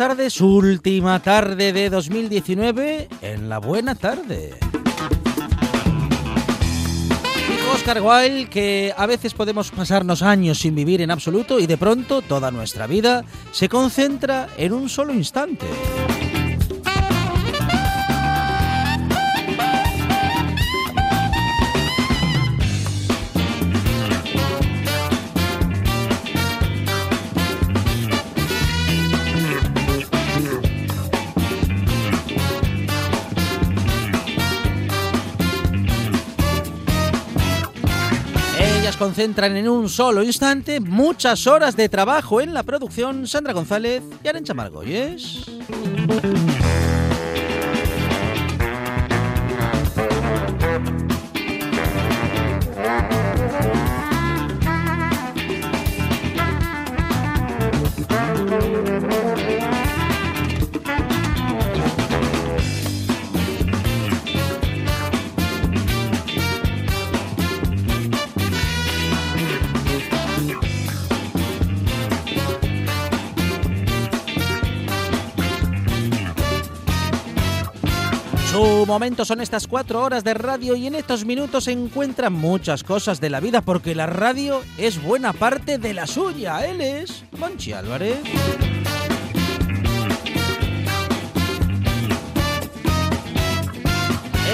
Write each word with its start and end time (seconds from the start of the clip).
Tardes. 0.00 0.40
Última 0.40 1.20
tarde 1.20 1.74
de 1.74 1.90
2019 1.90 3.06
en 3.20 3.50
la 3.50 3.58
buena 3.58 3.94
tarde. 3.94 4.54
Dijo 7.50 7.72
Oscar 7.74 8.00
Wilde 8.00 8.48
que 8.48 8.94
a 8.96 9.04
veces 9.04 9.34
podemos 9.34 9.70
pasarnos 9.70 10.22
años 10.22 10.58
sin 10.58 10.74
vivir 10.74 11.02
en 11.02 11.10
absoluto 11.10 11.60
y 11.60 11.66
de 11.66 11.76
pronto 11.76 12.22
toda 12.22 12.50
nuestra 12.50 12.86
vida 12.86 13.26
se 13.52 13.68
concentra 13.68 14.48
en 14.56 14.72
un 14.72 14.88
solo 14.88 15.12
instante. 15.12 15.66
Concentran 39.10 39.56
en 39.56 39.68
un 39.68 39.88
solo 39.88 40.22
instante 40.22 40.78
muchas 40.78 41.48
horas 41.48 41.74
de 41.74 41.88
trabajo 41.88 42.40
en 42.40 42.54
la 42.54 42.62
producción. 42.62 43.26
Sandra 43.26 43.52
González 43.52 44.04
y 44.22 44.28
Arencha 44.28 44.54
Margolles. 44.54 45.50
Momento 78.90 79.24
son 79.24 79.40
estas 79.40 79.68
cuatro 79.68 80.02
horas 80.02 80.24
de 80.24 80.34
radio 80.34 80.74
y 80.74 80.88
en 80.88 80.96
estos 80.96 81.24
minutos 81.24 81.64
se 81.64 81.70
encuentran 81.70 82.32
muchas 82.32 82.82
cosas 82.82 83.20
de 83.20 83.30
la 83.30 83.38
vida 83.38 83.60
porque 83.60 83.94
la 83.94 84.06
radio 84.06 84.62
es 84.78 85.00
buena 85.00 85.32
parte 85.32 85.78
de 85.78 85.94
la 85.94 86.08
suya. 86.08 86.66
Él 86.66 86.80
es 86.80 87.22
Monchi 87.38 87.72
Álvarez. 87.72 88.18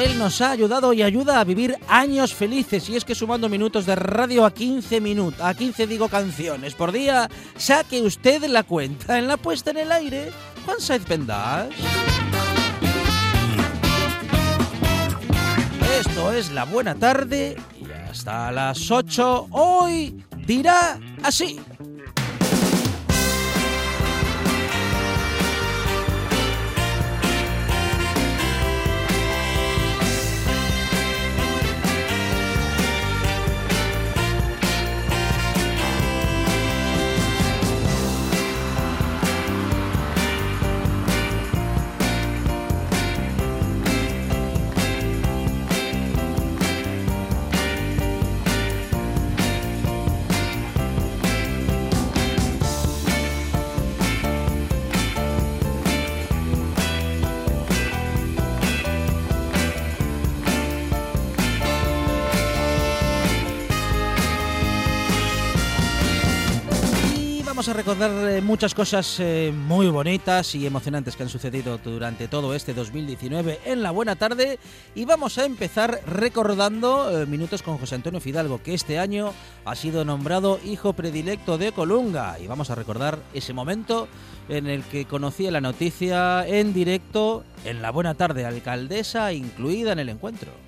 Él 0.03 0.19
nos 0.19 0.43
ha 0.43 0.51
ayudado 0.51 0.93
y 0.93 1.03
ayuda 1.03 1.41
a 1.41 1.45
vivir 1.45 1.79
años 1.89 2.35
felices 2.35 2.91
y 2.91 2.97
es 2.97 3.07
que 3.07 3.15
sumando 3.15 3.49
minutos 3.49 3.87
de 3.87 3.95
radio 3.95 4.45
a 4.45 4.53
15 4.53 5.01
minutos, 5.01 5.41
a 5.41 5.55
15 5.55 5.87
digo 5.87 6.11
canciones 6.11 6.75
por 6.75 6.93
día, 6.93 7.31
saque 7.57 8.03
usted 8.03 8.45
la 8.45 8.65
cuenta 8.65 9.19
en 9.19 9.29
la 9.29 9.39
puesta 9.39 9.71
en 9.71 9.79
el 9.79 9.93
aire. 9.93 10.31
Juan. 10.67 10.77
Esto 15.99 16.31
es 16.31 16.53
la 16.53 16.65
buena 16.65 16.95
tarde 16.95 17.57
y 17.81 17.91
hasta 17.91 18.53
las 18.53 18.91
8 18.91 19.49
hoy 19.51 20.23
dirá 20.47 21.01
así. 21.23 21.59
Vamos 67.57 67.69
a 67.71 67.73
recordar 67.73 68.11
eh, 68.29 68.43
muchas 68.43 68.75
cosas 68.75 69.19
eh, 69.19 69.51
muy 69.51 69.89
bonitas 69.89 70.55
y 70.55 70.67
emocionantes 70.67 71.17
que 71.17 71.23
han 71.23 71.31
sucedido 71.31 71.79
durante 71.79 72.29
todo 72.29 72.55
este 72.55 72.75
2019 72.75 73.61
en 73.65 73.83
la 73.83 73.93
buena 73.93 74.15
tarde. 74.15 74.59
Y 74.95 75.07
vamos 75.07 75.39
a 75.39 75.47
empezar 75.47 76.03
recordando 76.07 77.23
eh, 77.23 77.25
minutos 77.25 77.63
con 77.63 77.79
José 77.79 77.95
Antonio 77.95 78.21
Fidalgo, 78.21 78.63
que 78.63 78.75
este 78.75 78.99
año 78.99 79.33
ha 79.65 79.75
sido 79.75 80.05
nombrado 80.05 80.61
hijo 80.67 80.93
predilecto 80.93 81.57
de 81.57 81.73
Colunga. 81.73 82.39
Y 82.39 82.47
vamos 82.47 82.69
a 82.69 82.75
recordar 82.75 83.21
ese 83.33 83.55
momento 83.55 84.07
en 84.51 84.67
el 84.67 84.83
que 84.83 85.07
conocía 85.07 85.51
la 85.51 85.63
noticia 85.63 86.47
en 86.47 86.75
directo 86.75 87.43
en 87.65 87.81
la 87.81 87.91
buena 87.91 88.13
tarde, 88.13 88.45
alcaldesa 88.45 89.33
incluida 89.33 89.93
en 89.93 90.01
el 90.01 90.11
encuentro. 90.11 90.66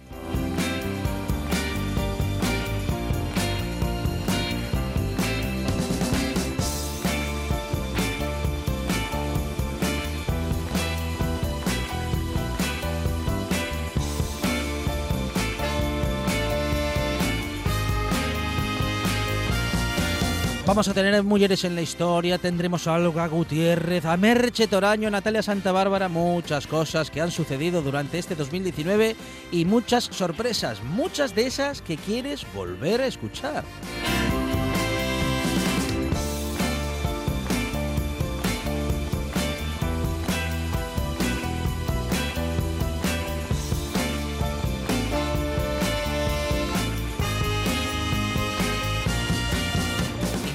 Vamos 20.69 20.87
a 20.87 20.93
tener 20.93 21.23
mujeres 21.23 21.65
en 21.65 21.75
la 21.75 21.81
historia, 21.81 22.37
tendremos 22.37 22.87
a 22.87 22.93
Olga 22.93 23.27
Gutiérrez, 23.27 24.05
a 24.05 24.19
Merche 24.19 24.67
Toraño, 24.67 25.09
Natalia 25.09 25.43
Santa 25.43 25.73
Bárbara, 25.73 26.11
muchas 26.11 26.67
cosas 26.67 27.11
que 27.11 27.23
han 27.23 27.31
sucedido 27.31 27.81
durante 27.81 28.19
este 28.19 28.35
2019 28.35 29.17
y 29.51 29.65
muchas 29.65 30.05
sorpresas, 30.05 30.83
muchas 30.83 31.35
de 31.35 31.47
esas 31.47 31.81
que 31.81 31.97
quieres 31.97 32.45
volver 32.53 33.01
a 33.01 33.07
escuchar. 33.07 33.65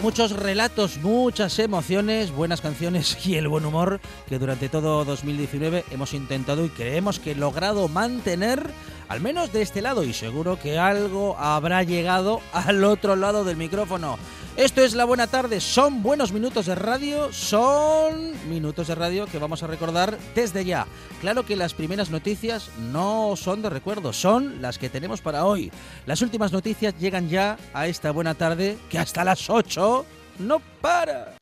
Muchos 0.03 0.31
relatos, 0.33 0.97
muchas 0.97 1.57
emociones, 1.59 2.31
buenas 2.31 2.59
canciones 2.59 3.17
y 3.25 3.35
el 3.37 3.47
buen 3.47 3.63
humor 3.63 4.01
que 4.27 4.37
durante 4.37 4.67
todo 4.67 5.05
2019 5.05 5.85
hemos 5.91 6.13
intentado 6.13 6.65
y 6.65 6.69
creemos 6.69 7.21
que 7.21 7.35
logrado 7.35 7.87
mantener 7.87 8.69
al 9.07 9.21
menos 9.21 9.53
de 9.53 9.61
este 9.61 9.81
lado, 9.81 10.03
y 10.03 10.11
seguro 10.11 10.59
que 10.59 10.77
algo 10.77 11.37
habrá 11.37 11.83
llegado 11.83 12.41
al 12.51 12.83
otro 12.83 13.15
lado 13.15 13.45
del 13.45 13.55
micrófono. 13.55 14.17
Esto 14.55 14.83
es 14.83 14.93
La 14.93 15.05
Buena 15.05 15.25
Tarde, 15.25 15.59
son 15.59 16.03
buenos 16.03 16.31
minutos 16.31 16.67
de 16.67 16.75
radio, 16.75 17.33
son 17.33 18.33
minutos 18.47 18.87
de 18.87 18.93
radio 18.93 19.25
que 19.25 19.39
vamos 19.39 19.63
a 19.63 19.67
recordar 19.67 20.15
desde 20.35 20.63
ya. 20.63 20.85
Claro 21.21 21.43
que 21.43 21.55
las 21.55 21.73
primeras 21.73 22.11
noticias 22.11 22.69
no 22.77 23.35
son 23.35 23.63
de 23.63 23.71
recuerdo, 23.71 24.13
son 24.13 24.61
las 24.61 24.77
que 24.77 24.89
tenemos 24.89 25.21
para 25.21 25.45
hoy. 25.45 25.71
Las 26.05 26.21
últimas 26.21 26.51
noticias 26.51 26.95
llegan 26.99 27.29
ya 27.29 27.57
a 27.73 27.87
esta 27.87 28.11
Buena 28.11 28.35
Tarde 28.35 28.77
que 28.91 28.99
hasta 28.99 29.23
las 29.23 29.49
8 29.49 30.05
no 30.37 30.59
para. 30.81 31.33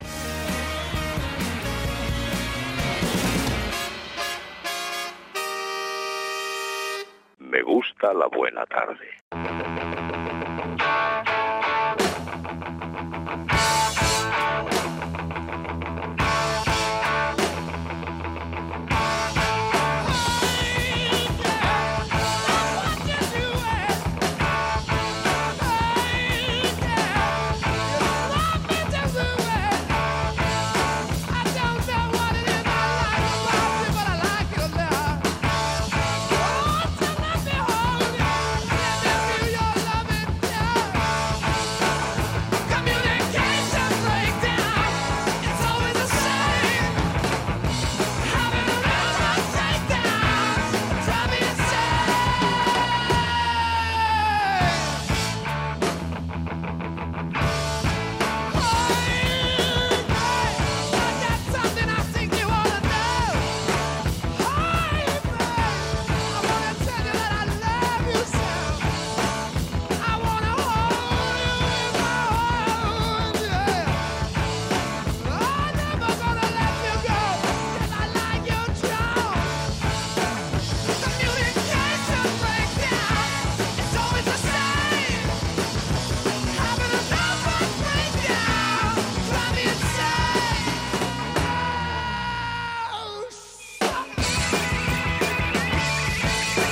Me 7.40 7.62
gusta 7.62 8.14
la 8.14 8.28
buena 8.28 8.66
tarde. 8.68 9.91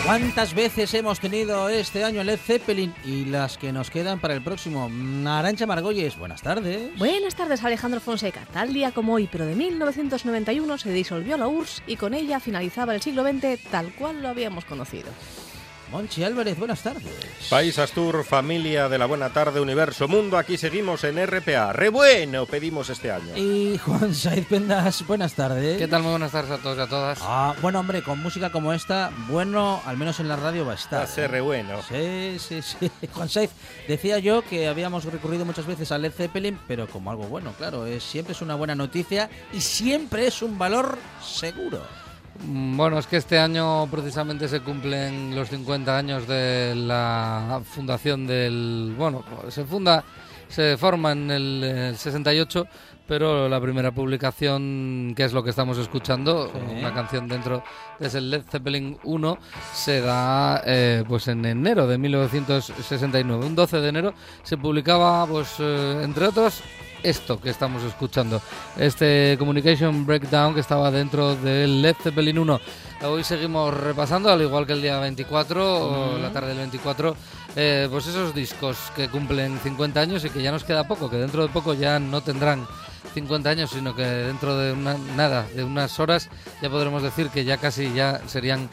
¿Cuántas 0.09 0.56
veces 0.56 0.91
hemos 0.95 1.19
tenido 1.19 1.69
este 1.69 2.03
año 2.03 2.23
Led 2.23 2.39
Zeppelin 2.39 2.91
y 3.06 3.25
las 3.25 3.59
que 3.59 3.71
nos 3.71 3.91
quedan 3.91 4.19
para 4.19 4.33
el 4.33 4.41
próximo? 4.41 4.89
Arancha 5.27 5.67
Margolles, 5.67 6.17
buenas 6.17 6.41
tardes. 6.41 6.97
Buenas 6.97 7.35
tardes, 7.35 7.63
Alejandro 7.63 8.00
Fonseca. 8.00 8.44
Tal 8.51 8.73
día 8.73 8.91
como 8.91 9.13
hoy, 9.13 9.29
pero 9.31 9.45
de 9.45 9.53
1991 9.53 10.79
se 10.79 10.91
disolvió 10.91 11.38
la 11.38 11.47
URSS 11.47 11.83
y 11.85 11.95
con 11.95 12.15
ella 12.15 12.39
finalizaba 12.39 12.95
el 12.95 13.03
siglo 13.03 13.23
XX 13.23 13.59
tal 13.69 13.94
cual 13.94 14.23
lo 14.23 14.29
habíamos 14.29 14.65
conocido. 14.65 15.09
Monchi 15.91 16.24
Álvarez, 16.24 16.57
buenas 16.57 16.83
tardes. 16.83 17.03
País 17.50 17.80
Astur, 17.80 18.24
familia 18.24 18.88
de 18.89 19.00
la 19.00 19.07
Buena 19.07 19.31
Tarde, 19.31 19.59
Universo 19.59 20.07
Mundo, 20.07 20.38
aquí 20.38 20.56
seguimos 20.57 21.03
en 21.03 21.25
RPA. 21.25 21.74
Re 21.74 21.89
bueno 21.89 22.45
pedimos 22.45 22.89
este 22.89 23.12
año. 23.12 23.36
Y 23.36 23.77
Juan 23.80 24.13
Saiz 24.13 24.45
Pendas, 24.45 25.06
buenas 25.07 25.33
tardes. 25.33 25.80
¿Qué 25.80 25.88
tal? 25.88 26.03
Muy 26.03 26.12
buenas 26.12 26.31
tardes 26.31 26.51
a 26.51 26.57
todos 26.59 26.77
y 26.77 26.81
a 26.81 26.88
todas. 26.88 27.19
Ah, 27.24 27.56
bueno, 27.62 27.80
hombre, 27.80 28.03
con 28.03 28.21
música 28.21 28.51
como 28.51 28.71
esta, 28.71 29.12
bueno, 29.27 29.81
al 29.86 29.97
menos 29.97 30.19
en 30.19 30.27
la 30.27 30.36
radio 30.36 30.63
va 30.63 30.74
a 30.74 30.75
estar. 30.75 31.00
Va 31.00 31.06
a 31.06 31.07
ser 31.07 31.31
re 31.31 31.41
bueno. 31.41 31.81
Sí, 31.81 32.38
sí, 32.38 32.62
sí. 32.62 32.92
Juan 33.13 33.30
Saiz, 33.30 33.50
decía 33.88 34.19
yo 34.19 34.44
que 34.44 34.68
habíamos 34.68 35.06
recurrido 35.06 35.44
muchas 35.44 35.65
veces 35.65 35.92
a 35.92 35.97
Led 35.97 36.12
Zeppelin, 36.12 36.59
pero 36.68 36.88
como 36.88 37.09
algo 37.09 37.24
bueno, 37.24 37.53
claro, 37.57 37.88
es, 37.88 38.03
siempre 38.03 38.33
es 38.33 38.42
una 38.42 38.53
buena 38.53 38.75
noticia 38.75 39.30
y 39.51 39.62
siempre 39.62 40.27
es 40.27 40.44
un 40.44 40.59
valor 40.59 41.00
seguro. 41.24 41.81
Mm, 42.45 42.77
Bueno, 42.77 43.00
es 43.00 43.07
que 43.07 43.18
este 43.18 43.38
año 43.38 43.88
precisamente 43.88 44.47
se 44.47 44.62
cumplen 44.62 45.36
los 45.36 45.50
50 45.50 45.97
años 45.97 46.27
de 46.27 46.74
la 46.75 47.62
fundación 47.63 48.25
del... 48.27 48.94
Bueno, 48.97 49.24
se 49.50 49.65
funda, 49.65 50.03
se 50.47 50.77
forma 50.77 51.12
en 51.12 51.30
el, 51.31 51.63
el 51.63 51.97
68, 51.97 52.65
pero 53.07 53.50
la 53.50 53.59
primera 53.59 53.91
publicación, 53.91 55.13
que 55.15 55.25
es 55.25 55.33
lo 55.33 55.44
que 55.44 55.50
estamos 55.50 55.77
escuchando, 55.80 56.50
Sí. 56.53 56.75
una 56.80 56.94
canción 56.94 57.27
dentro 57.27 57.63
de 58.00 58.07
ese 58.07 58.21
Led 58.21 58.44
Zeppelin 58.50 58.97
1, 59.03 59.38
se 59.74 60.00
da 60.01 60.62
eh, 60.65 61.03
pues 61.07 61.27
en 61.27 61.44
enero 61.44 61.88
de 61.88 61.97
1969. 61.97 63.45
Un 63.45 63.56
12 63.56 63.77
de 63.81 63.89
enero 63.89 64.13
se 64.44 64.57
publicaba, 64.57 65.25
pues 65.25 65.56
eh, 65.59 66.01
entre 66.03 66.27
otros, 66.27 66.62
esto 67.03 67.39
que 67.39 67.49
estamos 67.49 67.83
escuchando, 67.83 68.41
este 68.77 69.35
Communication 69.37 70.05
Breakdown 70.05 70.53
que 70.53 70.59
estaba 70.59 70.91
dentro 70.91 71.35
del 71.35 71.81
Led 71.81 71.95
Zeppelin 72.01 72.39
1. 72.39 72.59
Hoy 73.03 73.23
seguimos 73.23 73.73
repasando, 73.73 74.29
al 74.29 74.41
igual 74.41 74.67
que 74.67 74.73
el 74.73 74.81
día 74.81 74.99
24, 74.99 76.15
o 76.15 76.17
la 76.17 76.31
tarde 76.31 76.49
del 76.49 76.57
24, 76.57 77.15
eh, 77.55 77.87
pues 77.89 78.07
esos 78.07 78.35
discos 78.35 78.77
que 78.95 79.07
cumplen 79.07 79.57
50 79.59 79.99
años 79.99 80.25
y 80.25 80.29
que 80.29 80.41
ya 80.41 80.51
nos 80.51 80.63
queda 80.63 80.87
poco, 80.87 81.09
que 81.09 81.17
dentro 81.17 81.41
de 81.41 81.49
poco 81.49 81.73
ya 81.73 81.99
no 81.99 82.21
tendrán 82.21 82.67
50 83.13 83.49
años, 83.49 83.71
sino 83.71 83.95
que 83.95 84.03
dentro 84.03 84.57
de 84.57 84.73
una, 84.73 84.97
nada, 85.15 85.45
de 85.55 85.63
unas 85.63 85.99
horas, 85.99 86.29
ya 86.61 86.69
podremos 86.69 87.01
decir 87.01 87.29
que 87.29 87.45
ya 87.45 87.57
casi 87.57 87.93
ya 87.93 88.21
serían 88.27 88.69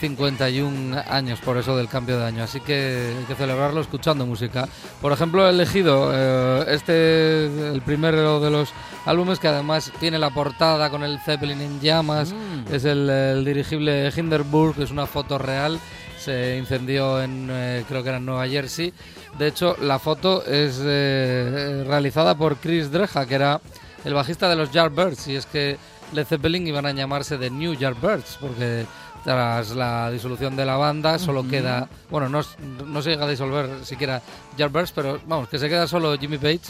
51 0.00 1.04
años 1.08 1.40
por 1.40 1.58
eso 1.58 1.76
del 1.76 1.88
cambio 1.88 2.18
de 2.18 2.24
año. 2.24 2.42
Así 2.42 2.60
que 2.60 3.14
hay 3.18 3.24
que 3.24 3.34
celebrarlo 3.34 3.80
escuchando 3.80 4.26
música. 4.26 4.68
Por 5.00 5.12
ejemplo, 5.12 5.46
he 5.46 5.50
elegido 5.50 6.10
eh, 6.12 6.64
este, 6.68 7.46
el 7.72 7.82
primero 7.82 8.40
de 8.40 8.50
los 8.50 8.72
álbumes 9.04 9.38
que 9.38 9.48
además 9.48 9.92
tiene 10.00 10.18
la 10.18 10.30
portada 10.30 10.90
con 10.90 11.04
el 11.04 11.20
Zeppelin 11.20 11.60
en 11.60 11.80
llamas. 11.80 12.32
Mm. 12.32 12.74
Es 12.74 12.84
el, 12.84 13.08
el 13.10 13.44
dirigible 13.44 14.10
Hindenburg, 14.14 14.80
es 14.80 14.90
una 14.90 15.06
foto 15.06 15.38
real. 15.38 15.78
Se 16.18 16.58
incendió 16.58 17.22
en, 17.22 17.48
eh, 17.50 17.84
creo 17.88 18.02
que 18.02 18.08
era 18.08 18.18
en 18.18 18.26
Nueva 18.26 18.48
Jersey. 18.48 18.92
De 19.38 19.46
hecho, 19.46 19.76
la 19.80 19.98
foto 19.98 20.44
es 20.44 20.80
eh, 20.82 21.84
realizada 21.86 22.34
por 22.34 22.56
Chris 22.56 22.90
Dreja, 22.90 23.26
que 23.26 23.34
era 23.34 23.60
el 24.04 24.14
bajista 24.14 24.48
de 24.48 24.56
los 24.56 24.70
Yardbirds. 24.70 25.28
Y 25.28 25.36
es 25.36 25.46
que 25.46 25.78
Led 26.12 26.26
Zeppelin 26.26 26.66
iban 26.66 26.86
a 26.86 26.92
llamarse 26.92 27.38
The 27.38 27.50
New 27.50 27.74
Yardbirds, 27.74 28.38
porque 28.40 28.86
tras 29.24 29.70
la 29.70 30.10
disolución 30.10 30.56
de 30.56 30.64
la 30.64 30.76
banda 30.76 31.18
solo 31.18 31.46
queda, 31.46 31.88
bueno, 32.10 32.28
no, 32.28 32.40
no 32.86 33.02
se 33.02 33.10
llega 33.10 33.24
a 33.24 33.28
disolver 33.28 33.84
siquiera 33.84 34.22
Yardbirds, 34.56 34.92
pero 34.92 35.20
vamos, 35.26 35.48
que 35.48 35.58
se 35.58 35.68
queda 35.68 35.86
solo 35.86 36.16
Jimmy 36.18 36.38
Page 36.38 36.60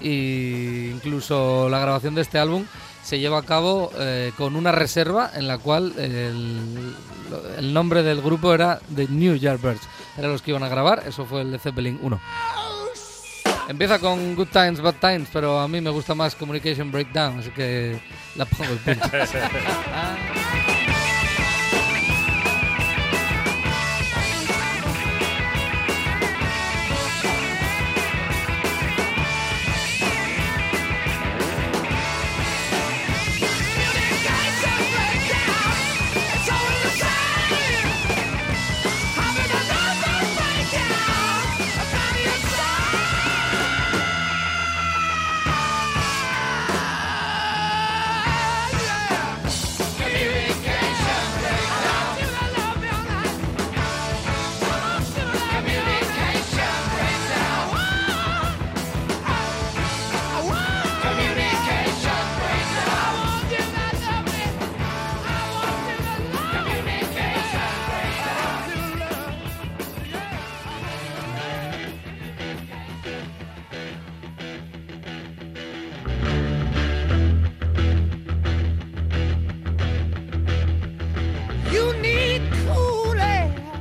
y 0.00 0.90
incluso 0.90 1.68
la 1.68 1.78
grabación 1.80 2.14
de 2.14 2.22
este 2.22 2.38
álbum 2.38 2.64
se 3.02 3.18
lleva 3.18 3.38
a 3.38 3.42
cabo 3.42 3.90
eh, 3.98 4.32
con 4.36 4.56
una 4.56 4.72
reserva 4.72 5.30
en 5.34 5.48
la 5.48 5.58
cual 5.58 5.92
el, 5.98 6.94
el 7.58 7.74
nombre 7.74 8.02
del 8.02 8.20
grupo 8.20 8.54
era 8.54 8.78
The 8.94 9.08
New 9.08 9.36
Yardbirds. 9.36 9.88
Eran 10.16 10.32
los 10.32 10.42
que 10.42 10.50
iban 10.50 10.62
a 10.62 10.68
grabar, 10.68 11.04
eso 11.06 11.24
fue 11.24 11.42
el 11.42 11.52
de 11.52 11.58
Zeppelin 11.58 11.98
1. 12.02 12.20
Empieza 13.68 14.00
con 14.00 14.34
Good 14.34 14.48
Times, 14.48 14.80
Bad 14.80 14.96
Times, 15.00 15.28
pero 15.32 15.60
a 15.60 15.68
mí 15.68 15.80
me 15.80 15.90
gusta 15.90 16.14
más 16.14 16.34
Communication 16.34 16.90
Breakdown, 16.90 17.38
así 17.38 17.50
que 17.50 18.00
la 18.34 18.44
pongo 18.44 18.72
el 18.72 18.78
punto. 18.78 19.08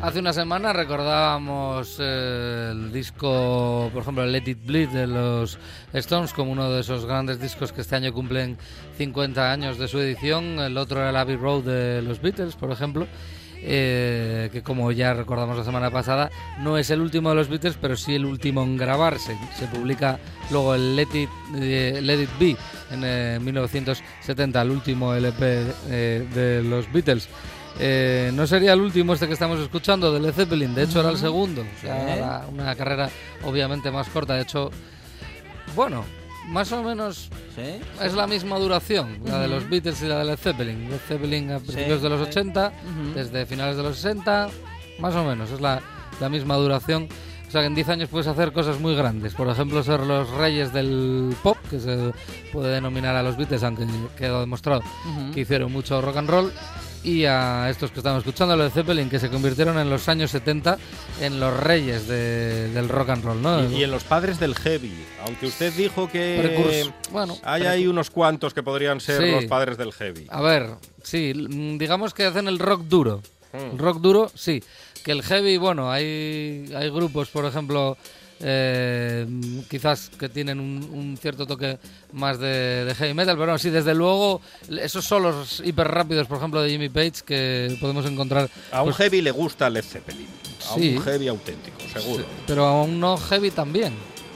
Hace 0.09 0.21
una 0.21 0.33
semana 0.33 0.73
recordábamos 0.73 1.97
eh, 1.99 2.69
el 2.71 2.91
disco, 2.91 3.91
por 3.93 4.01
ejemplo, 4.01 4.25
Let 4.25 4.41
It 4.47 4.65
Bleed 4.65 4.89
de 4.89 5.05
los 5.05 5.59
Stones 5.93 6.33
como 6.33 6.51
uno 6.51 6.67
de 6.71 6.81
esos 6.81 7.05
grandes 7.05 7.39
discos 7.39 7.71
que 7.71 7.81
este 7.81 7.95
año 7.95 8.11
cumplen 8.11 8.57
50 8.97 9.51
años 9.51 9.77
de 9.77 9.87
su 9.87 9.99
edición. 9.99 10.57
El 10.57 10.79
otro 10.79 10.99
era 10.99 11.11
el 11.11 11.15
Abbey 11.15 11.35
Road 11.35 11.61
de 11.61 12.01
los 12.01 12.19
Beatles, 12.23 12.55
por 12.55 12.71
ejemplo. 12.71 13.05
eh, 13.61 14.49
que 14.51 14.63
como 14.63 14.91
ya 14.91 15.13
recordamos 15.13 15.55
la 15.55 15.63
semana 15.63 15.91
pasada, 15.91 16.31
no 16.59 16.79
es 16.79 16.89
el 16.89 17.01
último 17.01 17.29
de 17.29 17.35
los 17.35 17.47
Beatles, 17.47 17.77
pero 17.79 17.95
sí 17.95 18.15
el 18.15 18.25
último 18.25 18.63
en 18.63 18.77
grabarse. 18.77 19.37
Se 19.59 19.67
publica 19.67 20.17
luego 20.49 20.73
el 20.73 20.95
Let 20.95 21.09
It, 21.13 21.29
eh, 21.55 21.99
Let 22.01 22.23
It 22.23 22.29
Be 22.39 22.57
en 22.89 23.03
eh, 23.03 23.37
1970, 23.39 24.59
el 24.59 24.71
último 24.71 25.13
LP 25.13 25.65
de 25.87 26.63
los 26.63 26.91
Beatles. 26.91 27.29
Eh, 27.81 28.31
no 28.33 28.45
sería 28.45 28.73
el 28.73 28.81
último 28.81 29.13
este 29.13 29.25
que 29.27 29.33
estamos 29.33 29.59
escuchando 29.59 30.11
de 30.11 30.19
Led 30.19 30.33
Zeppelin, 30.33 30.75
de 30.75 30.83
hecho 30.83 30.99
era 30.99 31.09
el 31.09 31.17
segundo. 31.17 31.61
O 31.61 31.81
sea, 31.81 32.15
era 32.15 32.45
una 32.51 32.75
carrera 32.75 33.09
obviamente 33.45 33.89
más 33.89 34.09
corta, 34.09 34.35
de 34.35 34.41
hecho, 34.41 34.69
bueno, 35.75 36.03
más 36.49 36.71
o 36.73 36.83
menos 36.83 37.29
¿Sí? 37.55 37.79
es 38.03 38.13
la 38.13 38.27
misma 38.27 38.57
duración, 38.59 39.19
la 39.23 39.39
de 39.39 39.47
los 39.47 39.69
Beatles 39.69 40.01
y 40.01 40.07
la 40.07 40.19
de 40.19 40.25
Led 40.25 40.37
Zeppelin. 40.37 40.89
Led 40.89 40.99
Zeppelin 41.07 41.51
a 41.51 41.59
principios 41.59 42.01
de 42.01 42.09
los 42.09 42.19
sí. 42.21 42.27
80, 42.27 42.67
Ujú. 42.67 43.13
desde 43.15 43.45
finales 43.45 43.77
de 43.77 43.83
los 43.83 43.95
60, 43.95 44.49
más 44.99 45.15
o 45.15 45.23
menos, 45.23 45.49
es 45.51 45.61
la, 45.61 45.81
la 46.19 46.27
misma 46.27 46.55
duración. 46.55 47.07
O 47.47 47.51
sea 47.51 47.61
que 47.61 47.67
en 47.67 47.73
10 47.75 47.89
años 47.89 48.09
puedes 48.09 48.27
hacer 48.27 48.51
cosas 48.51 48.79
muy 48.79 48.93
grandes. 48.95 49.33
Por 49.33 49.47
ejemplo, 49.47 49.81
ser 49.81 50.01
los 50.01 50.29
reyes 50.29 50.71
del 50.71 51.35
pop, 51.41 51.57
que 51.71 51.79
se 51.79 52.11
puede 52.53 52.71
denominar 52.75 53.15
a 53.15 53.23
los 53.23 53.37
Beatles, 53.37 53.63
aunque 53.63 53.87
quedó 54.17 54.41
demostrado 54.41 54.83
que 55.33 55.39
hicieron 55.39 55.71
mucho 55.71 55.99
rock 55.99 56.17
and 56.17 56.29
roll. 56.29 56.53
Y 57.03 57.23
a 57.25 57.69
estos 57.69 57.91
que 57.91 57.99
estamos 58.01 58.19
escuchando, 58.19 58.57
los 58.57 58.73
de 58.73 58.81
Zeppelin, 58.81 59.09
que 59.09 59.19
se 59.19 59.29
convirtieron 59.29 59.77
en 59.79 59.89
los 59.89 60.09
años 60.09 60.31
70 60.31 60.77
en 61.21 61.39
los 61.39 61.55
reyes 61.57 62.07
de- 62.07 62.69
del 62.69 62.89
rock 62.89 63.09
and 63.09 63.23
roll, 63.23 63.41
¿no? 63.41 63.63
Y, 63.69 63.77
y 63.77 63.83
en 63.85 63.91
los 63.91 64.03
padres 64.03 64.37
del 64.37 64.53
heavy, 64.55 64.93
aunque 65.25 65.45
usted 65.47 65.71
dijo 65.73 66.09
que. 66.09 66.91
Bueno, 67.11 67.37
hay 67.43 67.63
ahí 67.63 67.87
unos 67.87 68.09
cuantos 68.09 68.53
que 68.53 68.63
podrían 68.63 68.99
ser 68.99 69.23
Sí. 69.23 69.31
los 69.31 69.45
padres 69.45 69.77
del 69.77 69.93
heavy. 69.93 70.27
A 70.29 70.41
ver, 70.41 70.71
sí, 71.01 71.33
mm, 71.33 71.77
digamos 71.77 72.13
que 72.13 72.25
hacen 72.25 72.47
el 72.49 72.59
rock 72.59 72.81
duro. 72.83 73.21
Mm. 73.53 73.71
El 73.73 73.77
rock 73.79 74.01
duro, 74.01 74.31
sí. 74.35 74.61
Que 75.03 75.11
el 75.13 75.23
heavy, 75.23 75.55
bueno, 75.57 75.89
hay, 75.89 76.69
hay 76.75 76.89
grupos, 76.89 77.29
por 77.29 77.45
ejemplo, 77.45 77.97
eh, 78.41 79.25
quizás 79.69 80.09
que 80.17 80.29
tienen 80.29 80.59
un, 80.59 80.83
un 80.93 81.17
cierto 81.17 81.45
toque 81.45 81.77
más 82.13 82.39
de, 82.39 82.85
de 82.85 82.95
heavy 82.95 83.13
metal, 83.13 83.37
pero 83.37 83.51
no, 83.51 83.57
sí, 83.57 83.69
desde 83.69 83.93
luego, 83.93 84.41
esos 84.81 85.05
solos 85.05 85.61
hiper 85.65 85.87
rápidos, 85.87 86.27
por 86.27 86.37
ejemplo, 86.37 86.61
de 86.61 86.69
Jimmy 86.69 86.89
Page, 86.89 87.23
que 87.25 87.77
podemos 87.79 88.05
encontrar. 88.05 88.49
A 88.71 88.81
un 88.81 88.85
pues, 88.89 88.97
heavy 88.97 89.21
le 89.21 89.31
gusta 89.31 89.69
Led 89.69 89.83
Zeppelin. 89.83 90.27
A 90.71 90.75
Sí. 90.75 90.95
un 90.97 91.03
heavy 91.03 91.27
auténtico, 91.27 91.77
seguro. 91.91 92.23
sí, 92.23 92.29
pero 92.45 92.65
a 92.65 92.83
un 92.83 92.99
no 92.99 93.17
heavy 93.17 93.51
también. 93.51 93.93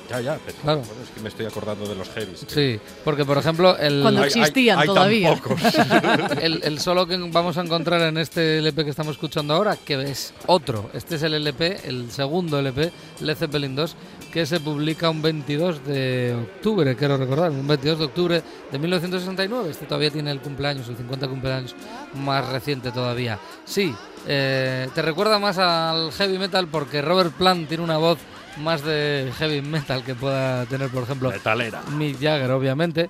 Ya, 0.10 0.20
ya, 0.22 0.38
pero 0.46 0.58
Claro. 0.62 0.80
bueno, 0.80 0.94
es 1.04 1.10
que 1.10 1.22
me 1.22 1.30
estoy 1.30 1.46
acordando 1.46 1.88
de 1.88 1.96
los 1.96 2.10
heavies. 2.10 2.46
que 2.46 2.54
Sí, 2.54 2.80
porque, 3.04 3.24
por 3.26 3.38
ejemplo, 3.38 3.78
el. 3.78 4.02
Cuando 4.02 4.22
hay- 4.22 4.30
hay- 4.34 4.40
existían 4.42 4.80
hay 4.80 4.86
tan 4.88 4.96
todavía. 4.96 5.36
pocos. 5.36 5.60
el, 6.42 6.62
el 6.64 6.80
solo 6.80 7.08
que 7.08 7.18
vamos 7.18 7.58
a 7.58 7.62
encontrar 7.62 8.02
en 8.02 8.18
este 8.18 8.58
LP 8.60 8.84
que 8.84 8.90
estamos 8.90 9.14
escuchando 9.14 9.54
ahora, 9.54 9.78
que 9.78 10.02
es 10.04 10.34
otro. 10.48 10.90
Este 10.94 11.16
es 11.16 11.24
el 11.24 11.34
LP, 11.36 11.88
el 11.88 12.12
segundo 12.12 12.60
LP, 12.60 12.92
Led 13.22 13.36
Zeppelin 13.38 13.76
2, 13.76 13.96
que 14.32 14.46
se 14.46 14.60
publica 14.60 15.10
un 15.10 15.22
22 15.22 15.86
de 15.86 16.36
octubre, 16.56 16.96
quiero 16.96 17.18
recordar, 17.18 17.52
un 17.52 17.66
22 17.68 18.00
de 18.00 18.06
octubre 18.06 18.44
de 18.72 18.80
1969. 18.80 19.72
Este 19.72 19.86
todavía 19.86 20.12
tiene 20.12 20.32
el 20.32 20.42
cumpleaños, 20.42 20.88
el 20.90 20.98
50 20.98 21.28
cumpleaños 21.28 21.76
más 22.16 22.48
reciente 22.50 22.92
todavía. 22.92 23.40
Sí, 23.66 23.96
eh, 24.28 24.90
te 24.94 25.02
recuerda 25.02 25.40
más 25.40 25.58
al 25.58 26.12
heavy 26.12 26.38
metal 26.38 26.68
porque 26.68 27.02
Robert 27.02 27.34
Plant 27.34 27.68
tiene 27.70 27.84
una 27.84 27.98
voz 27.98 28.18
más 28.58 28.84
de 28.84 29.32
heavy 29.38 29.62
metal 29.62 30.04
que 30.04 30.16
pueda 30.16 30.66
tener, 30.66 30.90
por 30.90 31.04
ejemplo, 31.04 31.30
Metalera. 31.30 31.82
Mick 31.92 32.20
Jagger, 32.20 32.52
obviamente. 32.52 33.10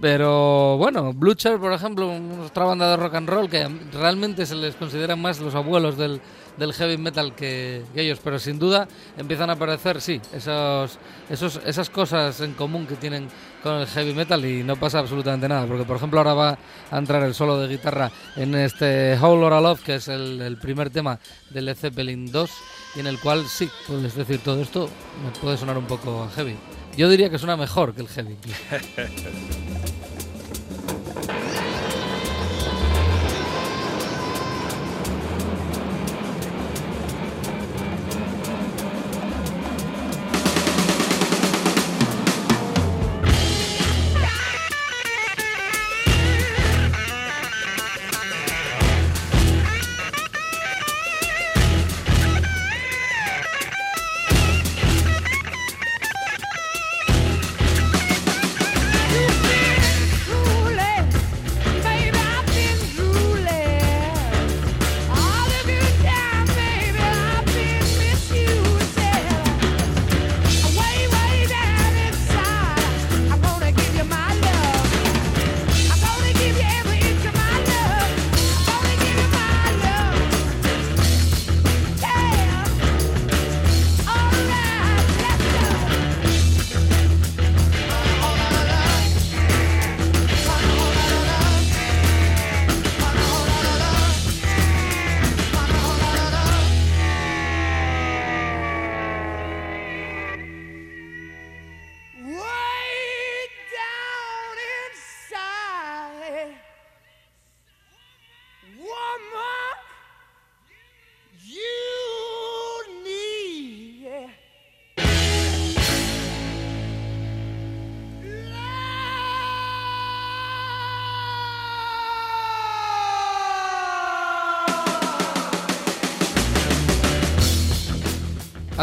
Pero 0.00 0.76
bueno, 0.78 1.12
Blucher, 1.12 1.58
por 1.58 1.72
ejemplo, 1.72 2.08
otra 2.46 2.64
banda 2.64 2.90
de 2.90 2.96
rock 2.96 3.14
and 3.16 3.28
roll 3.28 3.50
que 3.50 3.68
realmente 3.92 4.46
se 4.46 4.54
les 4.54 4.76
considera 4.76 5.16
más 5.16 5.40
los 5.40 5.56
abuelos 5.56 5.96
del, 5.96 6.20
del 6.56 6.72
heavy 6.72 6.98
metal 6.98 7.34
que, 7.34 7.82
que 7.92 8.02
ellos, 8.02 8.20
pero 8.22 8.38
sin 8.38 8.60
duda 8.60 8.86
empiezan 9.16 9.50
a 9.50 9.54
aparecer, 9.54 10.00
sí, 10.00 10.20
esos, 10.32 10.98
esos, 11.28 11.60
esas 11.64 11.90
cosas 11.90 12.40
en 12.40 12.52
común 12.52 12.86
que 12.86 12.94
tienen 12.94 13.28
con 13.60 13.74
el 13.74 13.86
heavy 13.88 14.14
metal 14.14 14.44
y 14.44 14.62
no 14.62 14.76
pasa 14.76 15.00
absolutamente 15.00 15.48
nada, 15.48 15.66
porque 15.66 15.84
por 15.84 15.96
ejemplo 15.96 16.20
ahora 16.20 16.34
va 16.34 16.58
a 16.92 16.98
entrar 16.98 17.22
el 17.24 17.34
solo 17.34 17.58
de 17.58 17.66
guitarra 17.66 18.10
en 18.36 18.54
este 18.54 19.18
Whole 19.20 19.40
Lotta 19.40 19.60
Love, 19.60 19.82
que 19.82 19.94
es 19.96 20.06
el, 20.06 20.40
el 20.40 20.58
primer 20.58 20.90
tema 20.90 21.18
de 21.50 21.62
Led 21.62 21.76
Zeppelin 21.76 22.30
2, 22.30 22.50
y 22.98 23.00
en 23.00 23.06
el 23.06 23.18
cual 23.20 23.48
sí, 23.48 23.70
puedes 23.86 24.16
decir 24.16 24.40
todo 24.40 24.60
esto, 24.60 24.90
me 25.24 25.30
puede 25.40 25.56
sonar 25.56 25.78
un 25.78 25.86
poco 25.86 26.28
heavy. 26.34 26.56
Yo 26.96 27.08
diría 27.08 27.30
que 27.30 27.38
suena 27.38 27.56
mejor 27.56 27.94
que 27.94 28.00
el 28.00 28.08
heavy. 28.08 28.36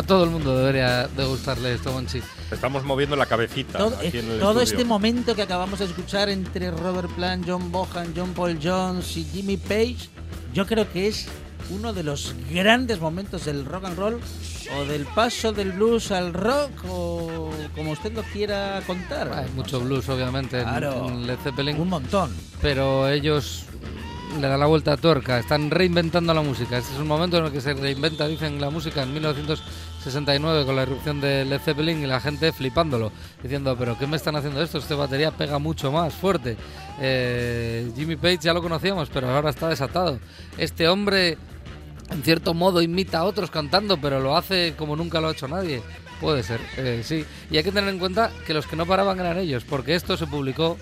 todo 0.07 0.23
el 0.25 0.29
mundo 0.29 0.57
debería 0.57 1.07
de 1.07 1.25
gustarle 1.25 1.73
esto, 1.73 1.91
Monchi. 1.91 2.21
Estamos 2.51 2.83
moviendo 2.83 3.15
la 3.15 3.25
cabecita 3.25 3.77
Todo, 3.77 3.95
aquí 3.97 4.17
en 4.19 4.31
el 4.31 4.39
todo 4.39 4.61
estudio. 4.61 4.79
este 4.79 4.85
momento 4.85 5.35
que 5.35 5.41
acabamos 5.41 5.79
de 5.79 5.85
escuchar 5.85 6.29
entre 6.29 6.69
Robert 6.71 7.09
Plant, 7.11 7.45
John 7.47 7.71
Bohan, 7.71 8.13
John 8.15 8.33
Paul 8.33 8.59
Jones 8.61 9.17
y 9.17 9.23
Jimmy 9.25 9.57
Page, 9.57 9.97
yo 10.53 10.65
creo 10.67 10.91
que 10.91 11.07
es 11.07 11.27
uno 11.71 11.93
de 11.93 12.03
los 12.03 12.35
grandes 12.51 12.99
momentos 12.99 13.45
del 13.45 13.65
rock 13.65 13.85
and 13.85 13.97
roll 13.97 14.19
o 14.77 14.85
del 14.85 15.05
paso 15.05 15.51
del 15.51 15.71
blues 15.71 16.11
al 16.11 16.33
rock 16.33 16.69
o 16.87 17.49
como 17.75 17.91
usted 17.91 18.13
lo 18.13 18.21
quiera 18.23 18.81
contar. 18.85 19.31
Hay 19.33 19.49
mucho 19.55 19.79
blues, 19.79 20.07
obviamente, 20.09 20.57
en- 20.59 20.63
Claro. 20.63 21.07
en 21.09 21.25
Led 21.25 21.37
Zeppelin. 21.43 21.79
Un 21.81 21.89
montón. 21.89 22.31
pero 22.61 23.07
ellos 23.09 23.63
le 24.39 24.47
dan 24.47 24.59
la 24.59 24.65
vuelta 24.65 24.93
a 24.93 24.97
tuerca, 24.97 25.39
están 25.39 25.69
reinventando 25.71 26.33
la 26.33 26.41
música. 26.41 26.77
Este 26.77 26.93
es 26.93 26.99
un 26.99 27.07
momento 27.07 27.37
en 27.37 27.45
el 27.45 27.51
que 27.51 27.61
se 27.61 27.73
reinventa, 27.73 28.27
dicen, 28.27 28.59
la 28.61 28.69
música 28.69 29.03
en 29.03 29.13
1969 30.05 30.65
con 30.65 30.75
la 30.75 30.83
irrupción 30.83 31.19
de 31.19 31.45
Led 31.45 31.59
Zeppelin 31.59 32.03
y 32.03 32.05
la 32.05 32.19
gente 32.19 32.51
flipándolo, 32.51 33.11
diciendo, 33.41 33.75
pero 33.77 33.97
¿qué 33.97 34.05
me 34.05 34.17
están 34.17 34.35
haciendo 34.35 34.61
esto? 34.61 34.77
Este 34.77 34.93
batería 34.93 35.31
pega 35.31 35.57
mucho 35.57 35.91
más 35.91 36.13
fuerte. 36.13 36.57
Eh, 37.01 37.91
Jimmy 37.95 38.15
Page 38.15 38.37
ya 38.41 38.53
lo 38.53 38.61
conocíamos, 38.61 39.09
pero 39.09 39.29
ahora 39.29 39.49
está 39.49 39.67
desatado. 39.67 40.19
Este 40.57 40.87
hombre 40.87 41.37
en 42.11 42.23
cierto 42.23 42.53
modo 42.53 42.83
imita 42.83 43.19
a 43.19 43.23
otros 43.23 43.49
cantando, 43.49 43.97
pero 43.97 44.19
lo 44.19 44.37
hace 44.37 44.75
como 44.77 44.95
nunca 44.95 45.19
lo 45.19 45.29
ha 45.29 45.31
hecho 45.31 45.47
nadie. 45.47 45.81
Puede 46.21 46.43
ser, 46.43 46.61
eh, 46.77 47.01
sí. 47.03 47.25
Y 47.49 47.57
hay 47.57 47.63
que 47.63 47.71
tener 47.71 47.89
en 47.89 47.99
cuenta 47.99 48.31
que 48.45 48.53
los 48.53 48.67
que 48.67 48.75
no 48.75 48.85
paraban 48.85 49.19
eran 49.19 49.37
ellos, 49.37 49.63
porque 49.67 49.95
esto 49.95 50.15
se 50.17 50.27
publicó 50.27 50.77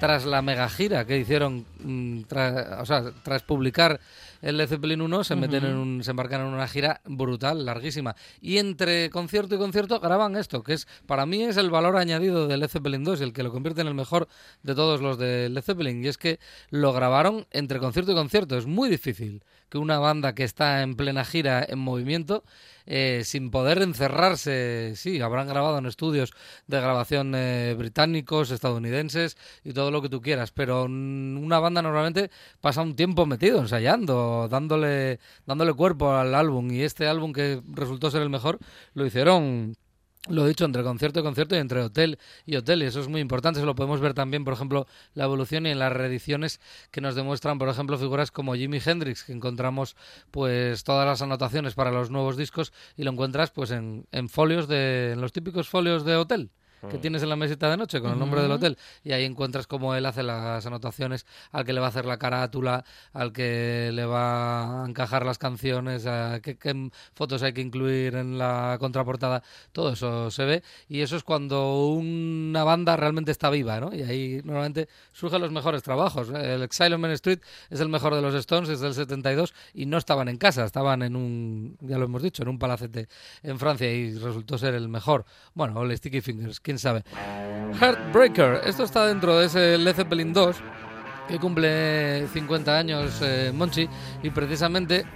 tras 0.00 0.24
la 0.26 0.42
mega 0.42 0.68
gira 0.68 1.04
que 1.04 1.18
hicieron, 1.18 1.66
mm, 1.82 2.20
tra- 2.28 2.80
o 2.80 2.86
sea, 2.86 3.12
tras 3.22 3.42
publicar 3.42 3.98
el 4.42 4.56
Led 4.56 4.68
Zeppelin 4.68 5.00
1, 5.00 5.24
se 5.24 5.34
meten 5.34 5.64
en 5.64 5.76
un, 5.76 6.04
se 6.04 6.12
embarcan 6.12 6.42
en 6.42 6.46
una 6.46 6.68
gira 6.68 7.00
brutal, 7.04 7.64
larguísima. 7.64 8.14
Y 8.40 8.58
entre 8.58 9.10
concierto 9.10 9.56
y 9.56 9.58
concierto 9.58 9.98
graban 9.98 10.36
esto, 10.36 10.62
que 10.62 10.74
es, 10.74 10.86
para 11.06 11.26
mí 11.26 11.42
es 11.42 11.56
el 11.56 11.70
valor 11.70 11.96
añadido 11.96 12.46
del 12.46 12.60
Led 12.60 12.68
Zeppelin 12.68 13.02
2, 13.02 13.20
el 13.20 13.32
que 13.32 13.42
lo 13.42 13.50
convierte 13.50 13.80
en 13.80 13.88
el 13.88 13.94
mejor 13.94 14.28
de 14.62 14.74
todos 14.76 15.00
los 15.00 15.18
de 15.18 15.48
Led 15.48 15.62
Zeppelin. 15.62 16.04
Y 16.04 16.08
es 16.08 16.18
que 16.18 16.38
lo 16.70 16.92
grabaron 16.92 17.46
entre 17.50 17.80
concierto 17.80 18.12
y 18.12 18.14
concierto. 18.14 18.56
Es 18.56 18.66
muy 18.66 18.88
difícil 18.88 19.42
que 19.68 19.78
una 19.78 19.98
banda 19.98 20.34
que 20.34 20.44
está 20.44 20.82
en 20.82 20.96
plena 20.96 21.24
gira 21.24 21.64
en 21.68 21.78
movimiento, 21.78 22.44
eh, 22.86 23.22
sin 23.24 23.50
poder 23.50 23.82
encerrarse, 23.82 24.94
sí, 24.96 25.20
habrán 25.20 25.46
grabado 25.48 25.78
en 25.78 25.86
estudios 25.86 26.32
de 26.66 26.80
grabación 26.80 27.34
eh, 27.34 27.74
británicos, 27.76 28.50
estadounidenses 28.50 29.36
y 29.64 29.72
todo 29.72 29.90
lo 29.90 30.00
que 30.00 30.08
tú 30.08 30.22
quieras, 30.22 30.52
pero 30.52 30.84
una 30.84 31.58
banda 31.58 31.82
normalmente 31.82 32.30
pasa 32.60 32.82
un 32.82 32.96
tiempo 32.96 33.26
metido, 33.26 33.60
ensayando, 33.60 34.48
dándole, 34.48 35.20
dándole 35.46 35.74
cuerpo 35.74 36.12
al 36.12 36.34
álbum 36.34 36.70
y 36.70 36.82
este 36.82 37.06
álbum 37.06 37.32
que 37.32 37.62
resultó 37.72 38.10
ser 38.10 38.22
el 38.22 38.30
mejor 38.30 38.58
lo 38.94 39.04
hicieron 39.04 39.76
lo 40.28 40.46
dicho, 40.46 40.64
entre 40.64 40.82
concierto 40.82 41.20
y 41.20 41.22
concierto 41.22 41.56
y 41.56 41.58
entre 41.58 41.80
hotel 41.80 42.18
y 42.46 42.56
hotel, 42.56 42.82
y 42.82 42.86
eso 42.86 43.00
es 43.00 43.08
muy 43.08 43.20
importante. 43.20 43.60
Eso 43.60 43.66
lo 43.66 43.74
podemos 43.74 44.00
ver 44.00 44.14
también, 44.14 44.44
por 44.44 44.54
ejemplo, 44.54 44.86
la 45.14 45.24
evolución 45.24 45.66
y 45.66 45.70
en 45.70 45.78
las 45.78 45.92
reediciones 45.92 46.60
que 46.90 47.00
nos 47.00 47.14
demuestran, 47.14 47.58
por 47.58 47.68
ejemplo, 47.68 47.98
figuras 47.98 48.30
como 48.30 48.54
Jimi 48.54 48.80
Hendrix, 48.84 49.24
que 49.24 49.32
encontramos 49.32 49.96
pues 50.30 50.84
todas 50.84 51.06
las 51.06 51.22
anotaciones 51.22 51.74
para 51.74 51.90
los 51.90 52.10
nuevos 52.10 52.36
discos 52.36 52.72
y 52.96 53.04
lo 53.04 53.10
encuentras 53.10 53.50
pues 53.50 53.70
en, 53.70 54.06
en 54.12 54.28
folios 54.28 54.68
de, 54.68 55.12
en 55.12 55.20
los 55.20 55.32
típicos 55.32 55.68
folios 55.68 56.04
de 56.04 56.16
hotel 56.16 56.50
que 56.90 56.98
tienes 56.98 57.22
en 57.22 57.28
la 57.28 57.36
mesita 57.36 57.70
de 57.70 57.76
noche 57.76 58.00
con 58.00 58.12
el 58.12 58.18
nombre 58.18 58.42
del 58.42 58.50
hotel 58.50 58.78
y 59.02 59.12
ahí 59.12 59.24
encuentras 59.24 59.66
cómo 59.66 59.94
él 59.94 60.06
hace 60.06 60.22
las 60.22 60.64
anotaciones 60.66 61.26
al 61.52 61.64
que 61.64 61.72
le 61.72 61.80
va 61.80 61.86
a 61.86 61.88
hacer 61.88 62.04
la 62.04 62.18
carátula, 62.18 62.84
al 63.12 63.32
que 63.32 63.90
le 63.92 64.04
va 64.04 64.82
a 64.82 64.88
encajar 64.88 65.24
las 65.24 65.38
canciones, 65.38 66.06
a 66.06 66.40
qué, 66.40 66.56
qué 66.56 66.90
fotos 67.14 67.42
hay 67.42 67.52
que 67.52 67.60
incluir 67.60 68.14
en 68.14 68.38
la 68.38 68.76
contraportada, 68.78 69.42
todo 69.72 69.92
eso 69.92 70.30
se 70.30 70.44
ve 70.44 70.62
y 70.88 71.00
eso 71.00 71.16
es 71.16 71.24
cuando 71.24 71.88
una 71.88 72.64
banda 72.64 72.96
realmente 72.96 73.32
está 73.32 73.50
viva, 73.50 73.80
¿no? 73.80 73.94
Y 73.94 74.02
ahí 74.02 74.40
normalmente 74.44 74.88
surgen 75.12 75.40
los 75.40 75.52
mejores 75.52 75.82
trabajos. 75.82 76.28
El 76.30 76.62
Exile 76.62 76.94
on 76.94 77.00
Main 77.00 77.14
Street 77.14 77.40
es 77.70 77.80
el 77.80 77.88
mejor 77.88 78.14
de 78.14 78.22
los 78.22 78.34
Stones, 78.34 78.68
es 78.68 78.80
del 78.80 78.94
72 78.94 79.54
y 79.74 79.86
no 79.86 79.98
estaban 79.98 80.28
en 80.28 80.36
casa, 80.36 80.64
estaban 80.64 81.02
en 81.02 81.16
un, 81.16 81.76
ya 81.80 81.98
lo 81.98 82.04
hemos 82.04 82.22
dicho, 82.22 82.42
en 82.42 82.48
un 82.48 82.58
palacete 82.58 83.08
en 83.42 83.58
Francia 83.58 83.90
y 83.92 84.14
resultó 84.18 84.58
ser 84.58 84.74
el 84.74 84.88
mejor. 84.88 85.24
Bueno, 85.54 85.78
o 85.80 85.84
el 85.84 85.96
Sticky 85.96 86.20
Fingers, 86.20 86.60
quién 86.68 86.78
sabe. 86.78 87.02
Heartbreaker, 87.80 88.60
esto 88.66 88.84
está 88.84 89.06
dentro 89.06 89.38
de 89.38 89.46
ese 89.46 89.78
Led 89.78 89.94
Zeppelin 89.96 90.34
2 90.34 90.56
que 91.26 91.38
cumple 91.38 92.26
50 92.28 92.76
años 92.78 93.20
eh, 93.22 93.52
Monchi 93.54 93.88
y 94.22 94.28
precisamente 94.28 95.06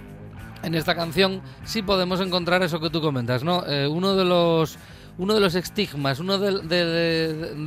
en 0.63 0.73
esta 0.73 0.95
canción 0.95 1.41
sí 1.63 1.83
podemos 1.83 2.19
encontrar 2.21 2.63
eso 2.63 2.79
que 2.79 2.89
tú 2.89 3.01
comentas, 3.01 3.43
¿no? 3.43 3.63
Eh, 3.67 3.87
uno 3.87 4.15
de 4.15 4.25
los 4.25 4.77
uno 5.19 5.35
de 5.35 5.41
los 5.41 5.53
estigmas, 5.53 6.19
uno 6.19 6.39
de, 6.39 6.57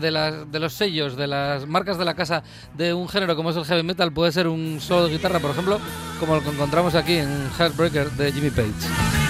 de- 0.01 0.59
los 0.61 0.73
sellos, 0.73 1.17
de 1.17 1.29
las 1.29 1.65
marcas 1.69 1.97
de 1.97 2.05
la 2.05 2.15
casa 2.15 2.43
de 2.77 2.93
un 2.93 3.09
género 3.09 3.37
como 3.37 3.51
es 3.51 3.57
el 3.57 3.65
heavy 3.65 3.85
metal 3.85 4.13
puede 4.13 4.33
ser 4.33 4.49
un 4.49 4.81
solo 4.81 5.07
de 5.07 5.13
guitarra, 5.13 5.39
por 5.39 5.53
ejemplo, 5.53 5.79
como 6.19 6.35
el 6.35 6.43
que 6.43 6.49
encontramos 6.51 6.97
aquí 6.97 7.19
en 7.19 7.29
Heartbreaker 7.57 8.11
de 8.13 8.33
Jimmy 8.33 8.51
Page. 8.51 9.26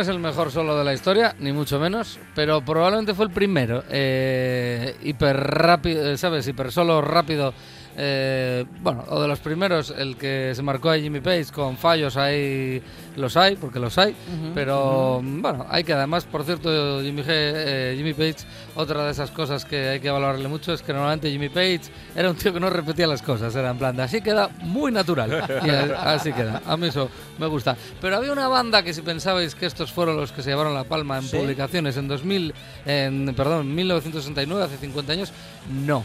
Es 0.00 0.08
el 0.08 0.18
mejor 0.18 0.50
solo 0.50 0.76
de 0.76 0.84
la 0.84 0.94
historia, 0.94 1.34
ni 1.40 1.52
mucho 1.52 1.78
menos, 1.78 2.18
pero 2.34 2.64
probablemente 2.64 3.14
fue 3.14 3.26
el 3.26 3.30
primero. 3.30 3.84
Eh, 3.90 4.96
hiper 5.02 5.36
rápido, 5.36 6.16
¿sabes? 6.16 6.46
Hiper 6.46 6.70
solo 6.72 7.00
rápido. 7.00 7.52
Eh, 8.00 8.64
bueno, 8.80 9.04
o 9.08 9.20
de 9.20 9.26
los 9.26 9.40
primeros, 9.40 9.90
el 9.96 10.16
que 10.16 10.52
se 10.54 10.62
marcó 10.62 10.88
a 10.90 10.96
Jimmy 10.98 11.20
Page 11.20 11.46
con 11.52 11.76
fallos, 11.76 12.16
ahí 12.16 12.80
los 13.16 13.36
hay, 13.36 13.56
porque 13.56 13.80
los 13.80 13.98
hay. 13.98 14.14
pero 14.54 15.20
bueno, 15.22 15.66
hay 15.68 15.82
que 15.82 15.92
además, 15.94 16.24
por 16.24 16.44
cierto, 16.44 17.00
Jimmy, 17.02 17.22
G- 17.22 17.26
eh, 17.28 17.94
Jimmy 17.96 18.14
Page, 18.14 18.46
otra 18.76 19.04
de 19.04 19.10
esas 19.10 19.32
cosas 19.32 19.64
que 19.64 19.88
hay 19.88 20.00
que 20.00 20.10
valorarle 20.10 20.46
mucho 20.46 20.72
es 20.72 20.82
que 20.82 20.92
normalmente 20.92 21.28
Jimmy 21.30 21.48
Page 21.48 21.80
era 22.14 22.30
un 22.30 22.36
tío 22.36 22.52
que 22.52 22.60
no 22.60 22.70
repetía 22.70 23.08
las 23.08 23.20
cosas, 23.20 23.54
era 23.56 23.70
en 23.70 23.78
plan, 23.78 23.96
de, 23.96 24.04
así 24.04 24.20
queda 24.20 24.48
muy 24.62 24.92
natural. 24.92 25.28
Y 25.64 25.70
así 25.70 26.32
queda. 26.32 26.62
A 26.66 26.76
mí 26.76 26.86
eso 26.86 27.10
me 27.38 27.46
gusta. 27.48 27.76
Pero 28.00 28.16
había 28.16 28.32
una 28.32 28.46
banda 28.46 28.82
que 28.84 28.94
si 28.94 29.02
pensabais 29.02 29.54
que 29.56 29.66
estos 29.66 29.90
fueron 29.92 30.16
los 30.16 30.30
que 30.30 30.42
se 30.42 30.50
llevaron 30.50 30.72
la 30.74 30.84
palma 30.84 31.18
en 31.18 31.24
¿Sí? 31.24 31.36
publicaciones 31.36 31.96
en 31.96 32.06
2000, 32.06 32.54
en, 32.86 33.34
perdón, 33.36 33.66
en 33.66 33.74
1969, 33.74 34.64
hace 34.64 34.76
50 34.76 35.12
años, 35.12 35.32
no. 35.84 36.04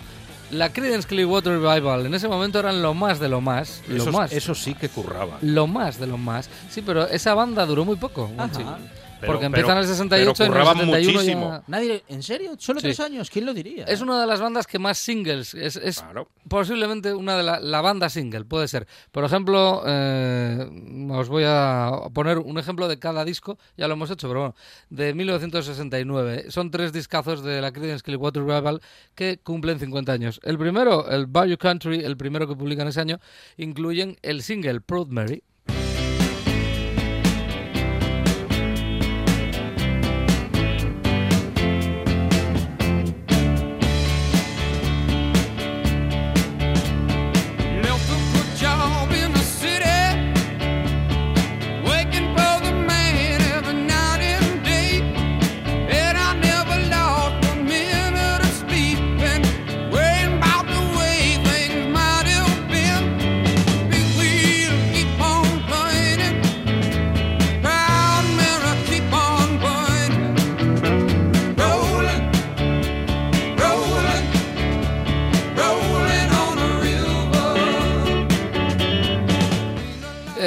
La 0.53 0.71
Creedence 0.71 1.07
Clearwater 1.07 1.53
Revival 1.59 2.05
en 2.05 2.13
ese 2.13 2.27
momento 2.27 2.59
eran 2.59 2.81
lo 2.81 2.93
más 2.93 3.19
de 3.19 3.27
lo 3.29 3.41
más, 3.41 3.81
lo 3.87 4.03
Eso, 4.03 4.11
más, 4.11 4.31
eso 4.31 4.53
sí 4.55 4.73
que 4.75 4.87
curraba. 4.89 5.37
lo 5.41 5.67
más 5.67 5.99
de 5.99 6.07
lo 6.07 6.17
más. 6.17 6.49
Sí, 6.69 6.81
pero 6.81 7.07
esa 7.07 7.33
banda 7.33 7.65
duró 7.65 7.85
muy 7.85 7.95
poco, 7.95 8.27
Monchi. 8.27 8.61
Ajá. 8.61 8.77
Pero- 9.25 9.33
porque 9.39 9.49
pero- 9.49 9.55
empiezan 9.57 9.77
en 9.77 9.83
el 9.83 9.89
68 9.89 10.33
pero 10.37 10.43
y 10.43 10.45
en 10.45 10.53
el 10.53 10.59
curraban 10.59 10.77
71 10.77 11.13
muchísimo. 11.19 11.49
ya... 11.51 11.63
Nadie, 11.67 12.03
¿En 12.07 12.23
serio? 12.23 12.55
¿Solo 12.59 12.79
Sí. 12.79 12.87
tres 12.87 12.99
años? 12.99 13.29
¿Quién 13.29 13.45
lo 13.45 13.53
diría? 13.53 13.85
Es 13.85 14.01
una 14.01 14.19
de 14.21 14.27
las 14.27 14.39
bandas 14.41 14.67
que 14.67 14.79
más 14.79 14.97
singles, 14.97 15.53
es, 15.53 15.75
es 15.77 16.01
Claro. 16.01 16.27
posiblemente 16.47 17.13
una 17.13 17.35
de 17.37 17.43
la, 17.43 17.59
la 17.59 17.81
banda 17.81 18.09
single, 18.09 18.45
puede 18.45 18.67
ser. 18.67 18.87
Por 19.11 19.23
ejemplo, 19.23 19.83
eh, 19.85 20.67
os 21.11 21.29
voy 21.29 21.43
a 21.47 21.91
poner 22.13 22.37
un 22.39 22.57
ejemplo 22.57 22.87
de 22.87 22.99
cada 22.99 23.25
disco, 23.25 23.57
ya 23.77 23.87
lo 23.87 23.93
hemos 23.95 24.09
hecho, 24.11 24.27
pero 24.27 24.39
bueno, 24.39 24.55
de 24.89 25.13
1969. 25.13 26.45
Son 26.49 26.71
tres 26.71 26.91
discazos 26.93 27.43
de 27.43 27.61
la 27.61 27.71
Creedence 27.71 28.03
Clearwater 28.03 28.43
Revival 28.43 28.81
que 29.15 29.37
cumplen 29.39 29.79
50 29.79 30.11
años. 30.11 30.39
El 30.43 30.57
primero, 30.57 31.09
el 31.09 31.25
Bayou 31.27 31.57
Country, 31.57 32.03
el 32.03 32.17
primero 32.17 32.47
que 32.47 32.55
publican 32.55 32.87
ese 32.87 32.99
año, 33.01 33.19
incluyen 33.57 34.17
el 34.21 34.41
single 34.43 34.81
Proud 34.81 35.07
Mary. 35.07 35.43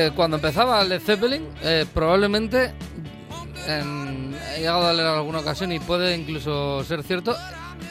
Eh, 0.07 0.13
cuando 0.15 0.37
empezaba 0.37 0.83
Led 0.85 1.01
Zeppelin, 1.01 1.49
eh, 1.63 1.85
probablemente 1.93 2.73
en- 3.67 4.37
he 4.55 4.59
llegado 4.61 4.87
a 4.87 4.93
leer 4.93 5.09
alguna 5.09 5.41
ocasión 5.41 5.73
y 5.73 5.81
puede 5.81 6.15
incluso 6.17 6.85
ser 6.85 7.03
cierto. 7.03 7.37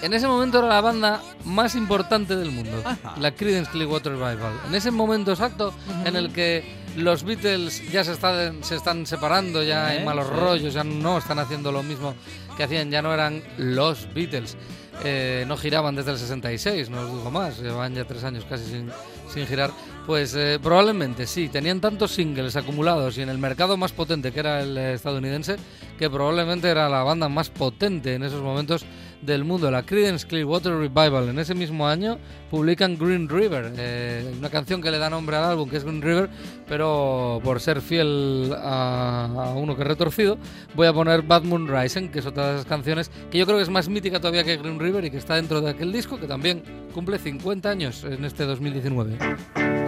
En 0.01 0.13
ese 0.13 0.27
momento 0.27 0.59
era 0.59 0.67
la 0.67 0.81
banda 0.81 1.21
más 1.45 1.75
importante 1.75 2.35
del 2.35 2.51
mundo, 2.51 2.81
Ajá. 2.83 3.15
la 3.19 3.31
Creedence 3.31 3.69
Clearwater 3.71 4.13
Revival. 4.13 4.53
En 4.67 4.75
ese 4.75 4.91
momento 4.91 5.31
exacto 5.31 5.73
en 6.05 6.15
el 6.15 6.31
que 6.31 6.63
los 6.95 7.23
Beatles 7.23 7.81
ya 7.91 8.03
se 8.03 8.13
están, 8.13 8.63
se 8.63 8.75
están 8.75 9.05
separando, 9.05 9.61
ya 9.63 9.87
hay 9.87 9.97
Eh, 9.99 10.05
malos 10.05 10.27
sí. 10.27 10.33
rollos, 10.39 10.73
ya 10.73 10.83
no 10.83 11.17
están 11.17 11.39
haciendo 11.39 11.71
lo 11.71 11.83
mismo 11.83 12.15
que 12.57 12.63
hacían, 12.63 12.89
ya 12.91 13.01
no 13.01 13.13
eran 13.13 13.43
los 13.57 14.07
Beatles. 14.13 14.57
Eh, 15.03 15.45
no 15.47 15.57
giraban 15.57 15.95
desde 15.95 16.11
el 16.11 16.17
66, 16.17 16.89
no 16.89 17.01
os 17.01 17.11
digo 17.11 17.29
más, 17.29 17.59
llevan 17.59 17.93
ya 17.93 18.05
tres 18.05 18.23
años 18.23 18.45
casi 18.49 18.63
sin, 18.65 19.47
girar. 19.47 19.71
Pues 20.05 20.35
eh, 20.35 20.59
probablemente 20.61 21.27
sí, 21.27 21.49
tenían 21.49 21.81
tantos 21.81 22.11
singles 22.11 22.55
acumulados 22.55 23.17
y 23.17 23.21
en 23.21 23.29
el 23.29 23.37
mercado 23.37 23.75
más 23.75 23.91
potente 23.91 24.31
que 24.31 24.39
era 24.39 24.61
el 24.61 24.77
eh, 24.77 24.93
estadounidense, 24.93 25.57
que 25.97 26.09
probablemente 26.09 26.69
era 26.69 26.87
la 26.89 27.03
banda 27.03 27.27
más 27.27 27.49
potente 27.49 28.15
en 28.15 28.23
esos 28.23 28.41
momentos 28.41 28.85
del 29.21 29.43
mundo. 29.43 29.71
La 29.71 29.83
Creedence 29.83 30.27
Clearwater 30.27 30.73
Revival 30.73 31.29
en 31.29 31.39
ese 31.39 31.55
mismo 31.55 31.87
año 31.87 32.17
publican 32.49 32.97
Green 32.97 33.27
River, 33.27 33.73
eh, 33.77 34.33
una 34.37 34.49
canción 34.49 34.81
que 34.81 34.91
le 34.91 34.97
da 34.97 35.09
nombre 35.09 35.35
al 35.35 35.43
álbum 35.43 35.69
que 35.69 35.77
es 35.77 35.83
Green 35.83 36.01
River, 36.01 36.29
pero 36.67 37.41
por 37.43 37.59
ser 37.59 37.81
fiel 37.81 38.53
a, 38.57 39.53
uno 39.55 39.75
que 39.75 39.81
es 39.81 39.87
retorcido, 39.87 40.37
voy 40.75 40.87
a 40.87 40.93
poner 40.93 41.21
Bad 41.21 41.43
Moon 41.43 41.67
Rising, 41.67 42.09
que 42.09 42.19
es 42.19 42.25
otra 42.25 42.47
de 42.47 42.53
esas 42.55 42.65
canciones 42.65 43.11
que 43.31 43.37
yo 43.37 43.45
creo 43.45 43.57
que 43.57 43.63
es 43.63 43.69
más 43.69 43.89
mítica 43.89 44.19
todavía 44.19 44.43
que 44.43 44.57
Green 44.57 44.79
River 44.79 45.05
y 45.05 45.11
que 45.11 45.17
está 45.17 45.35
dentro 45.35 45.61
de 45.61 45.71
aquel 45.71 45.91
disco 45.91 46.19
que 46.19 46.27
también 46.27 46.63
cumple 46.93 47.19
50 47.19 47.69
años 47.69 48.03
en 48.03 48.23
este 48.25 48.45
2019. 48.45 49.84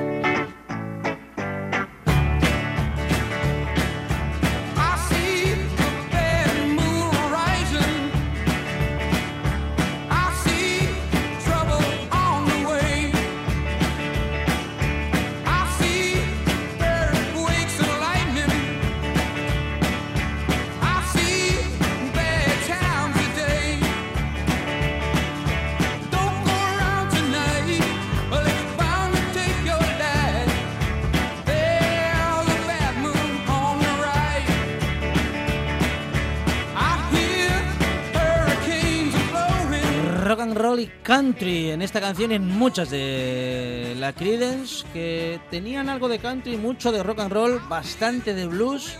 Country 41.08 41.72
en 41.72 41.82
esta 41.82 42.02
canción 42.02 42.34
y 42.34 42.36
en 42.36 42.46
muchas 42.46 42.89
de 42.89 43.96
la 43.98 44.12
Creedence 44.12 44.86
que 44.91 45.39
tenían 45.50 45.88
algo 45.88 46.10
de 46.10 46.20
country, 46.20 46.58
mucho 46.58 46.91
de 46.91 47.02
rock 47.02 47.20
and 47.20 47.32
roll, 47.32 47.62
bastante 47.70 48.34
de 48.34 48.46
blues 48.46 48.98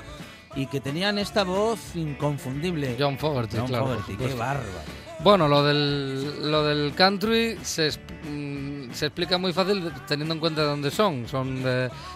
y 0.56 0.68
que 0.68 0.80
tenían 0.80 1.20
esta 1.20 1.44
voz 1.44 1.80
inconfundible. 1.96 2.96
John 2.98 3.18
Fogerty, 3.20 3.58
John 3.58 3.68
claro. 3.68 3.86
por 3.88 3.98
Fogerty, 3.98 4.24
qué 4.24 4.34
bárbaro. 4.36 4.70
Bueno, 5.20 5.50
lo 5.50 5.62
del, 5.64 6.50
lo 6.50 6.64
del 6.64 6.94
country 6.94 7.58
se, 7.62 7.90
mm, 7.90 8.94
se 8.94 9.08
explica 9.08 9.38
muy 9.38 9.52
fácil 9.52 9.92
teniendo 10.08 10.34
en 10.36 10.40
cuenta 10.40 10.62
de 10.62 10.68
dónde 10.68 10.92
son. 10.92 11.28
Son 11.28 11.62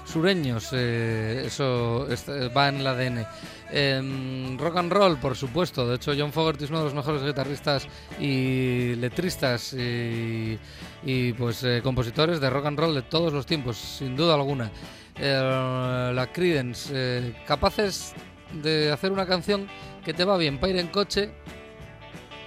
sureños, 0.06 0.70
eh, 0.72 1.44
eso 1.48 2.08
este, 2.10 2.48
va 2.48 2.70
en 2.70 2.78
el 2.78 2.88
ADN. 2.88 3.28
Rock 3.72 4.78
and 4.78 4.92
roll, 4.92 5.18
por 5.18 5.36
supuesto. 5.36 5.88
De 5.88 5.96
hecho, 5.96 6.12
John 6.18 6.34
Fogerty 6.34 6.66
es 6.66 6.70
uno 6.70 6.80
de 6.80 6.86
los 6.86 6.94
mejores 6.94 7.24
guitarristas 7.24 7.88
y 8.20 8.96
letristas 8.96 9.74
y, 9.74 10.60
y, 11.04 11.34
pues 11.34 11.64
eh, 11.64 11.82
compositores 11.82 12.42
de 12.42 12.50
rock 12.50 12.66
and 12.66 12.80
roll 12.80 12.94
de 12.94 13.04
todos 13.04 13.32
los 13.32 13.46
tiempos, 13.46 13.78
sin 13.78 14.16
duda 14.16 14.34
alguna. 14.34 14.72
Eh, 15.18 16.12
la 16.14 16.32
Creedence, 16.32 16.92
eh, 16.94 17.36
capaces 17.46 18.14
de 18.62 18.92
hacer 18.92 19.12
una 19.12 19.26
canción 19.26 19.68
que 20.04 20.14
te 20.14 20.26
va 20.26 20.38
bien 20.38 20.60
para 20.60 20.74
ir 20.74 20.80
en 20.80 20.88
coche 20.88 21.32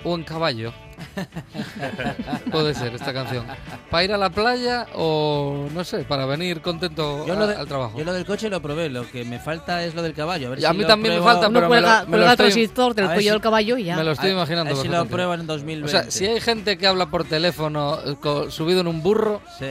o 0.04 0.14
en 0.14 0.22
caballo. 0.24 0.72
Puede 2.52 2.74
ser 2.74 2.94
esta 2.94 3.12
canción. 3.12 3.44
Para 3.90 4.04
ir 4.04 4.12
a 4.12 4.18
la 4.18 4.30
playa 4.30 4.86
o 4.94 5.66
no 5.74 5.84
sé, 5.84 6.04
para 6.04 6.24
venir 6.26 6.60
contento 6.60 7.26
Yo 7.26 7.32
a- 7.32 7.36
lo, 7.36 7.46
de- 7.46 7.56
al 7.56 7.66
trabajo. 7.66 7.98
yo 7.98 8.04
lo 8.04 8.12
del 8.12 8.24
coche 8.24 8.48
lo 8.48 8.60
probé, 8.62 8.88
lo 8.90 9.10
que 9.10 9.24
me 9.24 9.38
falta 9.40 9.82
es 9.84 9.94
lo 9.94 10.02
del 10.02 10.14
caballo. 10.14 10.48
A, 10.48 10.50
ver 10.50 10.60
Y 10.60 10.64
a 10.64 10.70
si 10.70 10.76
mí 10.76 10.82
lo 10.82 10.88
también 10.88 11.14
me 11.14 11.20
pruebo- 11.20 11.32
falta, 11.32 11.48
Uno 11.48 11.58
pero 11.60 11.68
me 11.70 11.80
lo- 11.80 11.88
me 12.06 12.16
lo 12.18 12.24
el 12.24 12.30
estoy- 12.30 12.36
transistor 12.36 12.94
del 12.94 13.06
cuello 13.06 13.20
si- 13.22 13.28
del 13.30 13.40
caballo 13.40 13.76
y 13.78 13.84
ya. 13.84 13.96
Me 13.96 14.04
lo 14.04 14.12
estoy 14.12 14.30
A- 14.30 14.32
imaginando. 14.34 14.70
A 14.70 14.74
ver 14.74 14.82
si 14.82 14.88
lo 14.88 15.04
prueban 15.06 15.40
en 15.40 15.46
O 15.46 15.52
2020. 15.52 15.90
sea, 15.90 16.10
si 16.10 16.26
hay 16.26 16.40
gente 16.40 16.78
que 16.78 16.86
habla 16.86 17.06
por 17.06 17.24
teléfono 17.24 17.98
eh, 18.04 18.16
subido 18.50 18.80
en 18.80 18.86
un 18.86 19.02
burro 19.02 19.40
Sí, 19.58 19.66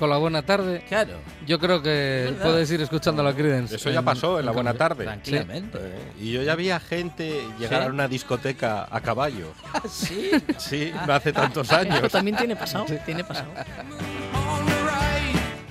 con 0.00 0.08
la 0.10 0.16
buena 0.16 0.40
tarde, 0.42 0.82
claro, 0.88 1.12
yo 1.46 1.58
creo 1.60 1.82
que 1.82 2.30
¿Verdad? 2.30 2.42
puedes 2.44 2.70
ir 2.72 2.80
escuchando 2.80 3.22
la 3.22 3.34
Creedence. 3.34 3.76
Eso 3.76 3.90
ya 3.90 4.00
pasó 4.02 4.40
en 4.40 4.46
la 4.46 4.52
buena 4.52 4.72
tarde. 4.74 5.04
tranquilamente. 5.04 5.78
Eh, 5.78 6.12
Y 6.20 6.32
yo 6.32 6.42
ya 6.42 6.54
vi 6.56 6.70
a 6.70 6.80
gente 6.80 7.40
llegar 7.58 7.82
¿Sí? 7.82 7.86
a 7.88 7.90
una 7.90 8.08
discoteca 8.08 8.88
a 8.90 9.00
caballo. 9.02 9.52
sí. 9.90 10.30
Sí, 10.56 10.90
no 11.06 11.12
hace 11.12 11.32
tantos 11.34 11.68
Pero 11.68 11.80
años. 11.94 12.10
también 12.10 12.36
tiene 12.36 12.56
pasado, 12.56 12.86
tiene 13.04 13.22
pasado. 13.22 13.50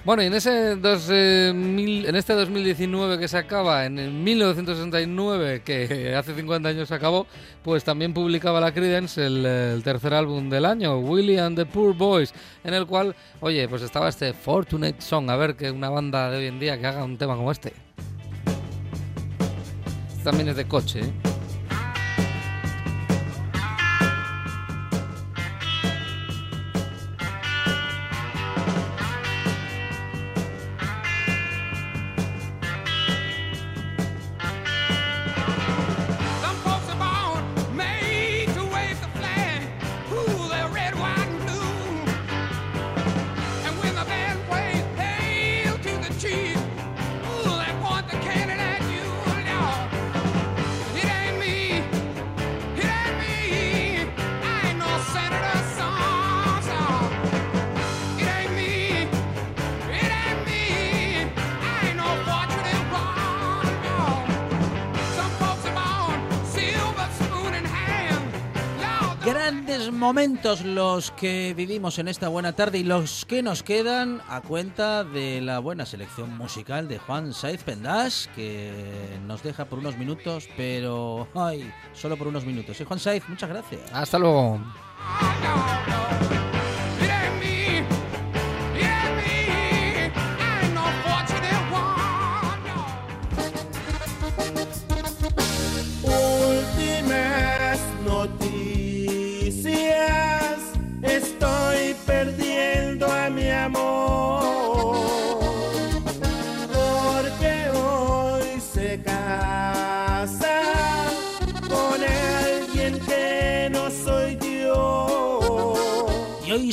Bueno, 0.09 0.23
y 0.23 0.25
en, 0.25 0.33
ese 0.33 0.75
dos, 0.75 1.07
eh, 1.11 1.51
mil- 1.53 2.07
en 2.07 2.15
este 2.15 2.33
2019 2.33 3.19
que 3.19 3.27
se 3.27 3.37
acaba, 3.37 3.85
en 3.85 3.99
el 3.99 4.09
1969, 4.09 5.61
que 5.63 6.15
hace 6.17 6.33
50 6.33 6.67
años 6.67 6.87
se 6.87 6.95
acabó, 6.95 7.27
pues 7.61 7.83
también 7.83 8.11
publicaba 8.11 8.59
la 8.59 8.73
eh, 9.45 9.73
el 9.75 9.83
tercer 9.83 10.15
álbum 10.15 10.49
del 10.49 10.65
año, 10.65 10.97
Willie 10.97 11.39
and 11.39 11.55
the 11.55 11.67
Poor 11.67 11.93
Boys, 11.95 12.33
en 12.63 12.73
el 12.73 12.87
cual, 12.87 13.15
oye, 13.39 13.67
pues 13.69 13.83
estaba 13.83 14.09
este 14.09 14.33
Fortunate 14.33 14.99
Song, 14.99 15.29
a 15.29 15.35
ver 15.35 15.55
que 15.55 15.69
una 15.69 15.91
banda 15.91 16.31
de 16.31 16.39
hoy 16.39 16.47
en 16.47 16.59
día 16.59 16.79
que 16.79 16.87
haga 16.87 17.03
un 17.03 17.15
tema 17.15 17.35
como 17.35 17.51
este. 17.51 17.71
Este 20.07 20.23
también 20.23 20.47
es 20.47 20.55
de 20.55 20.65
coche, 20.65 21.01
¿eh? 21.01 21.28
Momentos 70.09 70.65
los 70.65 71.11
que 71.11 71.53
vivimos 71.55 71.99
en 71.99 72.07
esta 72.07 72.29
buena 72.29 72.53
tarde 72.53 72.79
y 72.79 72.83
los 72.83 73.25
que 73.25 73.43
nos 73.43 73.61
quedan 73.61 74.23
a 74.27 74.41
cuenta 74.41 75.03
de 75.03 75.39
la 75.39 75.59
buena 75.59 75.85
selección 75.85 76.35
musical 76.35 76.87
de 76.87 76.97
Juan 76.97 77.31
Saiz 77.31 77.63
Pendas, 77.63 78.27
que 78.35 79.19
nos 79.27 79.43
deja 79.43 79.65
por 79.65 79.77
unos 79.77 79.99
minutos, 79.99 80.49
pero 80.57 81.27
ay, 81.35 81.71
solo 81.93 82.17
por 82.17 82.25
unos 82.25 82.43
minutos. 82.43 82.81
Y 82.81 82.85
Juan 82.85 82.99
Saiz, 82.99 83.21
muchas 83.29 83.49
gracias. 83.49 83.81
Hasta 83.93 84.17
luego. 84.17 84.59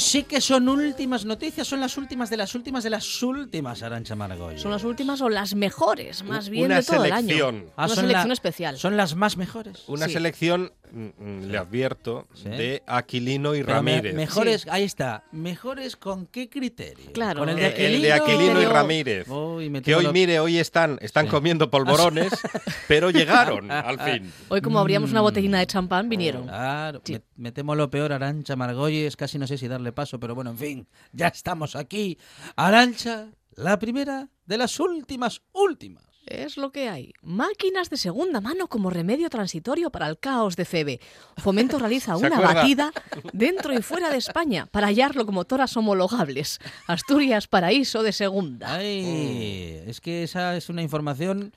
Sí 0.01 0.25
que 0.25 0.41
son 0.41 0.69
últimas 0.69 1.25
noticias, 1.25 1.67
son 1.67 1.81
las 1.81 1.97
últimas 1.97 2.31
de 2.31 2.37
las 2.37 2.55
últimas 2.55 2.85
de 2.85 2.91
las 2.91 3.23
últimas, 3.23 3.83
Arancha 3.83 4.15
Margolles. 4.17 4.61
Son 4.63 4.71
las 4.71 4.85
últimas 4.85 5.21
o 5.21 5.29
las 5.29 5.55
mejores, 5.55 6.23
más 6.25 6.49
bien 6.49 6.67
Una 6.67 6.77
de 6.77 6.83
todo 6.83 7.05
el 7.05 7.13
año. 7.13 7.29
selección. 7.29 7.71
Ah, 7.77 7.87
Una 7.87 7.95
selección 7.95 8.29
la- 8.29 8.35
especial. 8.35 8.79
Son 8.79 8.97
las 8.97 9.15
más 9.15 9.37
mejores. 9.37 9.85
Una 9.89 10.07
Sí. 10.07 10.13
selección, 10.15 10.73
mm, 10.93 11.07
mm, 11.19 11.41
le 11.51 11.59
advierto, 11.59 12.27
Sí. 12.35 12.49
de 12.49 12.83
Aquilino 12.87 13.55
y 13.55 13.63
Pero 13.63 13.83
me- 13.83 13.93
Ramírez. 13.93 14.15
mejores, 14.15 14.67
ahí 14.69 14.85
está. 14.85 15.25
Mejores 15.33 15.97
con 15.97 16.27
qué 16.27 16.49
criterio. 16.49 17.13
Claro. 17.13 17.41
Con 17.41 17.49
el 17.49 17.57
de 17.57 17.63
Eh, 17.63 17.67
Aquilino. 17.69 17.95
el 17.97 18.03
de 18.03 18.13
Aquilino 18.13 18.63
y 18.63 18.65
Ramírez. 18.67 19.27
Que 19.85 19.95
hoy, 19.95 20.05
lo- 20.05 20.13
mire, 20.13 20.41
hoy 20.41 20.59
están, 20.59 20.99
están 21.01 21.27
Sí. 21.27 21.31
comiendo 21.31 21.71
polvorones, 21.71 22.31
pero 22.89 23.11
llegaron 23.11 23.71
al 23.71 23.99
fin. 24.01 24.33
Hoy 24.49 24.61
como 24.61 24.79
abríamos 24.79 25.11
una 25.11 25.21
botellina 25.21 25.59
de 25.59 25.67
champán, 25.67 26.09
vinieron. 26.09 26.45
Claro, 26.45 27.01
Sí. 27.05 27.15
me, 27.15 27.23
me 27.37 27.53
temo 27.53 27.75
lo 27.75 27.91
peor, 27.91 28.13
Arancha 28.13 28.57
Margolles, 28.57 29.17
casi 29.17 29.39
no 29.39 29.47
sé 29.47 29.59
si 29.59 29.69
darle 29.69 29.93
paso, 29.93 30.19
pero 30.21 30.35
bueno, 30.35 30.51
en 30.51 30.59
fin, 30.59 30.89
ya 31.13 31.29
estamos 31.29 31.77
aquí. 31.77 32.19
Arancha, 32.57 33.29
la 33.55 33.79
primera 33.79 34.29
de 34.47 34.59
las 34.59 34.79
últimas, 34.81 35.43
últimas. 35.53 36.05
Es 36.27 36.57
lo 36.57 36.73
que 36.73 36.89
hay. 36.89 37.13
Máquinas 37.23 37.89
de 37.89 37.97
segunda 37.97 38.41
mano 38.41 38.67
como 38.67 38.91
remedio 38.91 39.31
transitorio 39.31 39.91
para 39.91 40.09
el 40.09 40.19
caos 40.19 40.57
de 40.57 40.65
Febe. 40.65 41.01
Fomento 41.37 41.79
realiza 41.79 42.17
¿Se 42.19 42.27
una 42.27 42.37
acuerda? 42.37 42.55
batida 42.55 42.93
dentro 43.33 43.73
y 43.73 43.81
fuera 43.81 44.11
de 44.11 44.19
España 44.19 44.67
para 44.67 44.89
hallar 44.89 45.15
locomotoras 45.15 45.77
homologables. 45.77 46.59
Asturias, 46.89 47.47
paraíso 47.47 48.03
de 48.03 48.13
segunda. 48.13 48.75
Ay, 48.75 49.83
es 49.87 50.01
que 50.01 50.25
esa 50.25 50.57
es 50.57 50.69
una 50.69 50.83
información 50.83 51.53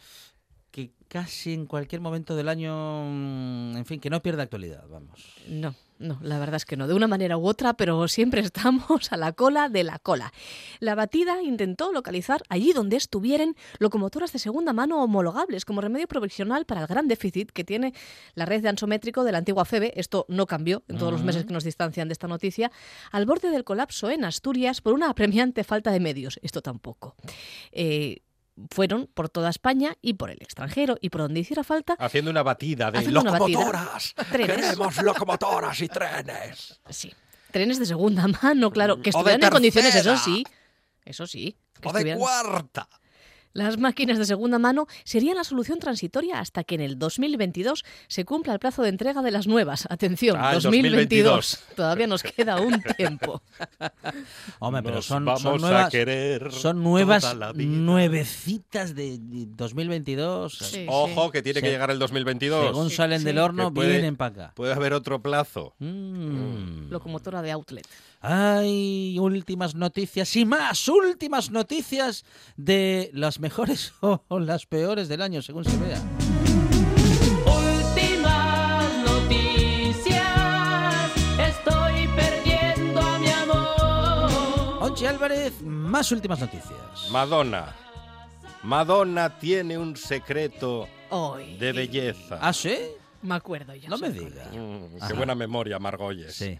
que 0.69 0.91
casi 1.08 1.53
en 1.53 1.65
cualquier 1.65 2.01
momento 2.01 2.36
del 2.36 2.47
año, 2.47 3.05
mm, 3.05 3.77
en 3.77 3.86
fin, 3.88 3.99
que 3.99 4.12
no 4.12 4.21
pierde 4.21 4.43
actualidad, 4.43 4.84
vamos. 4.88 5.19
No, 5.47 5.73
no, 6.00 6.18
la 6.22 6.40
verdad 6.40 6.56
es 6.56 6.66
que 6.66 6.78
no, 6.78 6.88
de 6.88 6.94
una 6.94 7.08
manera 7.08 7.38
u 7.38 7.46
otra, 7.46 7.74
pero 7.74 8.08
siempre 8.08 8.42
estamos 8.42 9.12
a 9.12 9.18
la 9.18 9.34
cola 9.34 9.70
de 9.70 9.84
la 9.84 10.00
cola. 10.00 10.34
La 10.80 10.96
batida 10.96 11.44
intentó 11.44 11.92
localizar 11.92 12.42
allí 12.50 12.72
donde 12.74 12.96
estuvieran 12.96 13.56
locomotoras 13.80 14.32
de 14.32 14.40
segunda 14.40 14.74
mano 14.74 15.04
homologables 15.04 15.66
como 15.66 15.82
remedio 15.82 16.08
provisional 16.08 16.66
para 16.66 16.82
el 16.82 16.88
gran 16.88 17.08
déficit 17.08 17.52
que 17.52 17.64
tiene 17.64 17.94
la 18.34 18.46
red 18.46 18.62
de 18.62 18.70
ansométrico 18.70 19.24
de 19.24 19.34
la 19.34 19.40
antigua 19.40 19.66
FEBE. 19.66 19.94
Esto 19.96 20.26
no 20.30 20.48
cambió 20.48 20.84
en 20.88 20.98
todos 20.98 21.12
los 21.12 21.24
meses 21.24 21.46
que 21.46 21.54
nos 21.54 21.66
distancian 21.66 22.08
de 22.08 22.14
esta 22.14 22.28
noticia, 22.28 22.72
al 23.12 23.26
borde 23.26 23.50
del 23.50 23.66
colapso 23.66 24.10
en 24.10 24.24
Asturias 24.24 24.82
por 24.82 24.94
una 24.94 25.10
apremiante 25.10 25.64
falta 25.66 25.92
de 25.92 26.00
medios. 26.00 26.40
Esto 26.42 26.62
tampoco. 26.62 27.16
Eh, 27.72 28.22
fueron 28.72 29.08
por 29.13 29.30
toda 29.30 29.50
España 29.50 29.95
y 30.02 30.13
por 30.13 30.30
el 30.30 30.38
extranjero 30.41 30.98
y 31.02 31.10
por 31.10 31.22
donde 31.22 31.39
hiciera 31.39 31.63
falta 31.63 31.93
Haciendo 32.00 32.32
una 32.32 32.43
batida 32.43 32.91
de 32.91 33.00
una 33.08 33.22
batida. 33.32 33.60
locomotoras. 33.60 34.13
Trenes. 34.32 34.56
Queremos 34.56 35.02
locomotoras 35.04 35.82
y 35.82 35.88
trenes. 35.88 36.80
Sí. 36.89 37.13
Trenes 37.52 37.80
de 37.80 37.86
segunda 37.86 38.28
mano, 38.28 38.72
claro, 38.72 39.02
que 39.02 39.10
estuvieran 39.10 39.43
en 39.43 39.50
condiciones, 39.50 39.95
eso 39.95 40.17
sí. 40.17 40.43
Eso 41.06 41.26
sí. 41.26 41.58
que 41.82 41.88
O 41.89 41.93
de 41.93 42.15
cuarta. 42.15 42.88
Las 43.54 43.78
máquinas 43.78 44.18
de 44.18 44.26
segunda 44.26 44.60
mano 44.60 44.88
serían 45.04 45.36
la 45.38 45.44
solución 45.44 45.80
transitoria 45.80 46.40
hasta 46.40 46.64
que 46.64 46.76
en 46.76 46.82
el 46.82 47.00
2022 47.00 47.84
se 48.08 48.24
cumpla 48.26 48.54
el 48.54 48.60
plazo 48.60 48.84
de 48.84 48.90
entrega 48.90 49.22
de 49.22 49.32
las 49.32 49.48
nuevas. 49.48 49.88
Atención, 49.90 50.38
Ah, 50.40 50.54
el 50.56 50.62
2022. 50.62 51.24
2022. 51.24 51.76
Todavía 51.76 52.08
nos 52.08 52.24
queda 52.24 52.62
un 52.62 52.82
tiempo. 52.98 53.42
Hombre, 54.60 54.84
pero 54.84 55.02
son, 55.02 55.26
vamos 55.26 55.42
son 55.42 55.56
a 55.56 55.58
nuevas, 55.68 55.90
querer 55.90 56.52
son 56.52 56.84
nuevas, 56.84 57.22
toda 57.24 57.34
la 57.36 57.52
vida. 57.54 57.70
nuevecitas 57.70 58.96
de 58.96 59.18
de 59.18 59.46
2022. 59.56 60.58
Sí. 60.58 60.86
Ojo, 60.88 61.32
que 61.32 61.42
tiene 61.42 61.62
que 61.62 61.70
llegar 61.70 61.90
el 61.92 62.00
2022. 62.00 62.68
Según 62.68 62.90
salen 62.90 63.20
sí. 63.20 63.26
del 63.26 63.40
horno, 63.40 63.74
puede- 63.74 63.92
vienen 63.94 64.16
para 64.16 64.32
acá. 64.46 64.54
Puede 64.56 64.74
haber 64.74 64.94
otro 64.94 65.22
plazo. 65.22 65.74
Mm. 65.80 66.90
Locomotora 66.92 67.42
de 67.42 67.52
outlet. 67.52 67.88
Ay, 68.21 69.17
últimas 69.17 69.75
noticias 69.75 70.36
y 70.36 70.43
más, 70.43 70.89
últimas 70.89 71.51
noticias 71.51 72.25
de 72.58 73.10
las 73.13 73.39
mejores 73.39 73.93
o 74.01 74.39
las 74.39 74.65
peores 74.65 75.08
del 75.08 75.21
año, 75.21 75.41
según 75.41 75.63
se 75.63 75.77
vea. 75.77 76.01
Últimas 77.45 78.93
noticias, 79.05 80.21
estoy 81.39 82.08
perdiendo 82.10 82.99
a 82.99 83.19
mi 83.19 83.29
amor. 83.29 84.84
Onchi 84.84 85.05
Álvarez, 85.05 85.62
más 85.62 86.12
últimas 86.12 86.41
noticias. 86.41 87.10
Madonna. 87.12 87.73
Madonna 88.63 89.39
tiene 89.39 89.77
un 89.77 89.95
secreto 89.95 90.89
de 91.58 91.71
belleza. 91.71 92.38
¿Ah, 92.41 92.51
sí? 92.51 92.77
Me 93.21 93.36
acuerdo 93.36 93.73
yo. 93.75 93.89
No 93.89 93.97
me 93.97 94.12
sí. 94.12 94.19
diga. 94.19 94.45
Mm, 94.51 95.08
qué 95.08 95.13
buena 95.13 95.36
memoria, 95.36 95.79
Margolles. 95.79 96.36
Sí. 96.36 96.60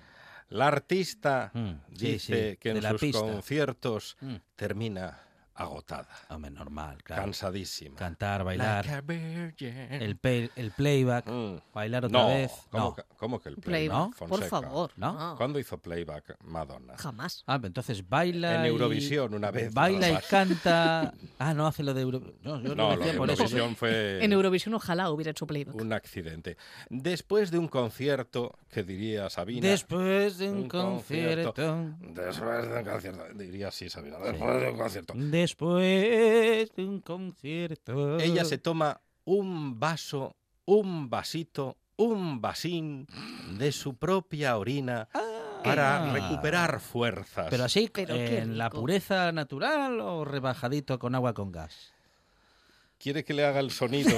La 0.49 0.67
artista 0.67 1.51
Mm, 1.53 1.69
sí, 1.95 2.05
dice 2.13 2.51
sí, 2.51 2.57
que 2.57 2.69
en 2.71 2.81
sus 2.81 2.99
pista. 3.01 3.19
conciertos 3.19 4.17
Mm. 4.21 4.35
termina 4.55 5.19
agotada, 5.59 6.07
Hombre, 6.29 6.51
normal, 6.51 7.03
claro. 7.03 7.23
cansadísima. 7.23 7.95
Cantar, 7.95 8.43
bailar, 8.43 8.85
Like 8.85 8.97
a 8.97 9.01
virgin. 9.01 9.77
el, 9.91 10.51
el 10.55 10.71
playback, 10.71 11.27
Mm. 11.27 11.57
bailar 11.73 12.05
otra 12.05 12.19
No, 12.21 12.27
vez. 12.29 12.51
¿cómo, 12.71 12.83
No. 12.85 12.95
que, 12.95 13.03
cómo 13.17 13.39
que 13.41 13.49
el 13.49 13.55
Playback, 13.57 14.15
playback? 14.15 14.29
por 14.29 14.43
favor. 14.45 14.91
¿No? 14.95 15.35
¿Cuándo 15.37 15.59
hizo 15.59 15.77
playback 15.77 16.37
Madonna? 16.43 16.97
Jamás. 16.97 17.43
Ah, 17.47 17.59
entonces 17.63 18.07
baila. 18.07 18.55
En 18.59 18.65
y- 18.65 18.67
Eurovisión 18.69 19.33
una 19.33 19.51
vez, 19.51 19.73
Baila 19.73 20.09
y 20.11 20.17
canta. 20.29 21.13
Ah, 21.37 21.53
no 21.53 21.67
hace 21.67 21.83
lo 21.83 21.93
de 21.93 22.01
Eurovisión. 22.01 22.35
No, 22.41 22.61
yo 22.61 22.75
No, 22.75 22.89
lo 22.91 22.95
lo 22.95 23.05
de 23.05 23.13
por 23.13 23.29
eso. 23.29 23.43
Eurovisión 23.43 23.75
fue 23.75 24.19
En 24.23 24.31
Eurovisión 24.33 24.73
ojalá 24.75 25.09
hubiera 25.11 25.31
hecho 25.31 25.45
playback. 25.45 25.75
un 25.75 25.93
accidente. 25.93 26.57
Después 26.89 27.51
de 27.51 27.57
un 27.57 27.67
concierto, 27.67 28.57
que 28.71 28.83
diría 28.83 29.29
Sabina... 29.29 29.67
Después 29.67 30.37
de 30.37 30.49
un, 30.49 30.57
Un 30.59 30.67
concierto. 30.69 31.53
concierto. 31.53 31.95
Después 32.21 32.67
de 32.69 32.77
un 32.77 32.83
concierto, 32.85 33.23
diría 33.35 33.67
así 33.69 33.89
Sabina, 33.89 34.17
después 34.19 34.61
de 34.61 34.69
un 34.71 34.77
concierto. 34.77 35.13
Después 35.15 35.48
de 35.57 36.69
un 36.77 37.01
concierto. 37.01 38.19
Ella 38.19 38.45
se 38.45 38.57
toma 38.57 39.01
un 39.25 39.79
vaso, 39.79 40.35
un 40.65 41.09
vasito, 41.09 41.77
un 41.97 42.41
vasín 42.41 43.07
de 43.57 43.71
su 43.71 43.95
propia 43.95 44.57
orina 44.57 45.07
para 45.63 46.03
Ah. 46.09 46.13
recuperar 46.13 46.79
fuerzas. 46.79 47.47
Pero 47.49 47.65
así, 47.65 47.89
Pero 47.93 48.15
en 48.15 48.57
la 48.57 48.69
pureza 48.69 49.31
natural 49.31 49.99
o 49.99 50.23
rebajadito 50.25 50.97
con 50.99 51.15
agua 51.15 51.33
con 51.33 51.51
gas. 51.51 51.91
¿Quiere 52.97 53.23
que 53.23 53.33
le 53.33 53.45
haga 53.45 53.59
el 53.59 53.71
sonido 53.71 54.15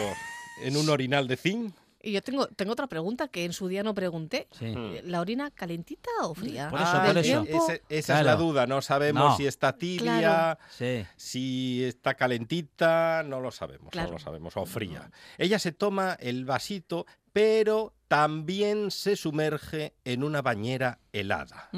en 0.63 0.77
un 0.77 0.87
orinal 0.89 1.27
de 1.27 1.37
zinc? 1.37 1.75
Y 2.03 2.13
yo 2.13 2.21
tengo, 2.21 2.47
tengo 2.47 2.71
otra 2.73 2.87
pregunta 2.87 3.27
que 3.27 3.45
en 3.45 3.53
su 3.53 3.67
día 3.67 3.83
no 3.83 3.93
pregunté. 3.93 4.47
Sí. 4.57 4.73
¿La 5.03 5.21
orina 5.21 5.51
calentita 5.51 6.09
o 6.23 6.33
fría? 6.33 6.69
Por 6.69 6.79
eso, 6.81 6.89
Ah, 6.93 7.03
por 7.05 7.81
esa 7.89 8.19
es 8.19 8.25
la 8.25 8.35
duda, 8.35 8.65
no 8.67 8.81
sabemos 8.81 9.23
No. 9.31 9.37
si 9.37 9.45
está 9.45 9.77
tibia, 9.77 10.19
Claro. 10.19 10.59
Sí. 10.69 11.05
si 11.15 11.83
está 11.83 12.15
calentita, 12.15 13.23
no 13.25 13.39
lo 13.39 13.51
sabemos, 13.51 13.89
Claro. 13.91 14.07
no 14.09 14.13
lo 14.13 14.19
sabemos, 14.19 14.57
o 14.57 14.65
fría. 14.65 15.11
Ella 15.37 15.59
se 15.59 15.71
toma 15.71 16.17
el 16.19 16.45
vasito, 16.45 17.05
pero 17.33 17.93
también 18.07 18.91
se 18.91 19.15
sumerge 19.15 19.93
en 20.03 20.23
una 20.23 20.41
bañera 20.41 20.99
helada, 21.13 21.69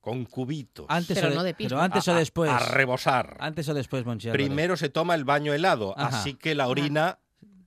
con 0.00 0.24
cubitos. 0.24 0.86
Antes, 0.88 1.16
Pero 1.16 1.26
o 1.26 1.30
de- 1.30 1.36
no 1.36 1.42
de 1.42 1.54
pero 1.54 1.80
antes 1.80 2.08
a, 2.08 2.12
o 2.12 2.14
después. 2.16 2.50
a 2.50 2.58
rebosar. 2.60 3.36
Antes 3.40 3.68
o 3.68 3.74
después, 3.74 4.06
Monchi. 4.06 4.30
Primero 4.30 4.76
se 4.76 4.88
toma 4.88 5.14
el 5.14 5.24
baño 5.24 5.52
helado, 5.52 5.94
Ajá. 5.98 6.20
así 6.20 6.34
que 6.34 6.54
la 6.54 6.68
orina 6.68 7.18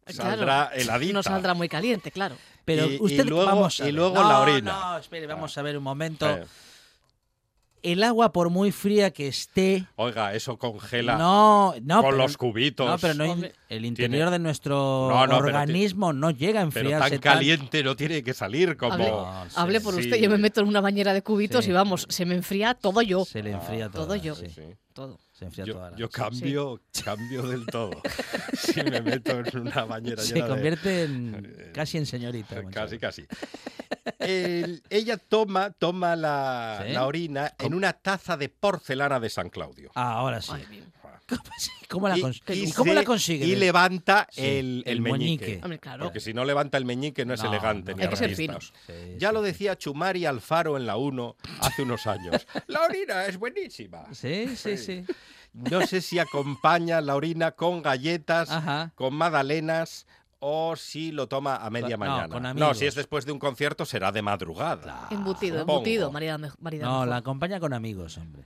Claro, 0.05 0.29
saldrá 0.31 0.71
heladita. 0.75 1.13
No 1.13 1.23
saldrá 1.23 1.53
muy 1.53 1.69
caliente, 1.69 2.11
claro. 2.11 2.35
Pero 2.65 2.85
y- 2.89 2.95
y 2.95 2.99
usted 3.01 3.25
luego- 3.25 3.45
vamos 3.45 3.79
a 3.79 3.87
y 3.89 3.91
luego 3.91 4.15
No, 4.15 4.27
la 4.29 4.39
orina. 4.41 4.71
No, 4.79 4.97
espere, 4.97 5.27
vamos 5.27 5.57
a 5.57 5.61
ver 5.61 5.77
un 5.77 5.83
momento. 5.83 6.27
El 7.83 8.03
agua, 8.03 8.31
por 8.31 8.51
muy 8.51 8.71
fría 8.71 9.09
que 9.09 9.27
esté. 9.27 9.87
oiga, 9.95 10.35
eso 10.35 10.57
congela 10.59 11.15
No, 11.17 11.73
no. 11.81 12.01
con 12.03 12.11
pero- 12.11 12.17
los 12.17 12.37
cubitos. 12.37 12.87
No, 12.87 12.97
pero 12.99 13.15
no, 13.15 13.31
Hombre. 13.31 13.53
el 13.69 13.85
interior 13.85 14.29
de 14.29 14.37
nuestro 14.37 15.07
No, 15.09 15.25
no, 15.25 15.39
pero 15.39 15.47
ti- 15.49 15.55
organismo 15.55 16.13
no 16.13 16.29
llega 16.29 16.61
a 16.61 16.69
pero 16.69 16.89
enfriarse 16.89 17.17
tan 17.17 17.19
caliente 17.33 17.83
no 17.83 17.95
tiene 17.95 18.21
que 18.23 18.35
salir 18.35 18.77
como... 18.77 18.93
Hable, 18.93 19.09
No, 19.09 19.45
sí, 19.49 19.55
hable 19.55 19.81
por 19.81 19.95
sí. 19.95 20.01
usted, 20.01 20.17
yo 20.17 20.29
me 20.29 20.37
meto 20.37 20.61
en 20.61 20.67
una 20.67 20.79
bañera 20.79 21.11
de 21.11 21.23
cubitos 21.23 21.65
Sí. 21.65 21.71
y 21.71 21.73
vamos, 21.73 22.05
se 22.07 22.23
me 22.25 22.35
enfría 22.35 22.75
todo 22.75 23.01
yo. 23.01 23.25
Se 23.25 23.41
le 23.41 23.49
enfría 23.51 23.89
todo. 23.89 24.03
todo 24.05 24.15
yo. 24.15 24.35
sí, 24.35 24.45
Sí. 24.53 24.61
Todo. 24.93 25.17
Se 25.41 25.45
enfría 25.45 25.65
Yo, 25.65 25.73
toda 25.73 25.89
la 25.89 25.97
yo 25.97 26.05
sí. 26.05 26.11
cambio, 26.13 26.81
cambio 27.03 27.41
del 27.47 27.65
todo. 27.65 27.99
si 28.53 28.83
me 28.83 29.01
meto 29.01 29.39
en 29.39 29.57
una 29.57 29.85
bañera 29.85 30.21
Se 30.21 30.35
llena 30.35 30.45
de- 30.45 30.51
convierte 30.51 31.03
en 31.03 31.71
casi 31.73 31.97
en 31.97 32.05
señorita. 32.05 32.61
Monchi 32.61 32.71
Casi, 32.75 32.99
casi. 32.99 33.25
El- 34.19 34.83
ella 34.91 35.17
toma, 35.17 35.71
toma 35.71 36.15
la, 36.15 36.83
¿Sí? 36.85 36.93
la 36.93 37.07
orina 37.07 37.53
en 37.57 37.73
una 37.73 37.93
taza 37.93 38.37
de 38.37 38.49
porcelana 38.49 39.19
de 39.19 39.29
San 39.31 39.49
Claudio. 39.49 39.89
Ah, 39.95 40.13
ahora 40.13 40.41
sí. 40.43 40.51
Ay. 40.53 40.83
¿Cómo 41.89 42.07
la, 42.07 42.17
Y- 42.17 42.21
cons- 42.21 42.41
y 42.55 42.69
¿y 42.69 42.71
cómo 42.71 42.91
se- 42.91 42.95
la 42.95 43.03
consigue? 43.03 43.45
Y 43.45 43.55
levanta 43.55 44.27
Sí, 44.31 44.41
el, 44.41 44.83
el 44.85 44.97
el 44.97 45.01
meñique. 45.01 45.45
moñique. 45.45 45.59
Hombre, 45.63 45.79
claro. 45.79 46.03
Porque 46.05 46.19
si 46.19 46.33
no 46.33 46.45
levanta 46.45 46.77
el 46.77 46.85
meñique 46.85 47.25
no 47.25 47.33
es 47.33 47.43
No, 47.43 47.49
elegante 47.49 47.91
no. 47.91 47.97
ni 47.97 48.03
Hay 48.03 48.09
que 48.09 48.15
ser. 48.15 48.35
Sí, 48.35 48.47
Ya 49.17 49.29
sí, 49.29 49.33
lo 49.33 49.41
sí. 49.41 49.45
decía 49.47 49.77
Chumari 49.77 50.25
Alfaro 50.25 50.77
en 50.77 50.85
la 50.85 50.95
1 50.97 51.35
hace 51.59 51.81
unos 51.83 52.07
años. 52.07 52.47
La 52.67 52.81
orina 52.83 53.25
es 53.25 53.37
buenísima. 53.37 54.05
Sí, 54.13 54.55
sí, 54.55 54.77
sí. 54.77 55.03
No 55.53 55.85
sé 55.85 55.99
si 55.99 56.17
acompaña 56.17 57.01
la 57.01 57.13
orina 57.15 57.51
con 57.51 57.81
galletas, 57.81 58.49
Ajá. 58.49 58.93
con 58.95 59.13
magdalenas 59.15 60.07
o 60.43 60.75
si 60.75 61.11
lo 61.11 61.27
toma 61.27 61.55
a 61.57 61.69
media 61.69 61.97
No, 61.97 62.05
mañana. 62.05 62.29
con 62.29 62.55
no, 62.55 62.73
si 62.73 62.85
es 62.87 62.95
después 62.95 63.25
de 63.25 63.31
un 63.31 63.39
concierto 63.39 63.85
será 63.85 64.11
de 64.11 64.21
madrugada. 64.21 65.07
Embutido, 65.11 65.59
supongo. 65.59 65.79
embutido, 65.79 66.11
marida 66.11 66.37
No, 66.37 66.49
mejor. 66.59 67.07
la 67.07 67.15
acompaña 67.17 67.59
con 67.59 67.73
amigos, 67.73 68.17
hombre. 68.17 68.43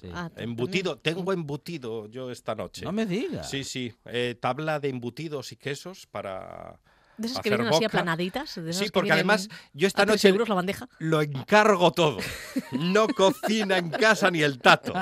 Sí. 0.00 0.08
Ah, 0.14 0.30
Embutido, 0.36 0.96
tengo 0.98 1.32
embutido 1.32 2.06
yo 2.08 2.30
esta 2.30 2.54
noche. 2.54 2.84
No 2.84 2.92
me 2.92 3.04
digas. 3.06 3.48
Sí, 3.50 3.64
sí, 3.64 3.92
eh, 4.06 4.36
tabla 4.40 4.78
de 4.80 4.88
embutidos 4.90 5.50
y 5.52 5.56
quesos 5.56 6.06
para 6.06 6.78
De 7.16 7.26
esas 7.26 7.40
que 7.42 7.48
vienen 7.50 7.66
así 7.66 7.84
aplanaditas. 7.84 8.54
de 8.54 8.70
esas 8.70 8.78
Sí, 8.78 8.84
que 8.86 8.90
porque 8.92 9.12
además 9.12 9.48
yo 9.72 9.88
esta 9.88 10.06
noche 10.06 10.28
euros 10.28 10.48
la 10.48 10.54
bandeja. 10.54 10.88
lo 10.98 11.20
encargo 11.20 11.90
todo. 11.92 12.18
No 12.72 13.08
cocina 13.08 13.78
en 13.78 13.90
casa 13.90 14.30
ni 14.30 14.42
el 14.42 14.58
tato. 14.58 14.92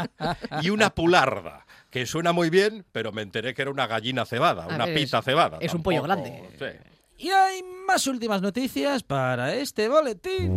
Y 0.63 0.71
una 0.71 0.89
pularda, 0.95 1.66
que 1.91 2.07
suena 2.07 2.33
muy 2.33 2.51
bien, 2.51 2.85
pero 2.93 3.13
me 3.13 3.23
enteré 3.23 3.55
que 3.55 3.63
era 3.63 3.71
una 3.71 3.87
gallina 3.87 4.25
cebada, 4.27 4.65
A 4.65 4.75
una 4.75 4.87
ver, 4.87 4.95
pita 4.97 5.19
es- 5.21 5.25
cebada. 5.25 5.59
es 5.61 5.73
un 5.75 5.83
pollo 5.83 6.03
grande. 6.03 6.43
sí. 6.59 6.65
Y 7.19 7.31
hay 7.31 7.63
más 7.87 8.07
últimas 8.07 8.43
noticias 8.43 9.03
para 9.03 9.55
este 9.55 9.89
boletín. 9.89 10.51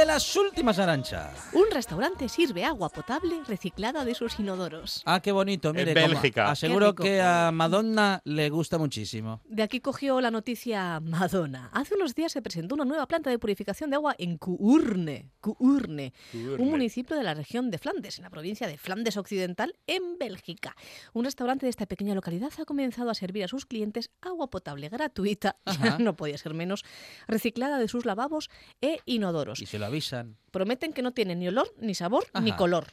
De 0.00 0.06
las 0.06 0.34
últimas, 0.34 0.78
Arancha. 0.78 1.30
Un 1.52 1.66
restaurante 1.70 2.26
sirve 2.30 2.64
agua 2.64 2.88
potable 2.88 3.42
reciclada 3.46 4.02
de 4.06 4.14
sus 4.14 4.40
inodoros. 4.40 5.02
Ah, 5.04 5.20
qué 5.20 5.30
bonito, 5.30 5.74
mire. 5.74 5.92
como- 5.92 6.06
Bélgica. 6.08 6.50
Aseguro 6.50 6.94
que 6.94 7.20
a 7.20 7.50
Madonna 7.52 8.22
le 8.24 8.48
gusta 8.48 8.78
muchísimo. 8.78 9.42
De 9.44 9.62
aquí 9.62 9.80
cogió 9.80 10.18
la 10.22 10.30
noticia 10.30 11.00
Madonna. 11.00 11.68
Hace 11.74 11.96
unos 11.96 12.14
días 12.14 12.32
se 12.32 12.40
presentó 12.40 12.76
una 12.76 12.86
nueva 12.86 13.06
planta 13.06 13.28
de 13.28 13.38
purificación 13.38 13.90
de 13.90 13.96
agua 13.96 14.14
en 14.18 14.38
Cuurne, 14.38 15.32
Cuurne, 15.42 16.14
un 16.32 16.70
municipio 16.70 17.14
de 17.14 17.22
la 17.22 17.34
región 17.34 17.70
de 17.70 17.76
Flandes, 17.76 18.16
en 18.18 18.24
la 18.24 18.30
provincia 18.30 18.66
de 18.66 18.78
Flandes 18.78 19.18
Occidental, 19.18 19.74
en 19.86 20.16
Bélgica. 20.18 20.76
Un 21.12 21.24
restaurante 21.26 21.66
de 21.66 21.70
esta 21.70 21.84
pequeña 21.84 22.14
localidad 22.14 22.50
ha 22.58 22.64
comenzado 22.64 23.10
a 23.10 23.14
servir 23.14 23.44
a 23.44 23.48
sus 23.48 23.66
clientes 23.66 24.10
agua 24.22 24.48
potable 24.48 24.88
gratuita, 24.88 25.56
no 25.98 26.16
podía 26.16 26.38
ser 26.38 26.54
menos, 26.54 26.84
reciclada 27.28 27.78
de 27.78 27.88
sus 27.88 28.06
lavabos 28.06 28.48
e 28.80 29.00
inodoros. 29.04 29.60
Y 29.60 29.66
se 29.66 29.78
lo 29.78 29.89
avisan. 29.90 30.36
Prometen 30.50 30.92
que 30.92 31.02
no 31.02 31.12
tiene 31.12 31.34
ni 31.36 31.48
olor, 31.48 31.72
ni 31.80 31.94
sabor, 31.94 32.24
ni 32.42 32.52
color. 32.52 32.86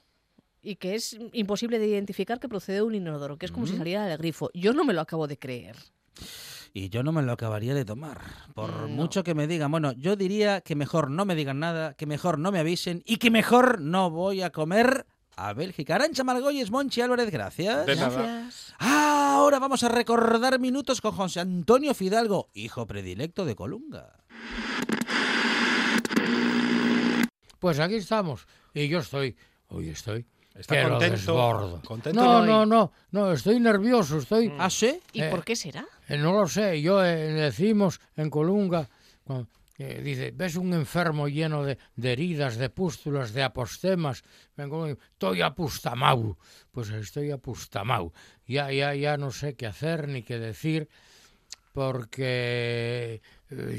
Y 0.62 0.76
que 0.76 0.96
es 0.96 1.18
imposible 1.34 1.80
de 1.80 1.88
identificar 1.88 2.40
que 2.40 2.50
procede 2.50 2.78
de 2.78 2.82
un 2.84 2.96
inodoro, 2.96 3.38
que 3.38 3.46
es 3.46 3.52
como 3.52 3.66
si 3.68 3.78
saliera 3.78 4.06
del 4.06 4.18
grifo. 4.18 4.50
Yo 4.54 4.74
no 4.74 4.84
me 4.84 4.94
lo 4.94 5.02
acabo 5.02 5.28
de 5.28 5.38
creer. 5.38 5.76
Y 6.74 6.90
yo 6.90 7.02
no 7.04 7.12
me 7.12 7.22
lo 7.22 7.32
acabaría 7.32 7.74
de 7.74 7.86
tomar. 7.86 8.20
Por 8.54 8.72
No. 8.82 8.88
mucho 8.90 9.24
que 9.24 9.34
me 9.34 9.48
digan, 9.48 9.72
bueno, 9.72 9.94
yo 9.94 10.16
diría 10.16 10.62
que 10.62 10.76
mejor 10.76 11.10
no 11.10 11.26
me 11.26 11.34
digan 11.36 11.60
nada, 11.60 11.94
que 11.94 12.06
mejor 12.06 12.38
no 12.38 12.52
me 12.52 12.60
avisen 12.60 13.02
y 13.06 13.18
que 13.18 13.32
mejor 13.32 13.80
no 13.82 14.10
voy 14.12 14.42
a 14.42 14.52
comer 14.52 15.06
a 15.38 15.54
Bélgica. 15.54 15.96
Arancha 15.96 16.24
Margolles, 16.24 16.70
Monchi 16.70 17.02
Álvarez, 17.02 17.32
gracias. 17.32 17.86
De 17.86 17.96
nada. 17.96 18.10
Gracias. 18.22 18.74
Ah, 18.80 19.36
ahora 19.38 19.60
vamos 19.60 19.84
a 19.84 19.90
recordar 19.90 20.60
minutos 20.60 21.00
con 21.00 21.14
José 21.14 21.40
Antonio 21.40 21.94
Fidalgo, 21.94 22.50
hijo 22.54 22.86
predilecto 22.86 23.46
de 23.46 23.56
Colunga. 23.56 24.14
Pues 27.60 27.80
aquí 27.80 27.96
estamos. 27.96 28.48
Y 28.74 28.88
yo 28.88 29.00
estoy, 29.00 29.36
hoy 29.70 29.90
estoy, 29.90 30.26
Está 30.58 30.90
contento. 30.90 31.82
Contento 31.86 32.20
No, 32.20 32.44
no, 32.44 32.66
no, 32.66 32.92
no, 33.12 33.32
estoy 33.32 33.60
nervioso, 33.60 34.18
estoy... 34.18 34.52
¿Ah, 34.58 34.70
sí? 34.70 35.00
¿Y 35.14 35.22
Eh, 35.22 35.30
por 35.30 35.44
qué 35.44 35.56
será? 35.56 35.86
Eh, 36.08 36.18
no 36.18 36.34
lo 36.34 36.48
sé, 36.48 36.82
yo 36.82 37.04
eh, 37.06 37.16
decimos 37.16 38.00
en 38.16 38.32
Colunga, 38.32 38.90
cuando, 39.24 39.50
eh, 39.78 40.02
dice, 40.04 40.32
ves 40.36 40.56
un 40.56 40.74
enfermo 40.74 41.28
lleno 41.28 41.64
de, 41.64 41.78
de 41.96 42.12
heridas, 42.12 42.58
de 42.58 42.72
pústulas, 42.72 43.34
de 43.34 43.44
apostemas, 43.44 44.24
en 44.58 44.70
Colunga, 44.70 44.98
estoy 45.12 45.42
apustamau, 45.44 46.38
pues 46.72 46.90
estoy 46.90 47.30
apustamau, 47.30 48.12
ya, 48.48 48.72
ya, 48.72 48.96
ya 48.96 49.16
no 49.18 49.30
sé 49.30 49.54
qué 49.56 49.68
hacer 49.68 50.08
ni 50.08 50.24
qué 50.24 50.40
decir, 50.40 50.90
porque 51.72 53.22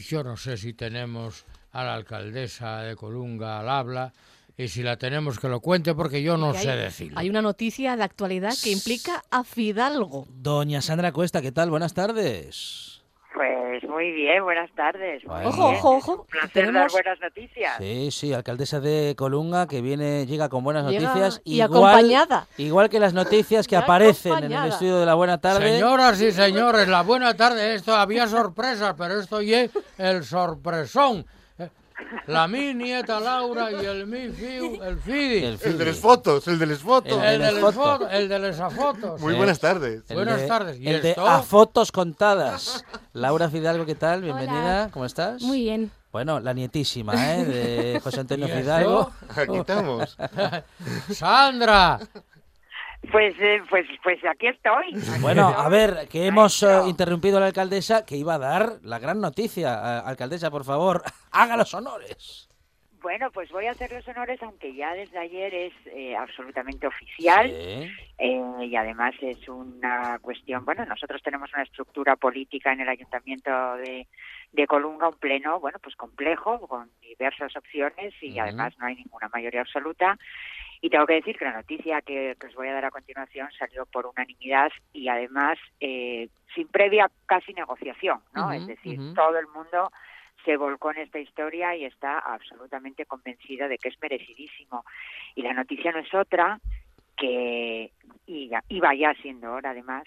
yo 0.08 0.22
no 0.22 0.36
sé 0.36 0.56
si 0.56 0.74
tenemos 0.74 1.44
a 1.80 1.84
la 1.84 1.94
alcaldesa 1.94 2.82
de 2.82 2.96
Colunga 2.96 3.60
al 3.60 3.68
habla, 3.68 4.12
y 4.56 4.68
si 4.68 4.82
la 4.82 4.96
tenemos 4.96 5.38
que 5.38 5.48
lo 5.48 5.60
cuente, 5.60 5.94
porque 5.94 6.22
yo 6.22 6.36
no 6.36 6.52
Que 6.52 6.58
sé 6.58 6.70
hay, 6.72 6.78
decirlo. 6.78 7.18
hay 7.18 7.30
una 7.30 7.42
noticia 7.42 7.96
de 7.96 8.02
actualidad 8.02 8.52
que 8.62 8.72
implica 8.72 9.22
a 9.30 9.44
Fidalgo. 9.44 10.26
Doña 10.30 10.82
Sandra 10.82 11.12
Cuesta, 11.12 11.40
¿qué 11.40 11.52
tal? 11.52 11.70
Buenas 11.70 11.94
tardes. 11.94 12.86
Pues 13.34 13.88
muy 13.88 14.10
bien, 14.10 14.42
buenas 14.42 14.68
tardes. 14.74 15.22
Bueno. 15.22 15.50
Ojo, 15.50 15.68
bien. 15.68 15.78
ojo, 15.78 15.96
ojo. 15.98 16.12
Un 16.22 16.26
placer 16.26 16.50
Tenemos- 16.52 16.80
dar 16.80 16.90
buenas 16.90 17.20
noticias. 17.20 17.76
Sí, 17.78 18.10
sí, 18.10 18.32
alcaldesa 18.32 18.80
de 18.80 19.14
Colunga 19.16 19.68
que 19.68 19.80
viene, 19.80 20.26
llega 20.26 20.48
con 20.48 20.64
buenas 20.64 20.90
Llega 20.90 21.06
noticias. 21.10 21.40
y 21.44 21.60
acompañada. 21.60 22.48
Igual 22.56 22.88
que 22.88 22.98
las 22.98 23.14
noticias 23.14 23.68
que 23.68 23.76
Y 23.76 23.78
aparecen 23.78 24.42
en 24.42 24.52
el 24.52 24.68
estudio 24.70 24.98
de 24.98 25.06
la 25.06 25.14
buena 25.14 25.38
tarde. 25.40 25.74
Señoras 25.74 26.20
y 26.20 26.32
señores, 26.32 26.88
la 26.88 27.02
buena 27.02 27.34
tarde. 27.34 27.74
Esto 27.74 27.94
había 27.94 28.26
sorpresas, 28.26 28.94
pero 28.98 29.20
esto 29.20 29.38
es 29.38 29.70
el 29.98 30.24
sorpresón. 30.24 31.24
La 32.26 32.46
mi 32.46 32.74
nieta 32.74 33.18
Laura 33.20 33.72
y 33.72 33.84
el 33.84 34.06
mi 34.06 34.28
fiu, 34.28 34.82
el 34.82 34.98
Fidi. 34.98 35.44
El 35.44 35.58
de 35.78 35.84
las 35.86 35.96
fotos, 35.98 36.46
el 36.46 36.58
de 36.58 36.66
las 36.66 36.78
fotos. 36.78 37.22
El 37.22 37.40
de 37.40 37.52
las 37.52 37.74
fotos. 37.74 38.08
el 38.12 38.28
de 38.28 38.38
las 38.38 38.74
fotos. 38.74 39.20
Muy 39.20 39.34
buenas 39.34 39.58
tardes. 39.58 40.02
El 40.08 40.16
Buenas 40.16 40.40
de- 40.42 40.46
tardes. 40.46 40.78
¿Y 40.78 40.88
el 40.88 41.02
de? 41.02 41.14
A 41.18 41.42
Fotos 41.42 41.90
Contadas. 41.90 42.84
Laura 43.12 43.48
Fidalgo, 43.48 43.84
¿qué 43.86 43.94
tal? 43.94 44.22
Bienvenida. 44.22 44.90
¿Cómo 44.92 45.04
estás? 45.06 45.42
Muy 45.42 45.62
bien. 45.62 45.90
Bueno, 46.12 46.40
la 46.40 46.54
nietísima, 46.54 47.12
¿eh? 47.34 47.44
De 47.44 48.00
José 48.02 48.20
Antonio. 48.20 48.48
Fidalgo. 48.48 49.10
Aquí 49.36 49.56
estamos. 49.56 50.16
Sandra. 51.12 51.98
Pues, 53.10 53.34
eh, 53.40 53.62
pues, 53.70 53.86
pues 54.02 54.18
aquí 54.24 54.48
estoy. 54.48 55.20
Bueno, 55.20 55.48
a 55.48 55.68
ver, 55.68 56.08
que 56.10 56.26
hemos 56.26 56.62
eh, 56.62 56.82
interrumpido 56.86 57.38
a 57.38 57.40
la 57.40 57.46
alcaldesa 57.46 58.04
que 58.04 58.16
iba 58.16 58.34
a 58.34 58.38
dar 58.38 58.78
la 58.82 58.98
gran 58.98 59.20
noticia. 59.20 60.00
Alcaldesa, 60.00 60.50
por 60.50 60.64
favor, 60.64 61.02
haga 61.32 61.56
los 61.56 61.72
honores. 61.74 62.48
Bueno, 63.00 63.30
pues 63.30 63.50
voy 63.50 63.66
a 63.66 63.70
hacer 63.70 63.92
los 63.92 64.06
honores, 64.08 64.42
aunque 64.42 64.74
ya 64.74 64.92
desde 64.92 65.18
ayer 65.18 65.54
es 65.54 65.72
eh, 65.86 66.16
absolutamente 66.16 66.86
oficial. 66.86 67.48
Sí. 67.48 67.90
Eh, 68.18 68.66
y 68.66 68.76
además 68.76 69.14
es 69.20 69.48
una 69.48 70.18
cuestión, 70.18 70.64
bueno, 70.64 70.84
nosotros 70.84 71.22
tenemos 71.22 71.52
una 71.54 71.62
estructura 71.62 72.16
política 72.16 72.72
en 72.72 72.80
el 72.80 72.88
Ayuntamiento 72.88 73.50
de, 73.76 74.08
de 74.52 74.66
Colunga, 74.66 75.08
un 75.08 75.16
pleno, 75.16 75.60
bueno, 75.60 75.78
pues 75.80 75.94
complejo, 75.94 76.66
con 76.66 76.90
diversas 77.00 77.54
opciones 77.56 78.14
y 78.20 78.38
además 78.40 78.74
no 78.78 78.86
hay 78.86 78.96
ninguna 78.96 79.28
mayoría 79.32 79.60
absoluta. 79.60 80.18
Y 80.80 80.90
tengo 80.90 81.06
que 81.06 81.14
decir 81.14 81.36
que 81.36 81.44
la 81.44 81.54
noticia 81.54 82.00
que, 82.02 82.36
que 82.38 82.46
os 82.46 82.54
voy 82.54 82.68
a 82.68 82.74
dar 82.74 82.84
a 82.84 82.90
continuación 82.90 83.48
salió 83.58 83.84
por 83.86 84.06
unanimidad 84.06 84.70
y 84.92 85.08
además 85.08 85.58
eh, 85.80 86.28
sin 86.54 86.68
previa 86.68 87.10
casi 87.26 87.52
negociación, 87.52 88.20
¿no? 88.34 88.52
Es 88.52 88.66
decir, 88.66 88.98
todo 89.14 89.38
el 89.38 89.48
mundo 89.48 89.90
se 90.44 90.56
volcó 90.56 90.92
en 90.92 90.98
esta 90.98 91.18
historia 91.18 91.74
y 91.74 91.84
está 91.84 92.18
absolutamente 92.18 93.06
convencida 93.06 93.68
de 93.68 93.78
que 93.78 93.88
es 93.88 94.00
merecidísimo. 94.00 94.84
Y 95.34 95.42
la 95.42 95.52
noticia 95.52 95.92
no 95.92 95.98
es 95.98 96.14
otra 96.14 96.60
que 97.16 97.92
y 98.26 98.48
ya, 98.48 98.62
iba 98.68 98.94
ya 98.94 99.14
siendo 99.14 99.52
hora 99.52 99.70
además 99.70 100.04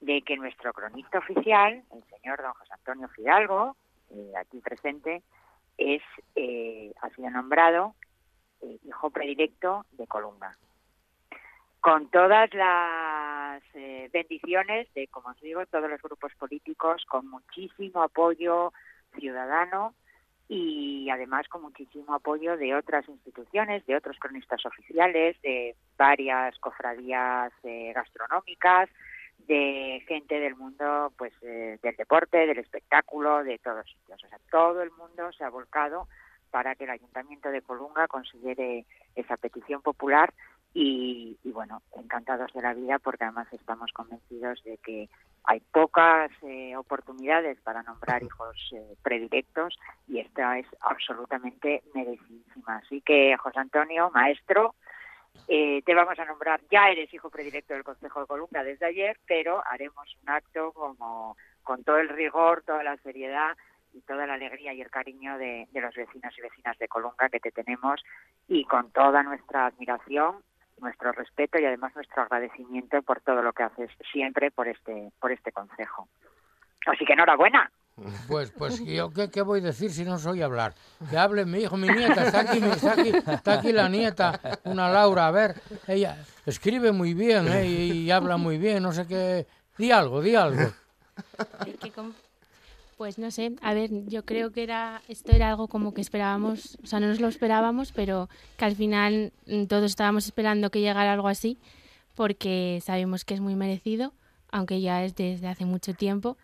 de 0.00 0.22
que 0.22 0.36
nuestro 0.36 0.72
cronista 0.72 1.18
oficial, 1.18 1.82
el 1.92 2.04
señor 2.04 2.40
don 2.40 2.52
José 2.54 2.72
Antonio 2.74 3.08
Fidalgo, 3.08 3.76
eh, 4.10 4.32
aquí 4.38 4.60
presente, 4.60 5.22
es 5.76 6.02
eh, 6.36 6.92
ha 7.02 7.10
sido 7.10 7.30
nombrado 7.30 7.94
eh, 8.62 8.78
hijo 8.84 9.10
predilecto 9.10 9.86
de 9.92 10.06
Colunga. 10.06 10.56
Con 11.80 12.10
todas 12.10 12.52
las 12.52 13.62
eh, 13.74 14.10
bendiciones 14.12 14.92
de, 14.94 15.08
como 15.08 15.30
os 15.30 15.40
digo, 15.40 15.64
todos 15.66 15.88
los 15.88 16.02
grupos 16.02 16.34
políticos, 16.34 17.04
con 17.06 17.26
muchísimo 17.28 18.02
apoyo 18.02 18.72
ciudadano 19.18 19.94
y 20.46 21.08
además 21.10 21.48
con 21.48 21.62
muchísimo 21.62 22.12
apoyo 22.12 22.56
de 22.56 22.74
otras 22.74 23.08
instituciones, 23.08 23.86
de 23.86 23.96
otros 23.96 24.18
cronistas 24.18 24.66
oficiales, 24.66 25.40
de 25.42 25.76
varias 25.96 26.58
cofradías 26.58 27.52
eh, 27.62 27.92
gastronómicas, 27.94 28.90
de 29.46 30.04
gente 30.08 30.40
del 30.40 30.56
mundo 30.56 31.12
pues 31.16 31.32
eh, 31.42 31.78
del 31.82 31.96
deporte, 31.96 32.46
del 32.46 32.58
espectáculo, 32.58 33.44
de 33.44 33.58
todos 33.58 33.86
sitios. 33.86 34.22
O 34.24 34.28
sea, 34.28 34.38
todo 34.50 34.82
el 34.82 34.90
mundo 34.90 35.32
se 35.32 35.44
ha 35.44 35.50
volcado 35.50 36.08
para 36.50 36.74
que 36.74 36.84
el 36.84 36.90
Ayuntamiento 36.90 37.50
de 37.50 37.62
Colunga 37.62 38.08
considere 38.08 38.86
esa 39.14 39.36
petición 39.36 39.82
popular 39.82 40.32
y, 40.72 41.36
y, 41.42 41.50
bueno, 41.50 41.82
encantados 41.96 42.52
de 42.52 42.62
la 42.62 42.74
vida 42.74 42.98
porque 42.98 43.24
además 43.24 43.48
estamos 43.52 43.92
convencidos 43.92 44.62
de 44.64 44.78
que 44.78 45.08
hay 45.44 45.60
pocas 45.60 46.30
eh, 46.42 46.76
oportunidades 46.76 47.58
para 47.62 47.82
nombrar 47.82 48.22
hijos 48.22 48.56
eh, 48.72 48.94
predilectos 49.02 49.78
y 50.06 50.20
esta 50.20 50.58
es 50.58 50.66
absolutamente 50.80 51.82
merecidísima. 51.94 52.76
Así 52.76 53.00
que, 53.00 53.36
José 53.36 53.58
Antonio, 53.58 54.10
maestro, 54.14 54.74
eh, 55.48 55.82
te 55.84 55.94
vamos 55.94 56.18
a 56.18 56.24
nombrar, 56.24 56.60
ya 56.70 56.88
eres 56.90 57.12
hijo 57.12 57.30
predilecto 57.30 57.74
del 57.74 57.84
Consejo 57.84 58.20
de 58.20 58.26
Colunga 58.26 58.62
desde 58.62 58.86
ayer, 58.86 59.18
pero 59.26 59.62
haremos 59.66 60.06
un 60.22 60.30
acto 60.30 60.72
como 60.72 61.36
con 61.62 61.82
todo 61.84 61.98
el 61.98 62.08
rigor, 62.08 62.62
toda 62.62 62.82
la 62.82 62.96
seriedad 62.98 63.56
y 63.92 64.00
toda 64.02 64.26
la 64.26 64.34
alegría 64.34 64.72
y 64.72 64.80
el 64.80 64.90
cariño 64.90 65.36
de, 65.38 65.66
de 65.72 65.80
los 65.80 65.94
vecinos 65.94 66.32
y 66.38 66.42
vecinas 66.42 66.78
de 66.78 66.88
Colunga 66.88 67.28
que 67.30 67.40
te 67.40 67.50
tenemos 67.50 68.00
y 68.48 68.64
con 68.64 68.90
toda 68.92 69.22
nuestra 69.22 69.66
admiración, 69.66 70.36
nuestro 70.80 71.12
respeto 71.12 71.58
y 71.58 71.64
además 71.64 71.94
nuestro 71.94 72.22
agradecimiento 72.22 73.02
por 73.02 73.20
todo 73.20 73.42
lo 73.42 73.52
que 73.52 73.64
haces 73.64 73.90
siempre 74.12 74.50
por 74.50 74.68
este 74.68 75.10
por 75.20 75.32
este 75.32 75.52
consejo. 75.52 76.08
Así 76.86 77.04
que 77.04 77.12
enhorabuena. 77.12 77.70
Pues, 78.28 78.50
pues 78.52 78.82
yo 78.82 79.10
¿qué, 79.10 79.30
qué 79.30 79.42
voy 79.42 79.60
a 79.60 79.64
decir 79.64 79.90
si 79.90 80.04
no 80.04 80.18
soy 80.18 80.40
hablar. 80.40 80.72
Que 81.10 81.18
hable 81.18 81.44
mi 81.44 81.58
hijo, 81.58 81.76
mi 81.76 81.86
nieta, 81.88 82.24
está 82.24 82.40
aquí, 82.40 82.58
mi- 82.60 82.70
está 82.70 82.92
aquí, 82.92 83.10
está 83.30 83.52
aquí 83.58 83.72
la 83.72 83.90
nieta, 83.90 84.40
una 84.64 84.88
Laura, 84.88 85.26
a 85.26 85.30
ver, 85.30 85.54
ella 85.86 86.16
escribe 86.46 86.92
muy 86.92 87.12
bien 87.12 87.46
¿eh? 87.52 87.66
y, 87.66 87.92
y 88.04 88.10
habla 88.10 88.38
muy 88.38 88.56
bien, 88.56 88.82
no 88.82 88.92
sé 88.92 89.06
qué. 89.06 89.46
Di 89.76 89.90
algo, 89.92 90.22
di 90.22 90.34
algo. 90.34 90.70
Pues 93.00 93.18
no 93.18 93.30
sé, 93.30 93.52
a 93.62 93.72
ver, 93.72 93.88
yo 94.08 94.26
creo 94.26 94.52
que 94.52 94.62
era 94.62 95.00
esto 95.08 95.32
era 95.32 95.48
algo 95.48 95.68
como 95.68 95.94
que 95.94 96.02
esperábamos, 96.02 96.76
o 96.84 96.86
sea, 96.86 97.00
no 97.00 97.06
nos 97.06 97.18
lo 97.18 97.28
esperábamos, 97.28 97.92
pero 97.92 98.28
que 98.58 98.66
al 98.66 98.76
final 98.76 99.32
mm, 99.46 99.64
todos 99.64 99.84
estábamos 99.84 100.26
esperando 100.26 100.68
que 100.68 100.82
llegara 100.82 101.14
algo 101.14 101.28
así, 101.28 101.56
porque 102.14 102.78
sabemos 102.84 103.24
que 103.24 103.32
es 103.32 103.40
muy 103.40 103.54
merecido, 103.54 104.12
aunque 104.52 104.82
ya 104.82 105.02
es 105.02 105.16
desde 105.16 105.48
hace 105.48 105.64
mucho 105.64 105.94
tiempo, 105.94 106.36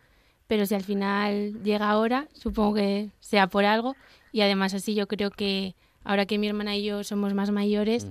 pero 0.46 0.64
si 0.64 0.74
al 0.74 0.82
final 0.82 1.62
llega 1.62 1.90
ahora, 1.90 2.26
supongo 2.32 2.76
que 2.76 3.10
sea 3.20 3.48
por 3.48 3.66
algo, 3.66 3.94
y 4.32 4.40
además 4.40 4.72
así 4.72 4.94
yo 4.94 5.06
creo 5.08 5.30
que 5.30 5.74
ahora 6.04 6.24
que 6.24 6.38
mi 6.38 6.48
hermana 6.48 6.74
y 6.74 6.84
yo 6.84 7.04
somos 7.04 7.34
más 7.34 7.50
mayores, 7.50 8.06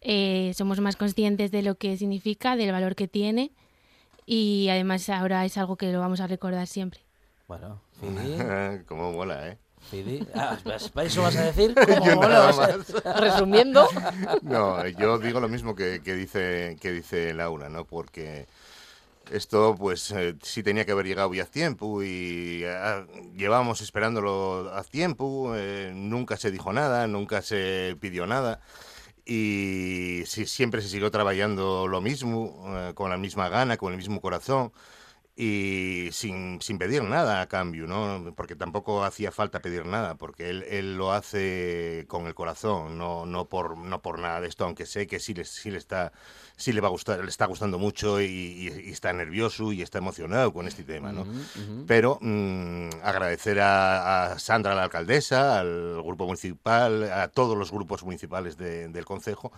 eh, 0.00 0.50
somos 0.56 0.80
más 0.80 0.96
conscientes 0.96 1.52
de 1.52 1.62
lo 1.62 1.76
que 1.76 1.96
significa, 1.96 2.56
del 2.56 2.72
valor 2.72 2.96
que 2.96 3.06
tiene, 3.06 3.52
y 4.26 4.66
además 4.68 5.08
ahora 5.10 5.44
es 5.44 5.56
algo 5.58 5.76
que 5.76 5.92
lo 5.92 6.00
vamos 6.00 6.18
a 6.18 6.26
recordar 6.26 6.66
siempre. 6.66 7.04
Bueno, 7.46 7.83
Fidi. 8.00 8.84
Cómo 8.88 9.12
mola, 9.12 9.48
¿eh? 9.48 9.58
Fidi. 9.90 10.26
Ah, 10.34 10.56
¿vas- 10.64 10.88
¿para 10.88 11.06
eso 11.06 11.22
vas 11.22 11.36
a 11.36 11.44
decir? 11.44 11.74
¿Cómo 11.98 12.16
mola? 12.16 12.48
a-. 12.48 13.20
Resumiendo. 13.20 13.86
No, 14.42 14.86
yo 14.88 15.18
digo 15.18 15.40
lo 15.40 15.48
mismo 15.48 15.74
que, 15.74 16.00
que 16.02 16.14
dice 16.14 16.76
que 16.80 16.92
dice 16.92 17.34
Laura, 17.34 17.68
¿no? 17.68 17.84
Porque 17.84 18.46
esto, 19.30 19.74
pues, 19.78 20.10
eh, 20.10 20.34
sí 20.42 20.62
tenía 20.62 20.84
que 20.84 20.92
haber 20.92 21.06
llegado 21.06 21.32
ya 21.34 21.44
a 21.44 21.46
tiempo 21.46 22.02
y 22.02 22.64
ah, 22.66 23.06
llevábamos 23.36 23.80
esperándolo 23.80 24.70
a 24.74 24.82
tiempo. 24.84 25.52
eh, 25.56 25.92
nunca 25.94 26.36
se 26.36 26.50
dijo 26.50 26.72
nada, 26.72 27.06
nunca 27.06 27.42
se 27.42 27.96
pidió 28.00 28.26
nada. 28.26 28.60
Y 29.26 30.22
sí, 30.26 30.44
siempre 30.46 30.82
se 30.82 30.88
siguió 30.88 31.10
trabajando 31.10 31.88
lo 31.88 32.00
mismo, 32.02 32.62
eh, 32.76 32.92
con 32.94 33.10
la 33.10 33.16
misma 33.16 33.48
gana, 33.48 33.76
con 33.78 33.92
el 33.92 33.96
mismo 33.98 34.20
corazón 34.20 34.72
y 35.36 36.10
sin, 36.12 36.60
sin 36.60 36.78
pedir 36.78 37.02
nada 37.02 37.40
a 37.40 37.48
cambio, 37.48 37.86
¿no? 37.88 38.32
Porque 38.36 38.54
tampoco 38.54 39.02
hacía 39.02 39.32
falta 39.32 39.58
pedir 39.60 39.84
nada, 39.84 40.14
porque 40.14 40.48
él, 40.48 40.62
él 40.68 40.96
lo 40.96 41.12
hace 41.12 42.04
con 42.06 42.26
el 42.26 42.34
corazón, 42.34 42.96
no, 42.98 43.26
no, 43.26 43.46
por, 43.46 43.76
no 43.76 44.00
por 44.00 44.20
nada 44.20 44.40
de 44.40 44.46
esto, 44.48 44.64
aunque 44.64 44.86
sé 44.86 45.06
que 45.08 45.18
sí 45.18 45.34
le, 45.34 45.44
sí 45.44 45.70
le 45.72 45.78
está 45.78 46.12
sí 46.56 46.72
le 46.72 46.80
va 46.80 46.86
a 46.86 46.92
gustar, 46.92 47.18
le 47.18 47.28
está 47.28 47.46
gustando 47.46 47.80
mucho 47.80 48.20
y, 48.20 48.26
y- 48.26 48.82
y 48.86 48.90
está 48.92 49.12
nervioso 49.12 49.72
y 49.72 49.82
está 49.82 49.98
emocionado 49.98 50.52
con 50.52 50.68
este 50.68 50.84
tema, 50.84 51.10
¿no? 51.12 51.24
Pero 51.88 52.18
mm, 52.20 52.90
agradecer 53.02 53.58
a, 53.60 54.26
a 54.34 54.38
Sandra, 54.38 54.76
la 54.76 54.84
alcaldesa, 54.84 55.58
al 55.58 56.00
grupo 56.04 56.26
municipal, 56.26 57.10
a 57.12 57.26
todos 57.26 57.58
los 57.58 57.72
grupos 57.72 58.04
municipales 58.04 58.56
de- 58.56 58.86
del 58.88 59.04
concejo 59.04 59.50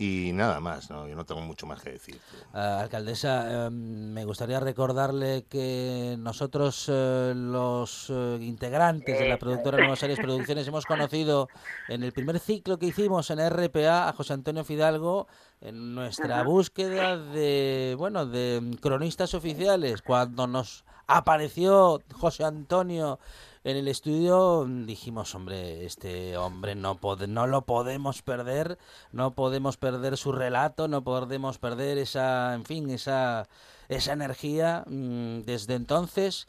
y 0.00 0.32
nada 0.32 0.60
más, 0.60 0.88
¿no? 0.88 1.06
Yo 1.06 1.14
no 1.14 1.26
tengo 1.26 1.42
mucho 1.42 1.66
más 1.66 1.82
que 1.82 1.90
decir. 1.90 2.18
Ah, 2.54 2.80
alcaldesa, 2.80 3.66
eh, 3.66 3.70
me 3.70 4.24
gustaría 4.24 4.58
recordarle 4.58 5.44
que 5.46 6.16
nosotros, 6.18 6.86
eh, 6.88 7.34
los 7.36 8.06
eh, 8.08 8.38
integrantes 8.40 9.18
de 9.18 9.28
la 9.28 9.38
productora 9.38 9.76
Nuevos 9.76 10.02
Aires 10.02 10.18
Producciones, 10.18 10.66
hemos 10.66 10.86
conocido 10.86 11.50
en 11.86 12.02
el 12.02 12.12
primer 12.12 12.38
ciclo 12.38 12.78
que 12.78 12.86
hicimos 12.86 13.30
en 13.30 13.40
RPA 13.40 14.08
a 14.08 14.14
José 14.14 14.32
Antonio 14.32 14.64
Fidalgo 14.64 15.28
en 15.60 15.94
nuestra 15.94 16.44
búsqueda 16.44 17.18
de, 17.18 17.94
bueno, 17.98 18.24
de 18.24 18.78
cronistas 18.80 19.34
oficiales. 19.34 20.00
Cuando 20.00 20.46
nos 20.46 20.86
apareció 21.08 22.00
José 22.14 22.44
Antonio 22.44 23.18
en 23.64 23.76
el 23.76 23.88
estudio 23.88 24.64
dijimos, 24.66 25.34
hombre, 25.34 25.84
este 25.84 26.36
hombre 26.36 26.74
no, 26.74 26.96
pode- 26.98 27.26
no 27.28 27.46
lo 27.46 27.62
podemos 27.66 28.22
perder, 28.22 28.78
no 29.12 29.32
podemos 29.34 29.76
perder 29.76 30.16
su 30.16 30.32
relato, 30.32 30.88
no 30.88 31.02
podemos 31.04 31.58
perder 31.58 31.98
esa, 31.98 32.54
en 32.54 32.64
fin, 32.64 32.90
esa, 32.90 33.48
esa 33.88 34.12
energía. 34.14 34.84
Mm, 34.86 35.40
Desde 35.42 35.74
entonces 35.74 36.48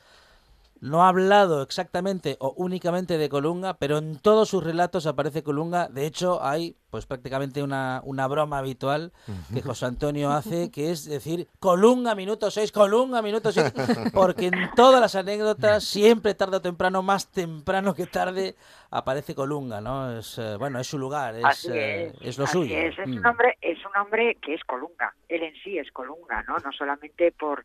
no 0.80 1.04
ha 1.04 1.10
hablado 1.10 1.62
exactamente 1.62 2.38
o 2.40 2.54
únicamente 2.58 3.18
de 3.18 3.30
Colunga, 3.30 3.76
pero 3.76 3.98
en 4.00 4.18
todos 4.20 4.50
sus 4.50 4.64
relatos 4.64 5.06
aparece 5.06 5.44
Colunga. 5.44 5.88
De 5.90 6.06
hecho, 6.06 6.44
hay 6.44 6.76
pues 6.92 7.06
prácticamente 7.06 7.64
una, 7.64 8.02
una 8.04 8.28
broma 8.28 8.58
habitual 8.58 9.14
que 9.54 9.62
José 9.62 9.86
Antonio 9.86 10.30
hace, 10.30 10.70
que 10.70 10.92
es 10.92 11.06
decir, 11.06 11.48
Colunga 11.60 12.14
minuto 12.16 12.52
6, 12.52 12.72
Colunga 12.74 13.22
minuto 13.22 13.52
6, 13.52 13.74
porque 14.14 14.48
en 14.48 14.70
todas 14.76 15.00
las 15.00 15.16
anécdotas, 15.16 15.86
siempre 15.86 16.34
tarde 16.36 16.58
o 16.58 16.62
temprano, 16.62 17.02
más 17.02 17.32
temprano 17.32 17.96
que 17.96 18.08
tarde, 18.08 18.56
aparece 18.92 19.34
Colunga, 19.34 19.80
¿no? 19.80 20.20
Es, 20.20 20.38
eh, 20.38 20.58
bueno, 20.58 20.80
es 20.80 20.88
su 20.88 21.00
lugar, 21.00 21.34
es, 21.36 21.46
Así 21.46 21.70
eh, 21.72 22.08
es, 22.08 22.28
es 22.28 22.38
lo 22.38 22.44
así 22.44 22.54
suyo. 22.54 22.76
Es, 22.78 23.00
es 23.00 23.08
Mm. 23.08 23.18
un 23.18 23.26
hombre, 23.26 23.58
es 23.62 23.78
un 23.86 23.96
hombre 24.02 24.36
que 24.42 24.54
es 24.54 24.64
Colunga. 24.66 25.16
Él 25.30 25.44
en 25.44 25.56
sí 25.64 25.78
es 25.78 25.90
Colunga, 25.94 26.44
¿no? 26.44 26.58
No 26.60 26.72
solamente 26.74 27.32
por 27.32 27.64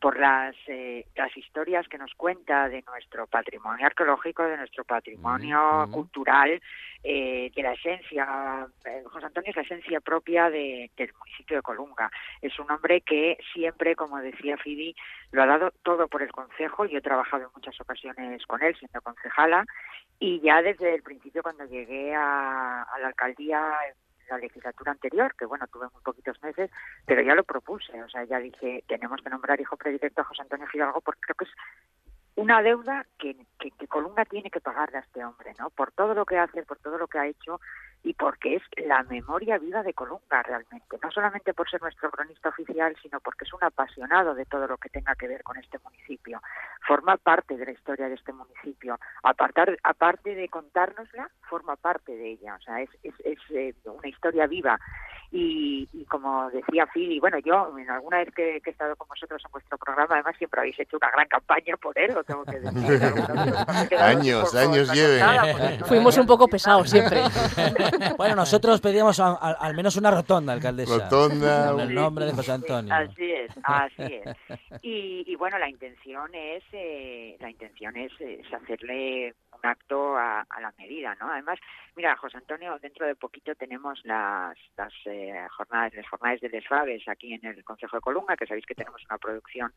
por 0.00 0.16
las 0.16 0.54
eh, 0.68 1.06
las 1.16 1.36
historias 1.36 1.88
que 1.88 1.98
nos 1.98 2.14
cuenta 2.14 2.68
de 2.68 2.82
nuestro 2.82 3.26
patrimonio 3.26 3.84
arqueológico, 3.84 4.44
de 4.44 4.56
nuestro 4.56 4.84
patrimonio 4.84 5.88
cultural, 5.90 6.62
eh, 7.02 7.50
de 7.52 7.62
la 7.64 7.72
esencia. 7.72 8.67
Eh, 8.84 9.02
José 9.06 9.26
Antonio 9.26 9.50
es 9.50 9.56
la 9.56 9.62
esencia 9.62 10.00
propia 10.00 10.50
de- 10.50 10.90
del 10.96 11.12
municipio 11.18 11.56
de 11.56 11.62
Colunga. 11.62 12.10
Es 12.42 12.58
un 12.58 12.70
hombre 12.70 13.00
que 13.02 13.38
siempre, 13.52 13.94
como 13.96 14.18
decía 14.18 14.56
Fidi, 14.58 14.94
lo 15.32 15.42
ha 15.42 15.46
dado 15.46 15.70
todo 15.82 16.08
por 16.08 16.22
el 16.22 16.32
concejo. 16.32 16.84
Yo 16.86 16.98
he 16.98 17.02
trabajado 17.02 17.44
en 17.44 17.50
muchas 17.54 17.80
ocasiones 17.80 18.44
con 18.46 18.62
él, 18.62 18.76
siendo 18.76 19.00
concejala, 19.00 19.64
y 20.18 20.40
ya 20.40 20.62
desde 20.62 20.94
el 20.94 21.02
principio, 21.02 21.42
cuando 21.42 21.64
llegué 21.64 22.14
a, 22.14 22.86
la 23.00 23.06
alcaldía 23.08 23.70
la 24.28 24.36
legislatura 24.38 24.92
anterior, 24.92 25.34
que 25.36 25.46
bueno, 25.46 25.66
tuve 25.68 25.86
muy 25.90 26.02
poquitos 26.02 26.42
meses, 26.42 26.70
pero 27.06 27.22
ya 27.22 27.34
lo 27.34 27.44
propuse. 27.44 28.02
O 28.02 28.08
sea, 28.10 28.24
ya 28.24 28.38
dije, 28.38 28.84
tenemos 28.86 29.22
que 29.22 29.30
nombrar 29.30 29.58
hijo 29.58 29.76
predilecto 29.78 30.20
a 30.20 30.24
José 30.24 30.42
Antonio 30.42 30.66
Fidalgo 30.66 31.00
porque 31.00 31.20
creo 31.22 31.34
que 31.34 31.44
es 31.46 31.50
una 32.34 32.62
deuda 32.62 33.06
que, 33.18 33.34
que, 33.58 33.70
que 33.70 33.88
Colunga 33.88 34.24
tiene 34.26 34.50
que 34.50 34.60
pagarle 34.60 34.98
a 34.98 35.00
este 35.00 35.24
hombre, 35.24 35.54
¿no? 35.58 35.70
Por 35.70 35.92
todo 35.92 36.12
lo 36.14 36.26
que 36.26 36.36
hace, 36.36 36.62
por 36.62 36.78
todo 36.78 36.98
lo 36.98 37.06
que 37.08 37.18
ha 37.18 37.26
hecho 37.26 37.58
y 38.04 38.14
porque 38.14 38.56
es 38.56 38.62
la 38.86 39.02
memoria 39.04 39.58
viva 39.58 39.82
de 39.82 39.92
Colunga 39.92 40.42
realmente. 40.42 40.98
No 41.02 41.10
solamente 41.10 41.52
por 41.52 41.68
ser 41.68 41.82
nuestro 41.82 42.10
cronista 42.10 42.48
oficial, 42.48 42.94
sino 43.02 43.20
porque 43.20 43.44
es 43.44 43.52
un 43.52 43.62
apasionado 43.62 44.34
de 44.34 44.44
todo 44.46 44.66
lo 44.66 44.76
que 44.78 44.88
tenga 44.88 45.14
que 45.16 45.28
ver 45.28 45.42
con 45.42 45.56
este 45.58 45.78
municipio. 45.84 46.40
Forma 46.86 47.16
parte 47.16 47.56
de 47.56 47.66
la 47.66 47.72
historia 47.72 48.08
de 48.08 48.14
este 48.14 48.32
municipio. 48.32 48.98
Apartar, 49.22 49.76
aparte 49.82 50.34
de 50.34 50.48
contárnosla, 50.48 51.28
forma 51.50 51.76
parte 51.76 52.16
de 52.16 52.32
ella. 52.32 52.54
O 52.54 52.60
sea, 52.60 52.80
es, 52.80 52.90
es, 53.02 53.14
es 53.24 53.38
eh, 53.50 53.74
una 53.84 54.08
historia 54.08 54.46
viva. 54.46 54.78
Y, 55.30 55.86
y 55.92 56.06
como 56.06 56.48
decía 56.50 56.86
Phil, 56.86 57.20
bueno, 57.20 57.36
yo 57.40 57.76
en 57.76 57.90
alguna 57.90 58.18
vez 58.18 58.28
que, 58.34 58.62
que 58.62 58.70
he 58.70 58.72
estado 58.72 58.96
con 58.96 59.08
vosotros 59.08 59.42
en 59.44 59.50
vuestro 59.52 59.76
programa, 59.76 60.14
además 60.14 60.34
siempre 60.38 60.60
habéis 60.60 60.80
hecho 60.80 60.96
una 60.96 61.10
gran 61.10 61.28
campaña 61.28 61.76
por 61.76 61.98
él, 61.98 62.14
lo 62.14 62.24
tengo 62.24 62.44
que 62.46 62.58
decir. 62.60 63.02
Años, 63.98 64.54
años 64.54 64.90
lleve. 64.94 65.18
trasnochada 65.18 65.52
porque 65.52 65.78
no- 65.78 65.86
Fuimos 65.86 66.16
un 66.16 66.26
poco 66.26 66.48
pesados 66.48 66.88
siempre. 66.88 67.20
Bueno, 68.16 68.34
nosotros 68.36 68.80
pedíamos 68.80 69.18
a- 69.20 69.30
a- 69.40 69.52
al 69.60 69.74
menos 69.74 69.96
una 69.96 70.10
rotonda, 70.10 70.52
alcaldesa. 70.52 70.98
Rotonda. 71.04 71.72
Con 71.72 71.80
el 71.80 71.94
nombre 71.94 72.24
de 72.26 72.32
José 72.32 72.52
Antonio. 72.52 72.94
Así 72.94 73.30
es, 73.32 73.50
así 73.62 74.02
es. 74.24 74.36
Y, 74.82 75.24
y 75.26 75.34
bueno, 75.36 75.58
la 75.58 75.68
intención 75.68 76.34
es, 76.34 76.62
eh, 76.72 77.36
la 77.40 77.50
intención 77.50 77.96
es, 77.96 78.12
es 78.20 78.52
hacerle 78.52 79.34
un 79.52 79.60
acto 79.68 80.16
a, 80.16 80.42
a 80.48 80.60
la 80.60 80.72
medida, 80.78 81.16
¿no? 81.20 81.30
Además, 81.32 81.58
mira, 81.96 82.16
José 82.16 82.36
Antonio, 82.36 82.78
dentro 82.80 83.06
de 83.06 83.16
poquito 83.16 83.54
tenemos 83.54 84.00
las, 84.04 84.56
las 84.76 84.92
eh, 85.06 85.34
jornadas, 85.56 85.92
las 85.94 86.08
jornadas 86.08 86.40
de 86.40 86.48
desfaves 86.48 87.06
aquí 87.08 87.34
en 87.34 87.44
el 87.44 87.64
Consejo 87.64 87.96
de 87.96 88.00
Colunga, 88.02 88.36
que 88.36 88.46
sabéis 88.46 88.66
que 88.66 88.74
tenemos 88.74 89.02
una 89.08 89.18
producción 89.18 89.72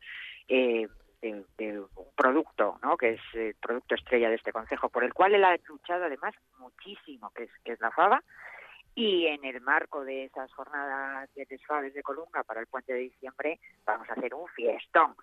eh, 0.48 0.88
de, 1.22 1.46
de 1.58 1.80
un 1.80 1.88
producto, 2.16 2.80
¿no? 2.82 2.98
Que 2.98 3.12
es 3.12 3.22
el 3.34 3.56
producto 3.56 3.96
estrella 3.96 4.30
de 4.30 4.36
este 4.36 4.52
consejo, 4.52 4.90
por 4.90 5.04
el 5.04 5.14
cual 5.14 5.34
él 5.36 5.44
ha 5.44 5.56
luchado 5.68 6.06
además 6.06 6.34
muchísimo, 6.58 7.30
que 7.32 7.44
es, 7.44 7.52
que 7.64 7.74
es 7.74 7.82
la 7.82 7.92
fava. 7.92 8.24
Y 8.94 9.28
en 9.28 9.46
el 9.46 9.62
marco 9.62 10.04
de 10.04 10.26
esas 10.26 10.52
jornadas 10.54 11.34
de 11.36 11.46
desfaves 11.50 11.94
de 11.94 12.04
Colunga 12.04 12.44
para 12.44 12.60
el 12.60 12.68
puente 12.68 12.92
de 12.94 13.00
diciembre 13.00 13.60
vamos 13.86 14.10
a 14.10 14.14
hacer 14.14 14.34
un 14.34 14.48
fiestón. 14.50 15.16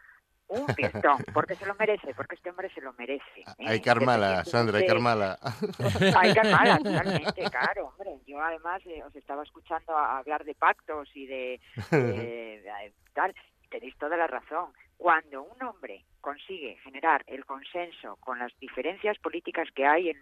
Un 0.47 0.67
fiestón, 0.75 1.19
porque 1.35 1.55
se 1.57 1.67
lo 1.67 1.75
merece, 1.75 2.15
porque 2.15 2.37
este 2.37 2.49
hombre 2.49 2.71
se 2.73 2.81
lo 2.81 2.95
merece. 2.95 3.41
¿eh? 3.59 3.67
Hay 3.67 3.83
que 3.83 3.91
armarla, 3.91 4.43
Sandra, 4.47 4.79
hay 4.79 4.87
que 4.87 4.93
armarla. 4.93 5.39
Hay 6.19 6.33
que 6.33 6.41
armarla, 6.41 6.79
totalmente, 6.83 7.43
claro, 7.51 7.89
hombre. 7.89 8.19
Yo 8.27 8.41
además 8.43 8.81
eh, 8.87 9.03
os 9.05 9.15
estaba 9.15 9.43
escuchando 9.43 9.95
hablar 9.95 10.45
de 10.45 10.55
pactos 10.55 11.11
y 11.15 11.27
de, 11.27 11.61
de- 11.91 12.63
de 12.63 12.93
tal. 13.13 13.35
Tenéis 13.69 13.95
toda 13.99 14.17
la 14.17 14.27
razón, 14.27 14.73
cuando 14.99 15.45
un 15.45 15.63
hombre 15.63 16.05
consigue 16.21 16.77
generar 16.83 17.25
el 17.29 17.47
consenso 17.47 18.17
con 18.17 18.39
las 18.41 18.53
diferencias 18.59 19.17
políticas 19.19 19.69
que 19.75 19.87
hay 19.87 20.11
en, 20.11 20.19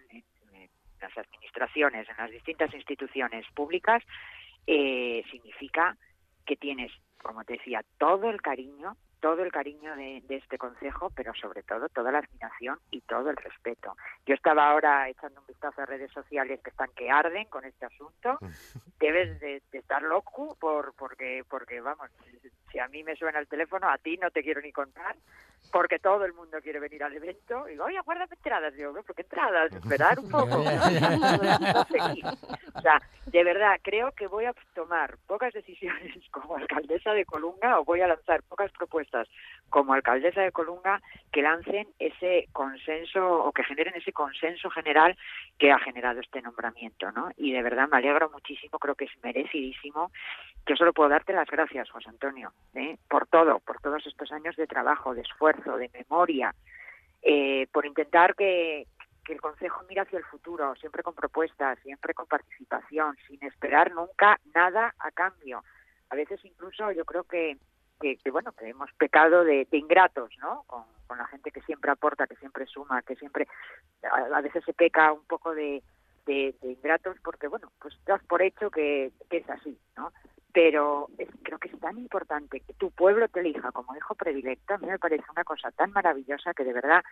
las 1.00 1.16
administraciones, 1.18 2.08
en 2.08 2.16
las 2.16 2.30
distintas 2.30 2.72
instituciones 2.72 3.44
públicas, 3.54 4.02
eh, 4.66 5.24
significa 5.30 5.96
que 6.46 6.56
tienes, 6.56 6.92
como 7.22 7.44
te 7.44 7.54
decía, 7.54 7.82
todo 7.98 8.30
el 8.30 8.40
cariño, 8.40 8.96
todo 9.26 9.42
el 9.42 9.50
cariño 9.50 9.96
de, 9.96 10.22
de 10.28 10.36
este 10.36 10.56
consejo, 10.56 11.10
pero 11.10 11.34
sobre 11.34 11.64
todo 11.64 11.88
toda 11.88 12.12
la 12.12 12.18
admiración 12.18 12.78
y 12.92 13.00
todo 13.00 13.28
el 13.30 13.36
respeto. 13.36 13.96
Yo 14.24 14.34
estaba 14.36 14.70
ahora 14.70 15.08
echando 15.08 15.40
un 15.40 15.46
vistazo 15.48 15.82
a 15.82 15.86
redes 15.86 16.12
sociales 16.12 16.60
que 16.62 16.70
están 16.70 16.90
que 16.94 17.10
arden 17.10 17.46
con 17.46 17.64
este 17.64 17.86
asunto. 17.86 18.38
Debes 19.00 19.40
de, 19.40 19.64
de 19.72 19.78
estar 19.78 20.00
loco 20.00 20.56
por 20.60 20.94
porque 20.94 21.42
porque 21.50 21.80
vamos, 21.80 22.08
si 22.70 22.78
a 22.78 22.86
mí 22.86 23.02
me 23.02 23.16
suena 23.16 23.40
el 23.40 23.48
teléfono, 23.48 23.90
a 23.90 23.98
ti 23.98 24.16
no 24.16 24.30
te 24.30 24.44
quiero 24.44 24.60
ni 24.60 24.70
contar, 24.70 25.16
porque 25.72 25.98
todo 25.98 26.24
el 26.24 26.32
mundo 26.32 26.58
quiere 26.62 26.80
venir 26.80 27.02
al 27.04 27.12
evento. 27.12 27.68
Y 27.68 27.72
digo, 27.72 27.84
oye, 27.84 28.00
guárdame 28.00 28.34
entradas. 28.34 28.74
Digo, 28.74 28.92
¿pero 28.92 29.14
qué 29.14 29.22
entradas? 29.22 29.72
Esperar 29.76 30.18
un 30.18 30.30
poco. 30.30 30.60
O 30.60 30.64
sea, 32.80 33.00
de 33.26 33.44
verdad, 33.44 33.78
creo 33.82 34.12
que 34.12 34.26
voy 34.26 34.44
a 34.44 34.54
tomar 34.74 35.16
pocas 35.26 35.52
decisiones 35.52 36.14
como 36.30 36.56
alcaldesa 36.56 37.12
de 37.12 37.24
Colunga 37.24 37.80
o 37.80 37.84
voy 37.84 38.00
a 38.00 38.06
lanzar 38.08 38.42
pocas 38.44 38.70
propuestas 38.72 39.28
como 39.68 39.92
alcaldesa 39.94 40.42
de 40.42 40.52
Colunga 40.52 41.02
que 41.32 41.42
lancen 41.42 41.88
ese 41.98 42.46
consenso 42.52 43.44
o 43.44 43.52
que 43.52 43.64
generen 43.64 43.94
ese 43.96 44.12
consenso 44.12 44.70
general 44.70 45.16
que 45.58 45.72
ha 45.72 45.78
generado 45.78 46.20
este 46.20 46.40
nombramiento, 46.42 47.10
¿no? 47.12 47.30
Y 47.36 47.52
de 47.52 47.62
verdad 47.62 47.88
me 47.88 47.98
alegro 47.98 48.30
muchísimo, 48.30 48.78
creo 48.78 48.94
que 48.94 49.06
es 49.06 49.12
merecidísimo. 49.22 50.10
Yo 50.66 50.74
solo 50.76 50.92
puedo 50.92 51.08
darte 51.08 51.32
las 51.32 51.48
gracias, 51.48 51.90
José 51.90 52.08
Antonio, 52.08 52.52
¿eh? 52.74 52.98
por 53.08 53.26
todo, 53.28 53.60
por 53.60 53.80
todos 53.80 54.04
estos 54.06 54.32
años 54.32 54.56
de 54.56 54.66
trabajo, 54.66 55.14
de 55.14 55.22
esfuerzo, 55.22 55.45
de 55.54 55.90
memoria, 55.92 56.54
eh, 57.22 57.66
por 57.72 57.86
intentar 57.86 58.34
que, 58.34 58.86
el 59.28 59.40
Consejo 59.40 59.82
mire 59.88 60.02
hacia 60.02 60.20
el 60.20 60.24
futuro, 60.24 60.76
siempre 60.76 61.02
con 61.02 61.12
propuestas, 61.12 61.80
siempre 61.80 62.14
con 62.14 62.26
participación, 62.26 63.16
sin 63.26 63.42
esperar 63.42 63.90
nunca 63.92 64.38
nada 64.54 64.94
a 65.00 65.10
cambio. 65.10 65.64
A 66.10 66.14
veces 66.14 66.38
incluso 66.44 66.92
yo 66.92 67.04
creo 67.04 67.24
que, 67.24 67.58
bueno, 68.30 68.52
que 68.52 68.68
hemos 68.68 68.92
pecado 68.92 69.42
de, 69.42 69.66
ingratos, 69.72 70.30
¿no? 70.38 70.62
Con, 70.68 70.84
la 71.18 71.26
gente 71.26 71.50
que 71.50 71.60
siempre 71.62 71.90
aporta, 71.90 72.28
que 72.28 72.36
siempre 72.36 72.66
suma, 72.66 73.02
que 73.02 73.16
siempre, 73.16 73.48
a, 74.32 74.40
veces 74.42 74.64
se 74.64 74.72
peca 74.72 75.12
un 75.12 75.24
poco 75.24 75.56
de, 75.56 75.82
ingratos 76.62 77.16
porque, 77.24 77.48
bueno, 77.48 77.72
pues 77.80 77.98
das 78.04 78.22
por 78.26 78.42
hecho 78.42 78.70
que 78.70 79.10
es 79.30 79.50
así, 79.50 79.76
¿no? 79.96 80.12
Pero 80.56 81.10
creo 81.42 81.58
que 81.58 81.68
es 81.68 81.78
tan 81.80 81.98
importante 81.98 82.60
que 82.60 82.72
tu 82.72 82.90
pueblo 82.90 83.28
te 83.28 83.40
elija 83.40 83.72
como 83.72 83.94
hijo 83.94 84.14
predilecto, 84.14 84.72
a 84.72 84.78
mí 84.78 84.86
me 84.86 84.98
parece 84.98 85.24
una 85.30 85.44
cosa 85.44 85.70
tan 85.70 85.92
maravillosa 85.92 86.54
que 86.54 86.64
de 86.64 86.72
verdad 86.72 87.04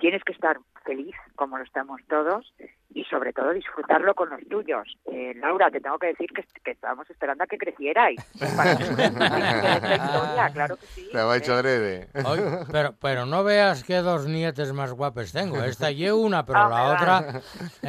tienes 0.00 0.24
que 0.24 0.32
estar 0.32 0.58
feliz, 0.86 1.14
como 1.36 1.58
lo 1.58 1.64
estamos 1.64 2.00
todos, 2.08 2.54
y 2.94 3.04
sobre 3.04 3.32
todo 3.32 3.50
disfrutarlo 3.52 4.14
con 4.14 4.30
los 4.30 4.40
tuyos. 4.48 4.96
Eh, 5.12 5.34
Laura, 5.36 5.70
te 5.70 5.80
tengo 5.80 5.98
que 5.98 6.08
decir 6.08 6.30
que, 6.34 6.42
que 6.64 6.70
estábamos 6.70 7.08
esperando 7.10 7.44
a 7.44 7.46
que 7.46 7.58
crecierais. 7.58 8.18
Para 8.56 8.76
que 8.76 8.84
historia, 8.84 10.50
claro 10.52 10.76
que 10.76 10.86
sí. 10.86 11.08
Te 11.12 11.18
ha 11.18 11.36
hecho 11.36 11.54
adrede. 11.54 12.08
Oye, 12.24 12.42
pero, 12.72 12.94
pero 13.00 13.26
no 13.26 13.44
veas 13.44 13.84
qué 13.84 13.96
dos 13.96 14.26
nietes 14.26 14.72
más 14.72 14.92
guapes 14.92 15.32
tengo. 15.32 15.62
Esta 15.62 15.90
y 15.90 16.08
una, 16.10 16.44
pero 16.46 16.58
Ah, 16.60 16.68
la 16.68 16.84
otra, 16.94 17.20
va. 17.20 17.40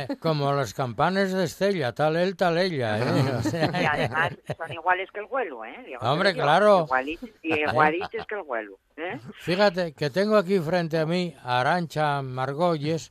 eh, 0.02 0.08
como 0.20 0.52
los 0.52 0.74
campanes 0.74 1.32
de 1.34 1.46
Estella, 1.46 1.94
tal 1.94 2.16
él, 2.18 2.36
tal 2.36 2.58
ella. 2.58 3.00
¿eh? 3.00 3.04
O 3.38 3.42
sea, 3.42 3.66
Y 3.82 3.86
además 3.86 4.34
son 4.58 4.74
iguales 4.74 5.10
que 5.12 5.20
el 5.22 5.26
vuelo, 5.28 5.64
¿eh? 5.66 5.96
Hombre, 6.02 6.34
yo. 6.34 6.44
claro. 6.44 6.84
Igualitos, 6.86 7.30
igualitos 7.42 8.26
que 8.28 8.36
el 8.36 8.44
vuelo, 8.44 8.78
¿eh? 8.98 9.20
Fíjate 9.40 9.94
que 9.94 10.10
tengo 10.10 10.36
aquí 10.38 10.60
frente 10.60 10.98
a 10.98 11.06
mí 11.06 11.36
a 11.44 11.62
Arancha 11.62 12.22
Margolles, 12.22 13.10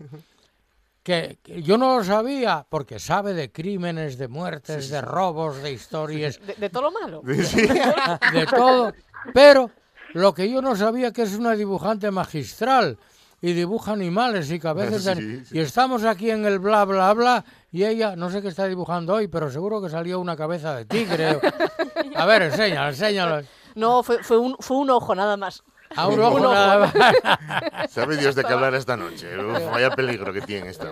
que, 1.09 1.39
que 1.43 1.63
yo 1.63 1.79
no 1.79 1.97
lo 1.97 2.05
sabía, 2.05 2.67
porque 2.69 2.99
sabe 2.99 3.33
de 3.33 3.51
crímenes, 3.51 4.19
de 4.19 4.29
muertes, 4.29 4.91
de 4.91 5.01
robos, 5.01 5.63
de 5.63 5.73
historias, 5.73 6.39
De, 6.47 6.53
de 6.53 6.69
todo 6.69 6.83
lo 6.83 6.93
malo. 6.93 7.23
de 7.25 8.47
todo, 8.55 8.93
pero 9.33 9.71
lo 10.13 10.35
que 10.35 10.51
yo 10.51 10.61
no 10.61 10.77
sabía 10.77 11.11
que 11.11 11.23
es 11.23 11.35
una 11.35 11.53
dibujante 11.57 12.11
magistral 12.11 12.99
y 13.41 13.55
dibuja 13.55 13.93
animales 13.93 14.51
y 14.51 14.59
cabezas 14.59 15.05
de 15.17 15.45
sí. 15.47 15.57
y 15.57 15.61
estamos 15.61 16.05
aquí 16.05 16.31
en 16.31 16.45
el 16.45 16.59
bla 16.59 16.85
bla 16.85 17.15
bla 17.15 17.43
y 17.73 17.85
ella 17.85 18.15
no 18.15 18.29
sé 18.29 18.43
qué 18.43 18.49
está 18.49 18.67
dibujando 18.67 19.15
hoy 19.15 19.29
pero 19.29 19.51
seguro 19.51 19.81
que 19.81 19.89
salió 19.89 20.21
una 20.21 20.37
cabeza 20.37 20.75
de 20.75 20.85
tigre. 20.85 21.41
A 22.17 22.27
ver 22.27 22.43
enséñalo 22.43 22.91
enséñalo 22.91 23.47
No, 23.77 24.03
fue, 24.03 24.23
fue, 24.23 24.37
un, 24.37 24.57
fue 24.59 24.77
un 24.77 24.91
ojo 24.91 25.15
nada 25.15 25.39
más. 25.39 25.63
A 25.97 26.07
un 26.07 26.20
ojo 26.20 26.41
nada 26.41 26.78
más. 26.78 27.91
¿Sabe 27.91 28.16
Dios 28.16 28.34
de 28.34 28.45
qué 28.45 28.53
hablar 28.53 28.74
esta 28.74 28.97
noche? 28.97 29.26
Uf, 29.39 29.64
vaya 29.70 29.91
peligro 29.91 30.32
que 30.32 30.41
tiene 30.43 30.68
esta. 30.70 30.91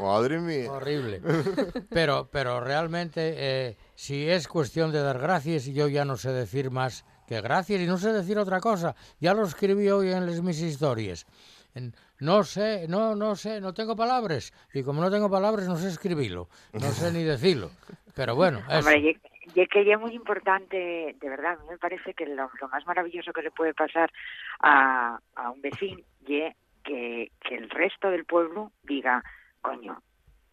Madre 0.00 0.38
mía. 0.38 0.70
Horrible. 0.72 1.20
Pero, 1.90 2.28
pero 2.30 2.60
realmente, 2.60 3.34
eh, 3.36 3.76
si 3.94 4.28
es 4.28 4.46
cuestión 4.48 4.92
de 4.92 5.00
dar 5.02 5.18
gracias, 5.18 5.64
yo 5.66 5.88
ya 5.88 6.04
no 6.04 6.16
sé 6.16 6.30
decir 6.32 6.70
más 6.70 7.04
que 7.26 7.40
gracias, 7.40 7.80
y 7.80 7.86
no 7.86 7.98
sé 7.98 8.12
decir 8.12 8.38
otra 8.38 8.60
cosa. 8.60 8.94
Ya 9.20 9.34
lo 9.34 9.44
escribí 9.44 9.88
hoy 9.90 10.10
en 10.12 10.26
las, 10.26 10.40
mis 10.42 10.60
historias. 10.60 11.26
En- 11.74 11.94
no 12.20 12.42
sé, 12.42 12.86
no, 12.88 13.14
no 13.14 13.36
sé, 13.36 13.60
no 13.60 13.72
tengo 13.74 13.94
palabras. 13.94 14.52
Y 14.74 14.82
como 14.82 15.00
no 15.00 15.10
tengo 15.10 15.30
palabras, 15.30 15.66
no 15.68 15.76
sé 15.76 15.88
escribirlo. 15.88 16.48
No 16.72 16.90
sé 16.92 17.12
ni 17.12 17.22
decirlo. 17.22 17.70
Pero 18.14 18.34
bueno, 18.34 18.58
eso. 18.68 18.78
Hombre, 18.78 19.20
y, 19.54 19.60
es 19.60 19.68
que 19.68 19.84
ya 19.84 19.94
es 19.94 20.00
muy 20.00 20.12
importante, 20.12 21.16
de 21.18 21.28
verdad, 21.28 21.52
a 21.52 21.62
mí 21.62 21.68
me 21.70 21.78
parece 21.78 22.14
que 22.14 22.26
lo, 22.26 22.50
lo 22.60 22.68
más 22.68 22.86
maravilloso 22.86 23.32
que 23.32 23.42
le 23.42 23.50
puede 23.50 23.74
pasar 23.74 24.10
a, 24.60 25.18
a 25.34 25.50
un 25.50 25.60
vecino 25.60 26.00
y 26.26 26.42
que, 26.84 27.30
que 27.40 27.54
el 27.54 27.70
resto 27.70 28.10
del 28.10 28.24
pueblo 28.24 28.72
diga, 28.82 29.22
coño, 29.60 30.00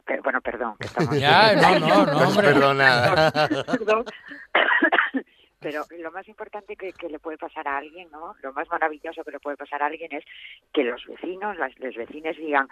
pero, 0.06 0.22
bueno, 0.22 0.42
perdón, 0.42 0.76
que 0.80 0.88
estamos... 0.88 1.18
Ya, 1.20 1.56
no, 1.56 1.80
no, 1.80 2.06
no, 2.06 2.28
hombre. 2.28 2.48
perdona. 2.48 3.32
Perdón. 3.66 4.06
Pero 5.60 5.84
lo 5.98 6.12
más 6.12 6.28
importante 6.28 6.76
que, 6.76 6.94
que 6.94 7.10
le 7.10 7.18
puede 7.18 7.40
pasar 7.40 7.68
a 7.68 7.78
alguien, 7.78 8.12
¿no? 8.12 8.36
Lo 8.44 8.54
más 8.54 8.70
maravilloso 8.70 9.24
que 9.24 9.32
le 9.32 9.40
puede 9.40 9.58
pasar 9.58 9.82
a 9.82 9.88
alguien 9.88 10.14
es 10.14 10.24
que 10.72 10.84
los 10.84 11.04
vecinos, 11.08 11.58
las, 11.58 11.76
los 11.80 11.96
vecinos 11.96 12.38
digan, 12.38 12.68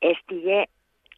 este 0.00 0.62
es 0.62 0.68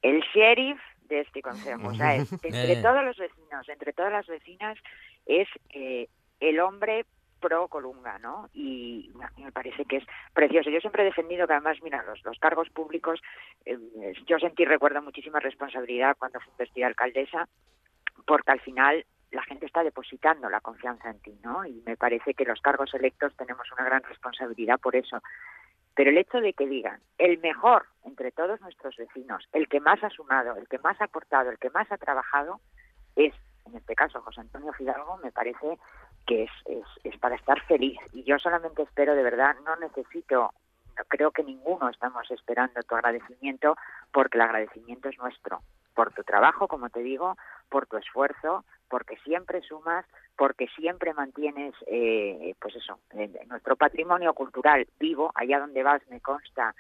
el 0.03 0.21
sheriff 0.35 0.81
de 1.15 1.21
este 1.23 1.43
consejo. 1.43 1.89
O 1.89 1.95
sea, 1.95 2.15
es- 2.17 2.33
entre 2.33 2.73
Eh. 2.73 2.83
todos 2.83 3.05
los 3.05 3.17
vecinos, 3.17 3.69
entre 3.69 3.93
todas 3.93 4.13
las 4.13 4.27
vecinas, 4.27 4.79
es 5.27 5.49
eh, 5.71 6.09
el 6.41 6.59
hombre 6.61 7.05
pro 7.41 7.67
Colunga, 7.69 8.19
¿no? 8.21 8.49
Y 8.53 9.11
a 9.23 9.31
mí 9.37 9.45
me 9.45 9.51
parece 9.53 9.85
que 9.85 9.97
es 9.97 10.05
precioso. 10.33 10.71
Yo 10.71 10.79
siempre 10.81 11.03
he 11.03 11.07
defendido 11.07 11.47
que 11.49 11.55
además, 11.55 11.77
mira, 11.83 12.03
los, 12.05 12.23
los 12.25 12.39
cargos 12.39 12.69
públicos, 12.71 13.21
eh, 13.65 13.77
yo 14.27 14.39
sentí, 14.39 14.65
recuerdo, 14.65 15.03
muchísima 15.03 15.41
responsabilidad 15.41 16.17
cuando 16.19 16.39
fui 16.41 16.51
investida 16.53 16.87
alcaldesa, 16.87 17.49
porque 18.27 18.53
al 18.53 18.61
final 18.61 19.05
la 19.33 19.43
gente 19.45 19.67
está 19.67 19.83
depositando 19.83 20.49
la 20.51 20.61
confianza 20.61 21.11
en 21.11 21.19
ti, 21.21 21.37
¿no? 21.43 21.65
Y 21.65 21.83
me 21.87 21.97
parece 21.97 22.35
que 22.35 22.45
los 22.45 22.61
cargos 22.61 22.93
electos 22.95 23.35
tenemos 23.37 23.67
una 23.73 23.85
gran 23.87 24.03
responsabilidad 24.05 24.79
por 24.79 24.95
eso. 24.95 25.21
Pero 25.95 26.11
el 26.11 26.19
hecho 26.19 26.41
de 26.41 26.53
que 26.55 26.67
digan 26.67 27.01
el 27.19 27.39
mejor 27.39 27.87
entre 28.05 28.33
todos 28.33 28.61
nuestros 28.61 28.97
vecinos, 28.97 29.49
el 29.53 29.69
que 29.69 29.81
más 29.81 30.03
ha 30.03 30.11
sumado, 30.11 30.57
el 30.57 30.69
que 30.69 30.79
más 30.79 31.01
ha 31.01 31.05
aportado, 31.05 31.51
el 31.51 31.59
que 31.59 31.71
más 31.71 31.91
ha 31.93 31.99
trabajado, 31.99 32.61
es, 33.17 33.35
en 33.67 33.77
este 33.77 33.95
caso, 33.95 34.21
José 34.23 34.41
Antonio 34.41 34.73
Fidalgo, 34.73 35.19
me 35.19 35.33
parece 35.33 35.79
que 36.27 36.45
es, 36.45 36.51
es, 36.67 36.85
es 37.05 37.19
para 37.19 37.37
estar 37.37 37.61
feliz. 37.67 37.99
Y 38.13 38.25
yo 38.25 38.39
solamente 38.39 38.83
espero, 38.83 39.15
de 39.15 39.23
verdad, 39.23 39.57
no 39.65 39.77
necesito, 39.77 40.53
no 40.97 41.05
creo 41.09 41.31
que 41.31 41.45
ninguno 41.45 41.89
estamos 41.89 42.31
esperando 42.31 42.83
tu 42.83 42.95
agradecimiento, 42.95 43.77
porque 44.13 44.39
el 44.39 44.43
agradecimiento 44.43 45.09
es 45.09 45.19
nuestro, 45.19 45.61
por 45.95 46.13
tu 46.13 46.23
trabajo, 46.23 46.69
como 46.69 46.89
te 46.91 47.01
digo, 47.01 47.37
por 47.69 47.87
tu 47.87 47.97
esfuerzo, 47.97 48.65
porque 48.93 49.17
siempre 49.25 49.63
sumas, 49.63 50.05
porque 50.37 50.67
siempre 50.77 51.15
mantienes, 51.15 51.75
eh, 51.87 52.55
pues 52.61 52.77
eso, 52.77 52.99
eh, 53.15 53.31
nuestro 53.47 53.75
patrimonio 53.75 54.35
cultural 54.35 54.87
vivo, 55.01 55.33
allá 55.35 55.61
donde 55.61 55.83
vas 55.83 56.07
me 56.11 56.21
consta 56.21 56.75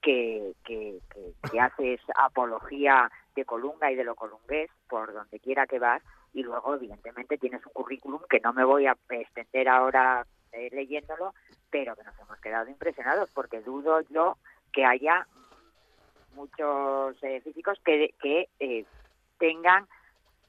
que, 0.00 0.52
que, 0.64 1.00
que, 1.12 1.32
que 1.50 1.58
haces 1.58 2.00
apología 2.14 3.10
de 3.34 3.44
Colunga 3.44 3.90
y 3.90 3.96
de 3.96 4.04
lo 4.04 4.14
colungués 4.14 4.70
por 4.88 5.12
donde 5.12 5.40
quiera 5.40 5.66
que 5.66 5.80
vas 5.80 6.04
y 6.32 6.44
luego 6.44 6.76
evidentemente 6.76 7.36
tienes 7.36 7.66
un 7.66 7.72
currículum 7.72 8.20
que 8.30 8.38
no 8.38 8.52
me 8.52 8.62
voy 8.62 8.86
a 8.86 8.96
extender 9.10 9.68
ahora 9.68 10.24
eh, 10.52 10.68
leyéndolo, 10.70 11.34
pero 11.68 11.96
que 11.96 12.04
nos 12.04 12.16
hemos 12.20 12.38
quedado 12.38 12.70
impresionados 12.70 13.28
porque 13.32 13.60
dudo 13.60 14.02
yo 14.02 14.36
que 14.72 14.84
haya 14.84 15.26
muchos 16.36 17.20
eh, 17.24 17.40
físicos 17.40 17.80
que, 17.84 18.14
que 18.20 18.48
eh, 18.60 18.84
tengan 19.38 19.88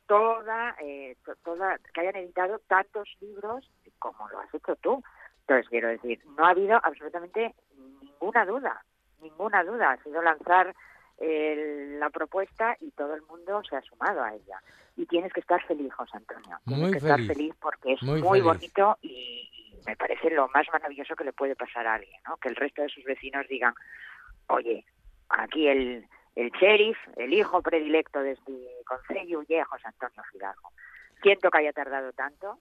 toda, 0.08 0.76
eh, 0.82 1.16
to- 1.26 1.36
toda, 1.44 1.78
que 1.94 2.02
hayan 2.02 2.16
editado 2.18 2.60
tantos 2.68 3.08
libros 3.22 3.70
como 4.00 4.28
lo 4.30 4.40
has 4.40 4.54
hecho 4.54 4.76
tú. 4.78 5.04
Entonces, 5.42 5.70
quiero 5.70 5.88
decir, 5.90 6.20
no 6.38 6.46
ha 6.46 6.50
habido 6.50 6.80
absolutamente 6.84 7.54
ninguna 8.02 8.46
duda, 8.46 8.84
ninguna 9.22 9.64
duda. 9.64 9.92
Ha 9.92 10.04
sido 10.04 10.22
lanzar 10.22 10.76
el- 11.20 12.00
la 12.00 12.10
propuesta 12.10 12.76
y 12.80 12.92
todo 12.92 13.16
el 13.16 13.22
mundo 13.24 13.62
se 13.70 13.76
ha 13.76 13.82
sumado 13.82 14.22
a 14.24 14.34
ella. 14.34 14.62
Y 14.96 15.06
tienes 15.06 15.32
que 15.34 15.40
estar 15.42 15.64
feliz, 15.66 15.94
José 15.94 16.18
Antonio. 16.18 16.58
Tienes 16.66 16.82
Muy 16.84 16.92
que 16.92 16.98
estar 16.98 17.22
feliz. 17.22 17.54
porque 17.62 17.94
es 17.94 18.04
Muy 18.04 18.42
bonito 18.42 18.98
y, 19.02 19.50
y 19.54 19.80
me 19.86 19.96
parece 19.96 20.30
lo 20.32 20.48
más 20.50 20.66
maravilloso 20.72 21.16
que 21.16 21.24
le 21.24 21.34
puede 21.34 21.56
pasar 21.56 21.86
a 21.88 21.96
alguien, 21.96 22.20
¿no? 22.28 22.38
Que 22.38 22.50
el 22.50 22.56
resto 22.56 22.82
de 22.82 22.90
sus 22.90 23.04
vecinos 23.04 23.48
digan, 23.48 23.74
oye, 24.48 24.86
aquí 25.30 25.68
el, 25.68 26.08
el 26.36 26.52
sheriff, 26.52 26.98
el 27.16 27.34
hijo 27.34 27.62
predilecto 27.62 28.20
de 28.22 28.32
este 28.32 28.52
concello, 28.88 29.44
y 29.48 29.56
es 29.56 29.68
José 29.68 29.88
Antonio 29.88 30.24
Fidalgo. 30.32 30.72
Siento 31.22 31.50
que 31.50 31.58
haya 31.60 31.74
tardado 31.74 32.12
tanto, 32.14 32.60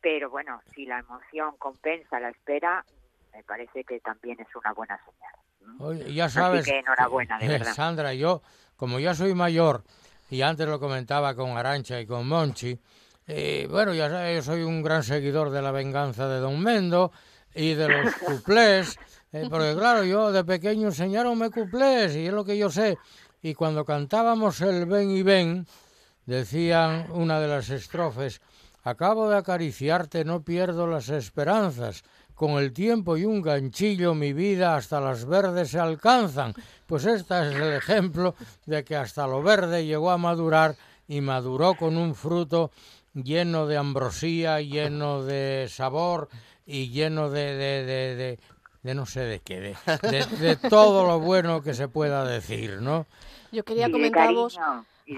pero 0.00 0.30
bueno, 0.30 0.60
si 0.74 0.86
la 0.86 0.98
emoción 0.98 1.56
compensa 1.58 2.20
la 2.20 2.30
espera, 2.30 2.84
me 3.32 3.42
parece 3.44 3.84
que 3.84 4.00
también 4.00 4.38
es 4.40 4.54
una 4.54 4.72
buena 4.72 4.98
señal. 5.04 5.80
Oye, 5.80 6.12
ya 6.12 6.26
Así 6.26 6.34
sabes, 6.34 6.64
que 6.64 6.78
enhorabuena, 6.78 7.38
de 7.38 7.46
eh, 7.46 7.48
verdad. 7.50 7.72
Sandra, 7.74 8.14
yo, 8.14 8.42
como 8.76 8.98
ya 8.98 9.14
soy 9.14 9.34
mayor, 9.34 9.84
y 10.30 10.42
antes 10.42 10.66
lo 10.66 10.78
comentaba 10.80 11.34
con 11.34 11.56
Arancha 11.56 12.00
y 12.00 12.06
con 12.06 12.26
Monchi, 12.28 12.78
eh, 13.26 13.66
bueno, 13.70 13.92
ya 13.94 14.08
sabes, 14.08 14.36
yo 14.36 14.52
soy 14.52 14.62
un 14.62 14.82
gran 14.82 15.02
seguidor 15.02 15.50
de 15.50 15.62
la 15.62 15.70
venganza 15.70 16.28
de 16.28 16.40
Don 16.40 16.62
Mendo 16.62 17.12
y 17.54 17.74
de 17.74 17.88
los 17.88 18.14
cuplés, 18.24 18.98
eh, 19.32 19.46
porque 19.50 19.74
claro, 19.74 20.04
yo 20.04 20.32
de 20.32 20.44
pequeño 20.44 20.88
enseñaronme 20.88 21.50
cuplés 21.50 22.16
y 22.16 22.26
es 22.26 22.32
lo 22.32 22.44
que 22.44 22.56
yo 22.56 22.70
sé. 22.70 22.96
Y 23.42 23.54
cuando 23.54 23.84
cantábamos 23.84 24.60
el 24.60 24.86
ven 24.86 25.10
y 25.10 25.22
ven, 25.22 25.66
decían 26.26 27.06
una 27.12 27.40
de 27.40 27.48
las 27.48 27.70
estrofes, 27.70 28.40
acabo 28.84 29.28
de 29.28 29.36
acariciarte, 29.36 30.24
no 30.24 30.42
pierdo 30.42 30.86
las 30.86 31.08
esperanzas. 31.08 32.02
Con 32.34 32.52
el 32.52 32.72
tiempo 32.72 33.16
y 33.16 33.24
un 33.24 33.42
ganchillo 33.42 34.14
mi 34.14 34.32
vida 34.32 34.76
hasta 34.76 35.00
las 35.00 35.24
verdes 35.24 35.70
se 35.70 35.80
alcanzan. 35.80 36.54
Pues 36.86 37.04
este 37.04 37.34
es 37.48 37.54
el 37.56 37.72
ejemplo 37.74 38.34
de 38.64 38.84
que 38.84 38.94
hasta 38.94 39.26
lo 39.26 39.42
verde 39.42 39.84
llegó 39.84 40.10
a 40.12 40.18
madurar 40.18 40.76
y 41.08 41.20
maduró 41.20 41.74
con 41.74 41.96
un 41.96 42.14
fruto 42.14 42.70
lleno 43.14 43.66
de 43.66 43.76
ambrosía, 43.76 44.60
lleno 44.60 45.24
de 45.24 45.66
sabor 45.68 46.28
y 46.64 46.90
lleno 46.90 47.28
de, 47.30 47.54
de, 47.54 47.84
de, 47.84 48.14
de- 48.16 48.38
de 48.84 48.94
no 48.94 49.06
sé 49.06 49.20
de 49.22 49.40
qué, 49.40 49.60
de, 49.60 49.76
de- 50.08 50.26
de 50.38 50.56
todo 50.56 51.04
lo 51.08 51.18
bueno 51.18 51.62
que 51.62 51.74
se 51.74 51.88
pueda 51.88 52.24
decir, 52.24 52.80
¿no? 52.80 53.06
Yo 53.52 53.64
quería 53.64 53.90
comentaros, 53.90 54.58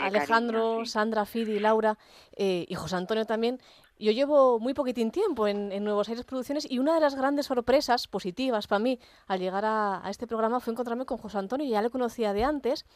Alejandro, 0.01 0.61
cariño, 0.61 0.87
sí. 0.87 0.93
Sandra, 0.93 1.25
Fidi, 1.27 1.59
Laura 1.59 1.99
eh, 2.37 2.67
y 2.69 2.75
José 2.75 2.97
Antonio 2.97 3.25
también. 3.25 3.61
Yo 3.99 4.13
llevo 4.13 4.59
muy 4.59 4.73
poquitín 4.73 5.11
tiempo 5.11 5.47
en, 5.47 5.73
en 5.73 5.85
Nuevos 5.85 6.09
Aires 6.09 6.25
Producciones 6.25 6.67
y 6.71 6.79
una 6.79 6.95
de 6.95 7.01
las 7.01 7.17
grandes 7.17 7.47
sorpresas 7.47 8.09
positivas 8.09 8.67
para 8.67 8.79
mí 8.79 8.99
al 9.27 9.41
llegar 9.41 9.67
a, 9.67 10.01
a 10.03 10.09
este 10.09 10.27
programa 10.27 10.59
fue 10.61 10.73
encontrarme 10.73 11.05
con 11.05 11.19
José 11.19 11.37
Antonio, 11.37 11.67
ya 11.69 11.83
le 11.83 11.91
conocía 11.91 12.33
de 12.33 12.43
antes, 12.43 12.87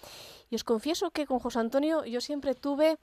y 0.48 0.54
os 0.54 0.64
confieso 0.64 1.10
que 1.10 1.26
con 1.26 1.40
José 1.40 1.58
Antonio 1.58 2.06
yo 2.06 2.22
siempre 2.22 2.54
tuve 2.54 2.96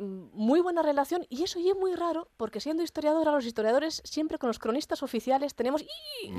muy 0.00 0.60
buena 0.60 0.82
relación 0.82 1.26
y 1.28 1.42
eso 1.42 1.58
ya 1.58 1.72
es 1.72 1.76
muy 1.76 1.94
raro 1.94 2.28
porque 2.36 2.60
siendo 2.60 2.82
historiadora 2.82 3.32
los 3.32 3.44
historiadores 3.44 4.00
siempre 4.04 4.38
con 4.38 4.48
los 4.48 4.58
cronistas 4.58 5.02
oficiales 5.02 5.54
tenemos 5.54 5.84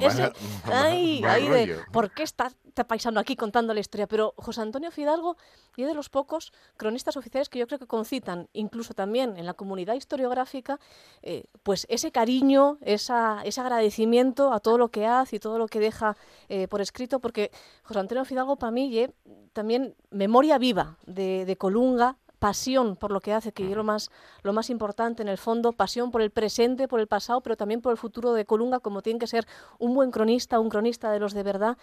ese 0.01 0.31
ay, 0.63 1.21
ay 1.25 1.47
de. 1.47 1.77
¿por 1.91 2.11
qué 2.11 2.23
está 2.23 2.51
este 2.65 2.85
paisano 2.85 3.19
aquí 3.19 3.35
contando 3.35 3.73
la 3.73 3.79
historia? 3.79 4.07
Pero 4.07 4.33
José 4.37 4.61
Antonio 4.61 4.91
Fidalgo 4.91 5.35
es 5.75 5.87
de 5.87 5.93
los 5.93 6.09
pocos 6.09 6.51
cronistas 6.77 7.17
oficiales 7.17 7.49
que 7.49 7.59
yo 7.59 7.67
creo 7.67 7.79
que 7.79 7.87
concitan, 7.87 8.49
incluso 8.53 8.93
también 8.93 9.37
en 9.37 9.45
la 9.45 9.53
comunidad 9.53 9.95
historiográfica, 9.95 10.79
eh, 11.21 11.45
pues 11.63 11.85
ese 11.89 12.11
cariño, 12.11 12.77
esa, 12.81 13.41
ese 13.43 13.61
agradecimiento 13.61 14.53
a 14.53 14.59
todo 14.59 14.77
lo 14.77 14.89
que 14.89 15.05
hace 15.05 15.37
y 15.37 15.39
todo 15.39 15.57
lo 15.57 15.67
que 15.67 15.79
deja 15.79 16.17
eh, 16.49 16.67
por 16.67 16.81
escrito, 16.81 17.19
porque 17.19 17.51
José 17.83 17.99
Antonio 17.99 18.25
Fidalgo 18.25 18.57
para 18.57 18.71
mí 18.71 18.89
ye 18.89 19.13
también 19.53 19.95
memoria 20.09 20.57
viva 20.57 20.97
de, 21.05 21.45
de 21.45 21.57
Colunga, 21.57 22.17
pasión 22.39 22.95
por 22.95 23.11
lo 23.11 23.19
que 23.19 23.33
hace, 23.33 23.51
que 23.51 23.69
es 23.69 23.75
lo 23.75 23.83
más, 23.83 24.09
lo 24.43 24.53
más 24.53 24.69
importante 24.69 25.21
en 25.21 25.27
el 25.27 25.37
fondo, 25.37 25.73
pasión 25.73 26.09
por 26.09 26.21
el 26.21 26.31
presente, 26.31 26.87
por 26.87 26.99
el 26.99 27.07
pasado, 27.07 27.41
pero 27.41 27.57
también 27.57 27.81
por 27.81 27.91
el 27.91 27.97
futuro 27.97 28.33
de 28.33 28.45
Colunga, 28.45 28.79
como 28.79 29.01
tiene 29.01 29.19
que 29.19 29.27
ser 29.27 29.45
un 29.77 29.93
buen 29.93 30.11
cronista, 30.11 30.59
un 30.59 30.69
cronista 30.69 31.11
de 31.11 31.19
los 31.19 31.33
de 31.33 31.43
verdad, 31.43 31.77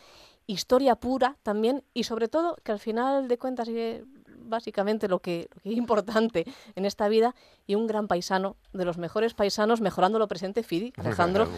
historia 0.46 0.96
pura 0.96 1.36
también, 1.42 1.84
y 1.92 2.04
sobre 2.04 2.28
todo 2.28 2.56
que 2.64 2.72
al 2.72 2.78
final 2.78 3.28
de 3.28 3.38
cuentas 3.38 3.68
es 3.68 4.02
básicamente 4.46 5.08
lo 5.08 5.18
que, 5.18 5.48
lo 5.54 5.62
que 5.62 5.70
es 5.70 5.76
importante 5.76 6.46
en 6.74 6.84
esta 6.84 7.08
vida, 7.08 7.34
y 7.66 7.74
un 7.74 7.86
gran 7.86 8.06
paisano, 8.06 8.56
de 8.72 8.84
los 8.84 8.96
mejores 8.98 9.34
paisanos, 9.34 9.80
mejorando 9.80 10.18
lo 10.18 10.28
presente, 10.28 10.62
Fidi, 10.62 10.92
Alejandro, 10.96 11.48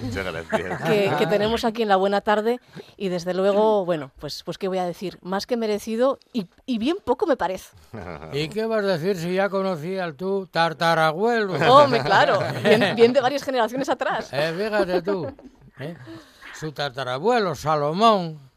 que, 0.87 1.13
que 1.19 1.27
tenemos 1.27 1.65
aquí 1.65 1.83
en 1.83 1.89
la 1.89 1.97
buena 1.97 2.21
tarde, 2.21 2.61
y 2.97 3.09
desde 3.09 3.35
luego, 3.35 3.85
bueno, 3.85 4.11
pues, 4.19 4.43
pues 4.45 4.59
qué 4.59 4.69
voy 4.69 4.79
a 4.79 4.85
decir, 4.85 5.19
más 5.23 5.47
que 5.47 5.57
merecido, 5.57 6.19
y, 6.33 6.47
y 6.67 6.79
bien 6.79 6.97
poco 7.05 7.27
me 7.27 7.37
parece. 7.37 7.77
¿Y 8.33 8.49
qué 8.49 8.67
vas 8.67 8.85
a 8.85 8.99
decir 8.99 9.17
si 9.17 9.35
ya 9.35 9.49
conocía 9.49 10.05
al 10.05 10.15
tú 10.15 10.47
tartarabuelo? 10.47 11.55
Hombre, 11.73 12.03
claro, 12.03 12.39
bien, 12.63 12.85
bien 12.97 13.13
de 13.13 13.21
varias 13.21 13.43
generaciones 13.43 13.89
atrás. 13.89 14.31
Eh, 14.33 14.55
fíjate 14.57 15.03
tú, 15.03 15.27
¿eh? 15.79 15.97
su 16.55 16.73
tatarabuelo 16.73 17.55
Salomón, 17.55 18.48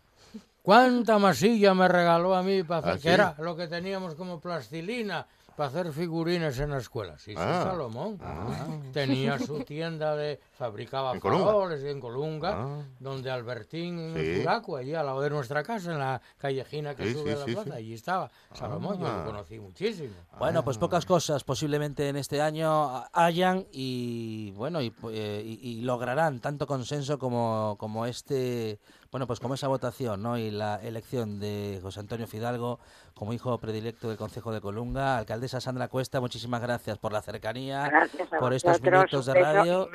cuánta 0.62 1.18
masilla 1.20 1.74
me 1.74 1.88
regaló 1.88 2.36
a 2.36 2.44
mí 2.44 2.64
para 2.64 2.80
hacer, 2.80 2.92
¿Ah, 2.92 2.96
que 2.96 3.02
sí? 3.02 3.10
era 3.10 3.36
lo 3.40 3.56
que 3.56 3.68
teníamos 3.68 4.16
como 4.16 4.40
plastilina 4.40 5.26
para 5.56 5.68
hacer 5.70 5.92
figurines 5.92 6.58
en 6.60 6.70
la 6.72 6.78
escuela. 6.78 7.18
Sí, 7.20 7.32
sí, 7.34 7.38
Ah. 7.38 7.64
Salomón. 7.66 8.18
Ah. 8.22 8.48
Tenía 8.94 9.38
su 9.38 9.60
tienda 9.64 10.16
de, 10.16 10.40
fabricaba 10.58 11.12
¿En 11.14 11.20
faroles 11.22 11.84
en 11.84 12.00
Colunga, 12.00 12.54
Ah. 12.56 12.84
donde 13.00 13.30
Albertín 13.30 14.14
Sí. 14.16 14.38
Furaco, 14.40 14.78
allí 14.78 14.94
al 14.96 15.06
lado 15.06 15.20
de 15.22 15.30
nuestra 15.30 15.62
casa, 15.62 15.92
en 15.92 16.00
la 16.00 16.22
callejina 16.38 16.96
que 16.96 17.06
Sí, 17.08 17.14
sube 17.14 17.32
sí, 17.32 17.36
a 17.36 17.40
la 17.40 17.46
sí, 17.46 17.52
plaza, 17.54 17.70
sí. 17.72 17.76
allí 17.78 17.94
estaba 17.94 18.32
Salomón, 18.54 19.00
yo 19.00 19.08
Ah. 19.08 19.18
lo 19.20 19.26
conocí 19.26 19.60
muchísimo. 19.60 20.14
Bueno, 20.40 20.64
pues 20.64 20.78
pocas 20.78 21.06
cosas 21.06 21.44
posiblemente 21.44 22.08
en 22.08 22.16
este 22.16 22.42
año 22.42 23.04
hayan 23.12 23.66
y 23.74 24.52
bueno 24.52 24.82
y, 24.82 24.94
eh, 25.12 25.44
y- 25.46 25.70
y 25.70 25.82
lograrán 25.82 26.40
tanto 26.40 26.66
consenso 26.66 27.20
como, 27.20 27.76
como 27.78 28.06
este 28.06 28.80
bueno 29.12 29.28
pues 29.28 29.40
como 29.40 29.56
esa 29.56 29.68
votación 29.68 30.22
¿no? 30.24 30.38
y 30.38 30.52
la 30.52 30.78
elección 30.78 31.40
de 31.40 31.80
José 31.82 32.00
Antonio 32.00 32.28
Fidalgo 32.28 32.80
como 33.14 33.34
hijo 33.34 33.58
predilecto 33.60 34.08
del 34.10 34.18
Concejo 34.18 34.52
de 34.52 34.62
Colunga, 34.62 35.18
alcaldesa 35.18 35.62
Sandra 35.62 35.88
Cuesta, 35.88 36.20
muchísimas 36.20 36.62
gracias 36.62 36.98
por 36.98 37.12
la 37.12 37.22
cercanía, 37.22 37.88
Gracias 37.90 38.28
por 38.40 38.54
estos 38.54 38.82
minutos 38.82 39.26
de 39.26 39.34
radio 39.34 39.90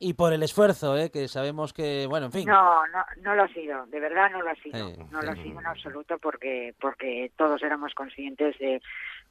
y, 0.00 0.14
por 0.14 0.32
el 0.32 0.42
esfuerzo, 0.42 0.96
¿eh? 0.96 1.10
que 1.10 1.28
sabemos 1.28 1.72
que 1.72 2.06
bueno 2.08 2.26
en 2.26 2.32
fin. 2.32 2.46
No, 2.48 2.86
no, 2.88 3.04
no 3.22 3.34
lo 3.34 3.42
ha 3.44 3.48
sido, 3.48 3.86
de 3.86 4.00
verdad 4.00 4.30
no 4.30 4.42
lo 4.42 4.50
ha 4.50 4.54
sido, 4.56 4.88
Sí, 4.90 4.96
no 5.10 5.22
lo 5.22 5.30
ha 5.30 5.34
sí. 5.34 5.42
sido 5.42 5.60
en 5.60 5.66
absoluto 5.66 6.18
porque 6.18 6.74
porque 6.80 7.30
todos 7.36 7.62
éramos 7.62 7.94
conscientes 7.94 8.58
de, 8.58 8.80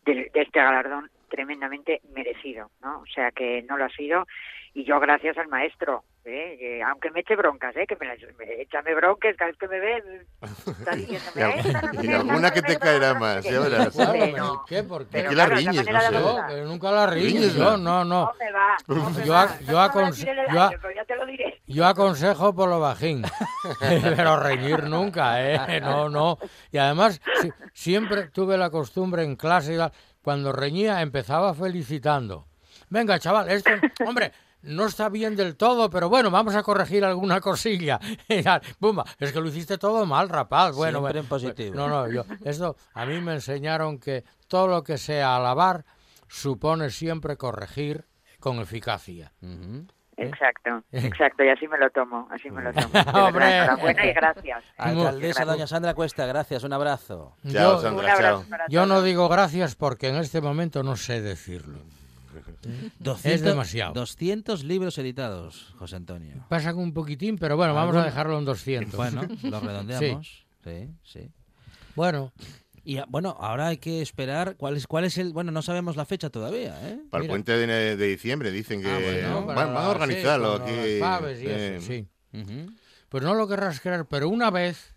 de, 0.05 0.31
de 0.33 0.41
este 0.41 0.59
galardón 0.59 1.09
tremendamente 1.29 2.01
merecido, 2.13 2.69
¿no? 2.81 2.99
O 2.99 3.05
sea 3.07 3.31
que 3.31 3.63
no 3.63 3.77
lo 3.77 3.85
ha 3.85 3.89
sido 3.89 4.25
y 4.73 4.83
yo 4.83 4.99
gracias 4.99 5.37
al 5.37 5.47
maestro, 5.47 6.03
¿eh? 6.25 6.57
que 6.59 6.83
aunque 6.83 7.09
me 7.09 7.21
eche 7.21 7.35
broncas, 7.37 7.73
¿eh? 7.77 7.85
que 7.87 7.95
me, 7.95 8.07
las, 8.07 8.17
me 8.37 8.61
échame 8.61 8.93
broncas 8.93 9.35
cada 9.37 9.49
vez 9.51 9.57
que 9.57 9.67
me 9.69 9.79
ve, 9.79 10.25
está 10.67 10.91
diciéndome, 10.95 11.31
Y 11.35 11.41
al- 11.41 11.59
"Esta 11.59 11.81
no 11.81 11.93
sé 11.93 12.05
y 12.05 12.07
qué, 12.09 12.15
alguna 12.15 12.51
que 12.51 12.61
te 12.61 12.77
caerá 12.77 13.04
más, 13.13 13.43
qué". 13.43 13.51
ya 13.51 13.59
verás. 13.59 13.89
Claro, 13.89 14.11
Pero- 14.13 14.25
pero 14.33 14.63
¿qué? 14.67 14.83
¿Por 14.83 15.01
qué? 15.05 15.09
pero 15.11 15.31
la 15.33 15.45
riñes, 15.45 15.85
no 15.89 15.99
sé. 16.01 16.55
Que 16.55 16.61
nunca 16.63 16.91
la 16.91 17.05
riñes, 17.05 17.55
¿no? 17.55 17.77
no, 17.77 18.03
no. 18.03 18.25
No 18.25 18.31
me 18.39 18.51
va, 18.51 18.77
no 18.87 19.09
me 19.11 19.25
Yo 19.25 19.33
va. 19.33 19.59
yo 19.59 19.79
aconse- 19.79 20.25
a- 20.59 20.69
pero 20.69 21.85
aconsejo 21.85 22.53
por 22.55 22.69
lo 22.69 22.79
bajín, 22.79 23.23
pero 23.79 24.37
reñir 24.39 24.83
nunca, 24.83 25.41
¿eh? 25.41 25.79
No, 25.81 26.09
no. 26.09 26.37
Y 26.71 26.77
además, 26.77 27.21
si- 27.41 27.51
siempre 27.73 28.27
tuve 28.29 28.57
la 28.57 28.69
costumbre 28.69 29.23
en 29.23 29.35
clase, 29.35 29.77
cuando 30.21 30.51
reñía, 30.51 31.01
empezaba 31.01 31.53
felicitando. 31.53 32.47
Venga, 32.89 33.17
chaval, 33.19 33.49
esto, 33.49 33.71
hombre, 34.05 34.31
no 34.65 34.85
está 34.85 35.09
bien 35.09 35.35
del 35.35 35.55
todo, 35.55 35.89
pero 35.89 36.09
bueno, 36.09 36.29
vamos 36.31 36.55
a 36.55 36.63
corregir 36.63 37.03
alguna 37.05 37.39
cosilla. 37.41 37.99
Pumba, 38.79 39.05
es 39.19 39.31
que 39.31 39.39
lo 39.41 39.47
hiciste 39.47 39.77
todo 39.77 40.05
mal, 40.05 40.29
rapaz. 40.29 40.75
Bueno, 40.75 40.99
Siempre 40.99 41.19
en 41.19 41.25
positivo. 41.27 41.75
No, 41.75 41.87
no, 41.87 42.09
yo, 42.09 42.23
esto, 42.43 42.75
a 42.93 43.05
mí 43.05 43.19
me 43.21 43.33
enseñaron 43.33 43.99
que 43.99 44.23
todo 44.47 44.67
lo 44.67 44.83
que 44.83 44.97
sea 44.97 45.35
alabar 45.35 45.85
supone 46.27 46.89
siempre 46.89 47.37
corregir 47.37 48.05
con 48.39 48.59
eficacia. 48.59 49.31
Ujú. 49.41 49.85
Exacto, 50.17 50.81
exacto, 50.93 51.43
y 51.43 51.49
así 51.49 51.67
me 51.67 51.77
lo 51.77 51.89
tomo, 51.89 52.25
así 52.31 52.49
me 52.49 52.63
lo 52.63 52.71
tomo. 52.71 52.87
Enhorabuena 52.93 54.05
y 54.05 54.13
gracias. 54.13 54.63
Alcaldesa 54.77 55.43
doña 55.43 55.67
Sandra 55.67 55.93
Cuesta, 55.93 56.25
gracias, 56.25 56.63
un 56.63 56.71
abrazo. 56.71 57.35
Chao, 57.51 57.73
Yo- 57.75 57.81
Sandra, 57.81 58.05
Un 58.05 58.09
abrazo 58.11 58.45
chao. 58.49 58.57
Yo 58.69 58.85
no 58.85 59.01
digo 59.01 59.27
gracias 59.27 59.75
porque 59.75 60.07
en 60.07 60.15
este 60.15 60.39
momento 60.39 60.83
no 60.83 60.95
sé 60.95 61.21
decirlo. 61.21 61.79
Es 63.23 63.41
demasiado. 63.41 63.93
200 63.93 64.63
libros 64.63 64.97
editados, 64.97 65.73
José 65.77 65.95
Antonio. 65.95 66.45
Pasan 66.49 66.77
un 66.77 66.93
poquitín, 66.93 67.37
pero 67.37 67.57
bueno, 67.57 67.73
vamos 67.73 67.95
a 67.95 68.03
dejarlo 68.05 68.37
en 68.37 68.45
200. 68.45 68.95
Bueno, 68.95 69.21
lo 69.43 69.59
redondeamos. 69.59 70.45
Sí, 70.65 70.89
sí. 71.03 71.29
Bueno, 71.95 72.33
Y 72.83 72.97
ah, 72.97 73.05
bueno, 73.07 73.35
ahora 73.39 73.67
hay 73.67 73.77
que 73.77 74.01
esperar 74.01 74.55
cuál 74.57 74.77
es, 74.77 74.87
cuál 74.87 75.05
es 75.05 75.15
el... 75.19 75.31
Bueno, 75.31 75.51
no 75.51 75.61
sabemos 75.61 75.95
la 75.95 76.05
fecha 76.05 76.31
todavía, 76.31 76.75
¿eh? 76.89 76.99
Para 77.11 77.21
el 77.21 77.27
Mira. 77.27 77.31
puente 77.33 77.51
de, 77.55 77.95
de 77.95 78.07
diciembre 78.07 78.51
dicen 78.51 78.81
que 78.81 78.89
ah, 78.89 78.99
bueno, 78.99 79.45
van, 79.45 79.55
para 79.55 79.71
van 79.71 79.85
a 79.85 79.89
organizarlo 79.89 80.53
sí, 80.53 80.59
con 80.59 80.69
aquí. 80.71 81.43
y 81.43 81.47
eh, 81.47 81.75
eso, 81.77 81.85
sí. 81.87 82.07
Ujú. 82.33 82.71
Pues 83.09 83.23
no 83.23 83.35
lo 83.35 83.47
querrás 83.47 83.79
creer, 83.79 84.05
pero 84.05 84.27
una 84.29 84.49
vez 84.49 84.95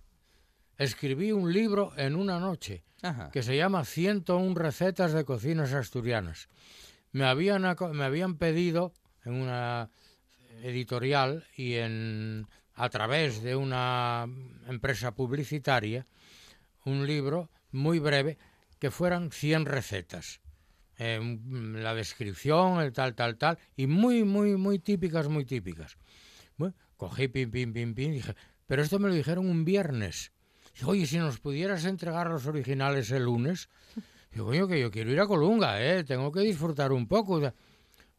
escribí 0.79 1.33
un 1.33 1.53
libro 1.53 1.93
en 1.97 2.17
una 2.17 2.39
noche 2.39 2.83
Ajá. 3.03 3.31
que 3.31 3.43
se 3.43 3.57
llama 3.57 3.85
101 3.85 4.55
recetas 4.55 5.13
de 5.13 5.25
cocinas 5.25 5.73
asturianas. 5.73 6.49
Me 7.13 7.25
habían, 7.25 7.63
me 7.93 8.05
habían 8.05 8.37
pedido 8.37 8.93
en 9.25 9.35
una 9.35 9.91
editorial 10.63 11.47
y 11.57 11.75
en, 11.75 12.47
a 12.75 12.89
través 12.89 13.43
de 13.43 13.57
una 13.57 14.27
empresa 14.67 15.15
publicitaria 15.15 16.07
un 16.85 17.07
libro 17.07 17.51
muy 17.71 17.99
breve 17.99 18.39
que 18.79 18.91
fueran 18.91 19.31
100 19.31 19.67
recetas. 19.67 20.41
Eh, 20.97 21.21
mm, 21.21 21.77
la 21.77 21.95
descripción, 21.95 22.81
el 22.81 22.93
tal, 22.93 23.15
tal, 23.15 23.37
tal, 23.37 23.59
y 23.77 23.87
muy, 23.87 24.25
muy, 24.25 24.57
muy 24.57 24.79
típicas, 24.79 25.29
muy 25.29 25.45
típicas. 25.45 25.97
Bueno, 26.57 26.75
cogí, 26.97 27.29
pim, 27.29 27.51
pim, 27.51 27.73
pim, 27.73 27.95
pim, 27.95 28.13
dije, 28.13 28.35
pero 28.67 28.83
esto 28.83 28.99
me 28.99 29.09
lo 29.09 29.15
dijeron 29.15 29.49
un 29.49 29.65
viernes. 29.65 30.33
Dijo, 30.75 30.91
oye, 30.91 31.07
si 31.07 31.19
nos 31.19 31.39
pudieras 31.39 31.85
entregar 31.85 32.29
los 32.29 32.47
originales 32.47 33.11
el 33.11 33.25
lunes. 33.25 33.69
Digo, 34.33 34.47
coño, 34.47 34.69
que 34.69 34.81
yo 34.81 34.91
quiero 34.91 35.11
ir 35.11 35.21
a 35.21 35.27
Colunga, 35.27 35.83
¿eh? 35.83 36.05
Tengo 36.05 36.31
que 36.31 36.41
disfrutar 36.41 36.93
un 36.93 37.07
poco. 37.09 37.41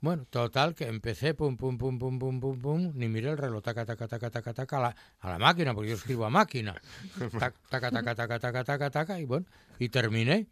Bueno, 0.02 0.26
total, 0.30 0.74
que 0.76 0.88
empecé, 0.88 1.34
pum, 1.34 1.58
pum, 1.58 1.78
pum, 1.78 2.00
pum, 2.00 2.18
pum, 2.20 2.40
pum, 2.40 2.60
pum, 2.62 2.92
ni 2.96 3.10
miré 3.10 3.30
el 3.32 3.38
reloj, 3.38 3.62
taca, 3.62 3.86
taca, 3.86 4.08
taca, 4.08 4.30
taca, 4.30 4.54
taca, 4.54 4.78
a 4.78 4.82
la, 4.82 4.96
a 5.20 5.30
la 5.32 5.38
máquina, 5.38 5.74
porque 5.74 5.90
yo 5.90 5.96
escribo 5.96 6.26
a 6.26 6.30
máquina. 6.30 6.74
Tac, 7.40 7.54
Taca, 7.70 7.92
taca, 7.92 8.16
taca, 8.16 8.40
taca, 8.40 8.64
taca, 8.64 8.90
taca, 8.90 9.20
y 9.20 9.26
bueno, 9.26 9.46
y 9.78 9.90
terminé. 9.90 10.48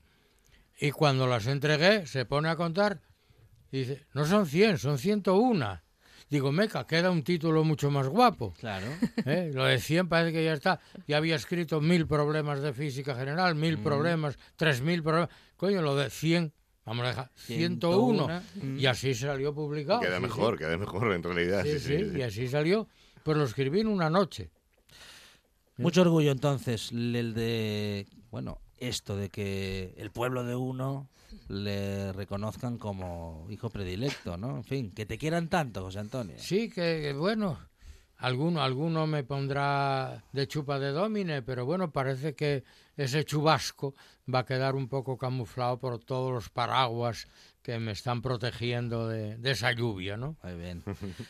Y 0.79 0.91
cuando 0.91 1.27
las 1.27 1.47
entregué, 1.47 2.05
se 2.07 2.25
pone 2.25 2.49
a 2.49 2.55
contar 2.57 2.99
y 3.71 3.79
dice, 3.79 4.05
no 4.13 4.25
son 4.25 4.45
100, 4.45 4.77
son 4.79 4.97
101. 4.97 5.81
Digo, 6.29 6.51
meca, 6.51 6.85
queda 6.85 7.09
un 7.09 7.23
título 7.23 7.63
mucho 7.63 7.89
más 7.89 8.09
guapo. 8.09 8.53
Claro. 8.59 8.85
¿Eh? 9.25 9.49
Lo 9.53 9.63
de 9.63 9.79
100 9.79 10.09
parece 10.09 10.33
que 10.33 10.43
ya 10.43 10.51
está. 10.53 10.81
Ya 11.07 11.15
había 11.17 11.35
escrito 11.37 11.79
mil 11.79 12.05
problemas 12.05 12.61
de 12.61 12.73
física 12.73 13.15
general, 13.15 13.55
mil 13.55 13.77
Mm. 13.77 13.83
problemas, 13.83 14.37
tres 14.57 14.81
mil 14.81 15.01
problemas. 15.01 15.29
Coño, 15.57 15.81
lo 15.81 15.95
de 15.95 16.09
100, 16.09 16.53
vamos 16.85 17.05
a 17.05 17.09
dejar 17.09 17.31
101. 17.35 18.25
101, 18.27 18.41
mm. 18.55 18.79
Y 18.79 18.85
así 18.85 19.13
salió 19.13 19.53
publicado. 19.53 19.99
Queda 19.99 20.17
sí, 20.17 20.21
mejor, 20.21 20.53
sí. 20.53 20.63
queda 20.63 20.77
mejor 20.77 21.13
en 21.13 21.23
realidad. 21.23 21.63
Sí, 21.63 21.71
sí, 21.73 21.79
sí, 21.79 21.97
sí, 21.97 22.09
sí. 22.11 22.17
y 22.17 22.21
así 22.21 22.47
salió. 22.47 22.87
Pues 23.23 23.37
lo 23.37 23.43
escribí 23.43 23.81
en 23.81 23.87
una 23.87 24.09
noche. 24.09 24.51
Mucho 25.77 26.01
orgullo 26.01 26.31
entonces 26.31 26.91
el 26.91 27.33
de, 27.33 28.07
bueno, 28.31 28.61
esto 28.77 29.15
de 29.15 29.29
que 29.29 29.93
el 29.97 30.11
pueblo 30.11 30.43
de 30.43 30.55
uno 30.55 31.09
le 31.49 32.13
reconozcan 32.13 32.77
como 32.77 33.45
hijo 33.49 33.69
predilecto, 33.69 34.37
¿no? 34.37 34.57
En 34.57 34.63
fin, 34.63 34.91
que 34.91 35.05
te 35.05 35.17
quieran 35.17 35.49
tanto, 35.49 35.83
José 35.83 35.99
Antonio. 35.99 36.35
Sí, 36.39 36.69
que 36.69 37.01
que, 37.01 37.13
bueno, 37.13 37.59
alguno, 38.17 38.63
alguno 38.63 39.05
me 39.07 39.23
pondrá 39.23 40.23
de 40.31 40.47
chupa 40.47 40.79
de 40.79 40.91
domine, 40.91 41.41
pero 41.41 41.65
bueno, 41.65 41.91
parece 41.91 42.33
que 42.33 42.63
ese 42.95 43.23
chubasco 43.23 43.93
va 44.33 44.39
a 44.39 44.45
quedar 44.45 44.75
un 44.75 44.87
poco 44.87 45.17
camuflado 45.17 45.79
por 45.79 45.99
todos 45.99 46.31
los 46.31 46.49
paraguas 46.49 47.27
que 47.67 47.79
me 47.79 47.91
están 47.91 48.21
protegiendo 48.21 49.09
de, 49.09 49.35
de 49.35 49.51
esa 49.51 49.73
lluvia, 49.73 50.15
¿no? 50.15 50.37
Muy 50.41 50.53
bien. 50.53 50.83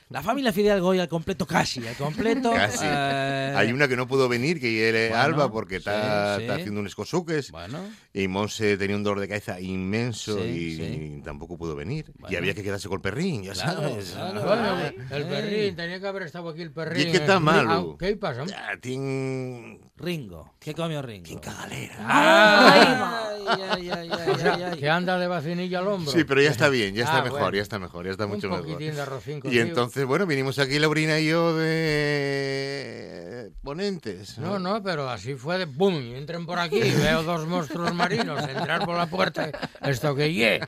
La 0.10 0.22
familia 0.22 0.54
Fidel 0.54 0.80
Goya 0.82 1.02
al 1.02 1.08
completo 1.08 1.48
casi, 1.48 1.86
al 1.88 1.96
completo. 1.96 2.52
Casi. 2.54 2.86
eh, 2.88 3.54
Hay 3.58 3.72
una 3.72 3.88
que 3.88 3.96
no 3.98 4.08
pudo 4.08 4.30
venir, 4.30 4.62
que 4.62 4.88
era 4.88 5.00
bueno, 5.18 5.24
Alba, 5.24 5.52
porque 5.52 5.78
sí, 5.78 5.78
está, 5.80 6.36
sí. 6.36 6.44
está 6.44 6.54
haciendo 6.54 6.80
unos 6.82 6.94
cosuques. 6.94 7.50
Bueno. 7.50 7.80
Y 8.14 8.28
Monse 8.28 8.78
tenía 8.78 8.96
un 8.96 9.02
dolor 9.02 9.20
de 9.20 9.28
cabeza 9.30 9.60
inmenso 9.60 10.38
Sí, 10.38 10.44
y, 10.48 10.76
sí. 10.76 10.84
y 11.18 11.22
tampoco 11.24 11.58
pudo 11.58 11.76
venir. 11.76 12.06
Y 12.16 12.22
Bueno. 12.22 12.38
había 12.38 12.54
que 12.54 12.62
quedarse 12.62 12.88
con 12.88 12.98
el 12.98 13.02
perrín, 13.02 13.42
ya 13.42 13.54
Claro, 13.54 13.82
sabes. 13.82 14.12
claro. 14.12 14.44
Bueno, 14.44 14.94
el 15.10 15.26
perrín, 15.26 15.76
tenía 15.76 16.00
que 16.00 16.06
haber 16.08 16.22
estado 16.22 16.50
aquí 16.50 16.62
el 16.62 16.72
perrín. 16.72 17.08
¿Y 17.08 17.12
qué 17.14 17.18
está 17.18 17.40
malo? 17.40 17.94
Ah, 17.94 17.98
¿Qué 18.00 18.16
pasa? 18.16 18.46
Ya, 18.46 18.78
tiene... 18.80 19.80
Ringo. 19.96 20.54
¿Qué 20.60 20.76
comió 20.76 21.02
Ringo? 21.02 21.24
Tiene 21.26 21.42
cagalera. 21.42 21.96
Ay, 22.08 23.46
ay, 23.50 23.90
ay, 23.90 24.10
ay, 24.12 24.30
O 24.30 24.38
sea, 24.38 24.54
ay, 24.54 24.64
ay. 24.72 24.80
que 24.80 24.88
anda 24.88 25.18
de 25.18 25.26
vacinilla 25.28 25.80
al 25.80 25.88
hombro. 25.88 26.12
Sí, 26.12 26.24
pero 26.28 26.42
ya 26.42 26.50
está 26.52 26.70
bien, 26.70 26.94
ya 26.94 27.04
está 27.06 27.20
Ah, 27.20 27.24
mejor, 27.24 27.40
bueno. 27.40 27.56
ya 27.56 27.62
está 27.64 27.80
mejor, 27.80 28.06
ya 28.06 28.12
está 28.12 28.26
Un 28.26 28.32
mucho 28.32 28.50
mejor. 28.50 28.66
poquitín 28.66 28.94
de 28.96 29.02
arrocín 29.02 29.42
Y 29.46 29.60
entonces, 29.60 30.06
bueno, 30.06 30.26
vinimos 30.26 30.60
aquí 30.60 30.78
Laurina 30.80 31.20
y 31.20 31.28
yo 31.28 31.56
de 31.58 33.52
ponentes. 33.64 34.38
No, 34.38 34.60
no, 34.60 34.82
pero 34.84 35.10
así 35.10 35.36
fue 35.36 35.58
de 35.58 35.66
¡bum! 35.66 35.96
Entren 36.16 36.46
por 36.46 36.60
aquí, 36.60 36.80
veo 37.02 37.24
dos 37.24 37.48
monstruos 37.48 37.94
marinos 37.94 38.42
entrar 38.48 38.86
por 38.86 38.96
la 38.98 39.08
puerta. 39.08 39.50
Esto 39.82 40.16
que 40.16 40.34
ye. 40.34 40.60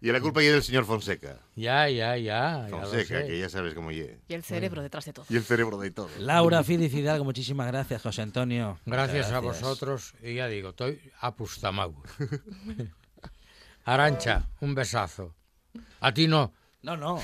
Y 0.00 0.12
la 0.12 0.20
culpa 0.20 0.40
ya 0.40 0.48
es 0.48 0.52
del 0.54 0.62
señor 0.62 0.84
Fonseca. 0.86 1.36
Ya, 1.56 1.88
ya, 1.88 2.16
ya. 2.16 2.64
ya 2.64 2.68
lo 2.70 2.78
Fonseca, 2.80 3.20
sé. 3.20 3.26
que 3.26 3.38
ya 3.38 3.48
sabes 3.48 3.74
cómo 3.74 3.90
ye. 3.90 4.18
Y 4.28 4.34
el 4.34 4.42
cerebro 4.44 4.82
detrás 4.82 5.04
de 5.04 5.12
todo. 5.12 5.26
Y 5.28 5.36
el 5.36 5.42
cerebro 5.42 5.78
de 5.78 5.90
todo. 5.90 6.08
Laura 6.18 6.62
Fidalgo, 6.62 7.24
muchísimas 7.24 7.66
gracias, 7.66 8.00
José 8.02 8.22
Antonio. 8.22 8.78
Gracias, 8.86 9.26
Muchas 9.26 9.32
a 9.32 9.40
vosotros. 9.40 10.14
Y 10.22 10.34
ya 10.34 10.46
digo, 10.46 10.70
estoy 10.70 11.00
apustamau. 11.20 11.94
Arancha, 13.84 14.48
un 14.60 14.74
besazo. 14.74 15.34
A 16.00 16.12
ti 16.12 16.26
no. 16.26 16.52
No, 16.82 16.96
no. 16.96 17.20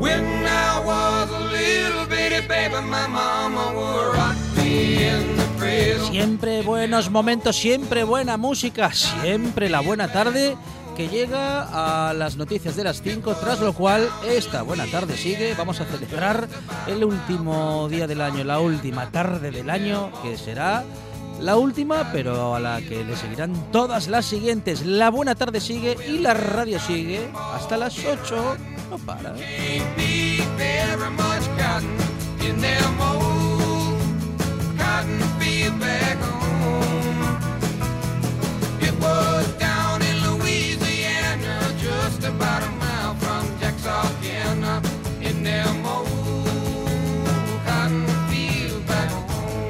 When 0.00 0.24
I 0.46 0.82
was 0.84 1.30
a 1.30 1.40
little 1.52 2.06
bitty 2.06 2.46
baby, 2.48 2.80
my 2.88 3.06
mama 3.06 3.72
would 3.74 4.14
rock 4.16 4.36
me 4.56 5.04
in 5.08 5.36
the 5.36 5.46
cradle. 5.58 6.08
Siempre 6.10 6.62
buenos 6.62 7.10
momentos, 7.10 7.56
siempre 7.56 8.02
buena 8.04 8.36
música, 8.36 8.92
siempre 8.92 9.68
la 9.68 9.80
buena 9.80 10.08
tarde 10.08 10.56
que 11.00 11.08
llega 11.08 12.08
a 12.08 12.12
las 12.12 12.36
noticias 12.36 12.76
de 12.76 12.84
las 12.84 13.00
5, 13.00 13.34
tras 13.36 13.58
lo 13.60 13.72
cual 13.72 14.06
esta 14.28 14.60
buena 14.60 14.84
tarde 14.84 15.16
sigue. 15.16 15.54
Vamos 15.54 15.80
a 15.80 15.86
celebrar 15.86 16.46
el 16.86 17.02
último 17.02 17.88
día 17.88 18.06
del 18.06 18.20
año, 18.20 18.44
la 18.44 18.60
última 18.60 19.10
tarde 19.10 19.50
del 19.50 19.70
año, 19.70 20.12
que 20.22 20.36
será 20.36 20.84
la 21.40 21.56
última, 21.56 22.10
pero 22.12 22.54
a 22.54 22.60
la 22.60 22.82
que 22.82 23.02
le 23.02 23.16
seguirán 23.16 23.72
todas 23.72 24.08
las 24.08 24.26
siguientes. 24.26 24.84
La 24.84 25.08
buena 25.08 25.34
tarde 25.34 25.62
sigue 25.62 25.96
y 26.06 26.18
la 26.18 26.34
radio 26.34 26.78
sigue 26.78 27.30
hasta 27.54 27.78
las 27.78 27.98
8. 28.04 28.56
No 28.90 28.98
para. 28.98 29.34
About 42.40 42.62
a 42.62 42.70
mile 42.84 43.14
from 43.16 43.44
Texarkana, 43.58 44.80
uh, 44.82 45.28
in 45.28 45.42
them 45.42 45.84
old 45.84 46.06
cotton 47.66 48.06
field 48.30 48.86
back 48.86 49.10
home. 49.30 49.68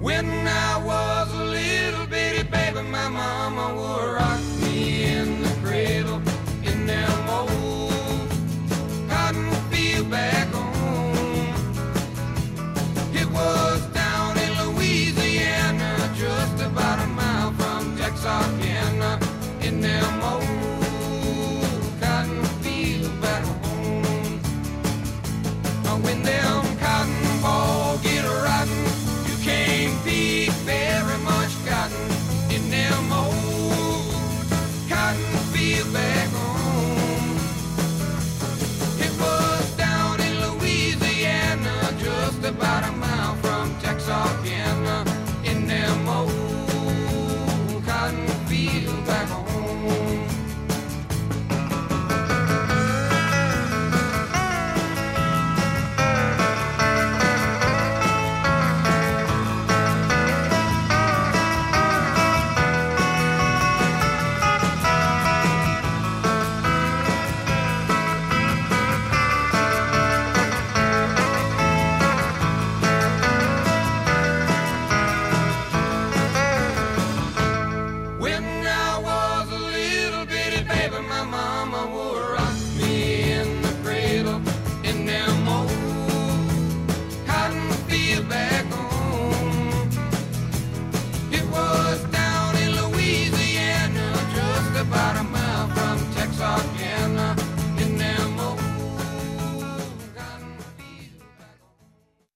When 0.00 0.26
I 0.46 0.72
was 0.90 1.28
a 1.34 1.44
little 1.58 2.06
bitty 2.06 2.44
baby, 2.48 2.82
my 2.82 3.08
mama 3.08 3.74
would 3.78 4.09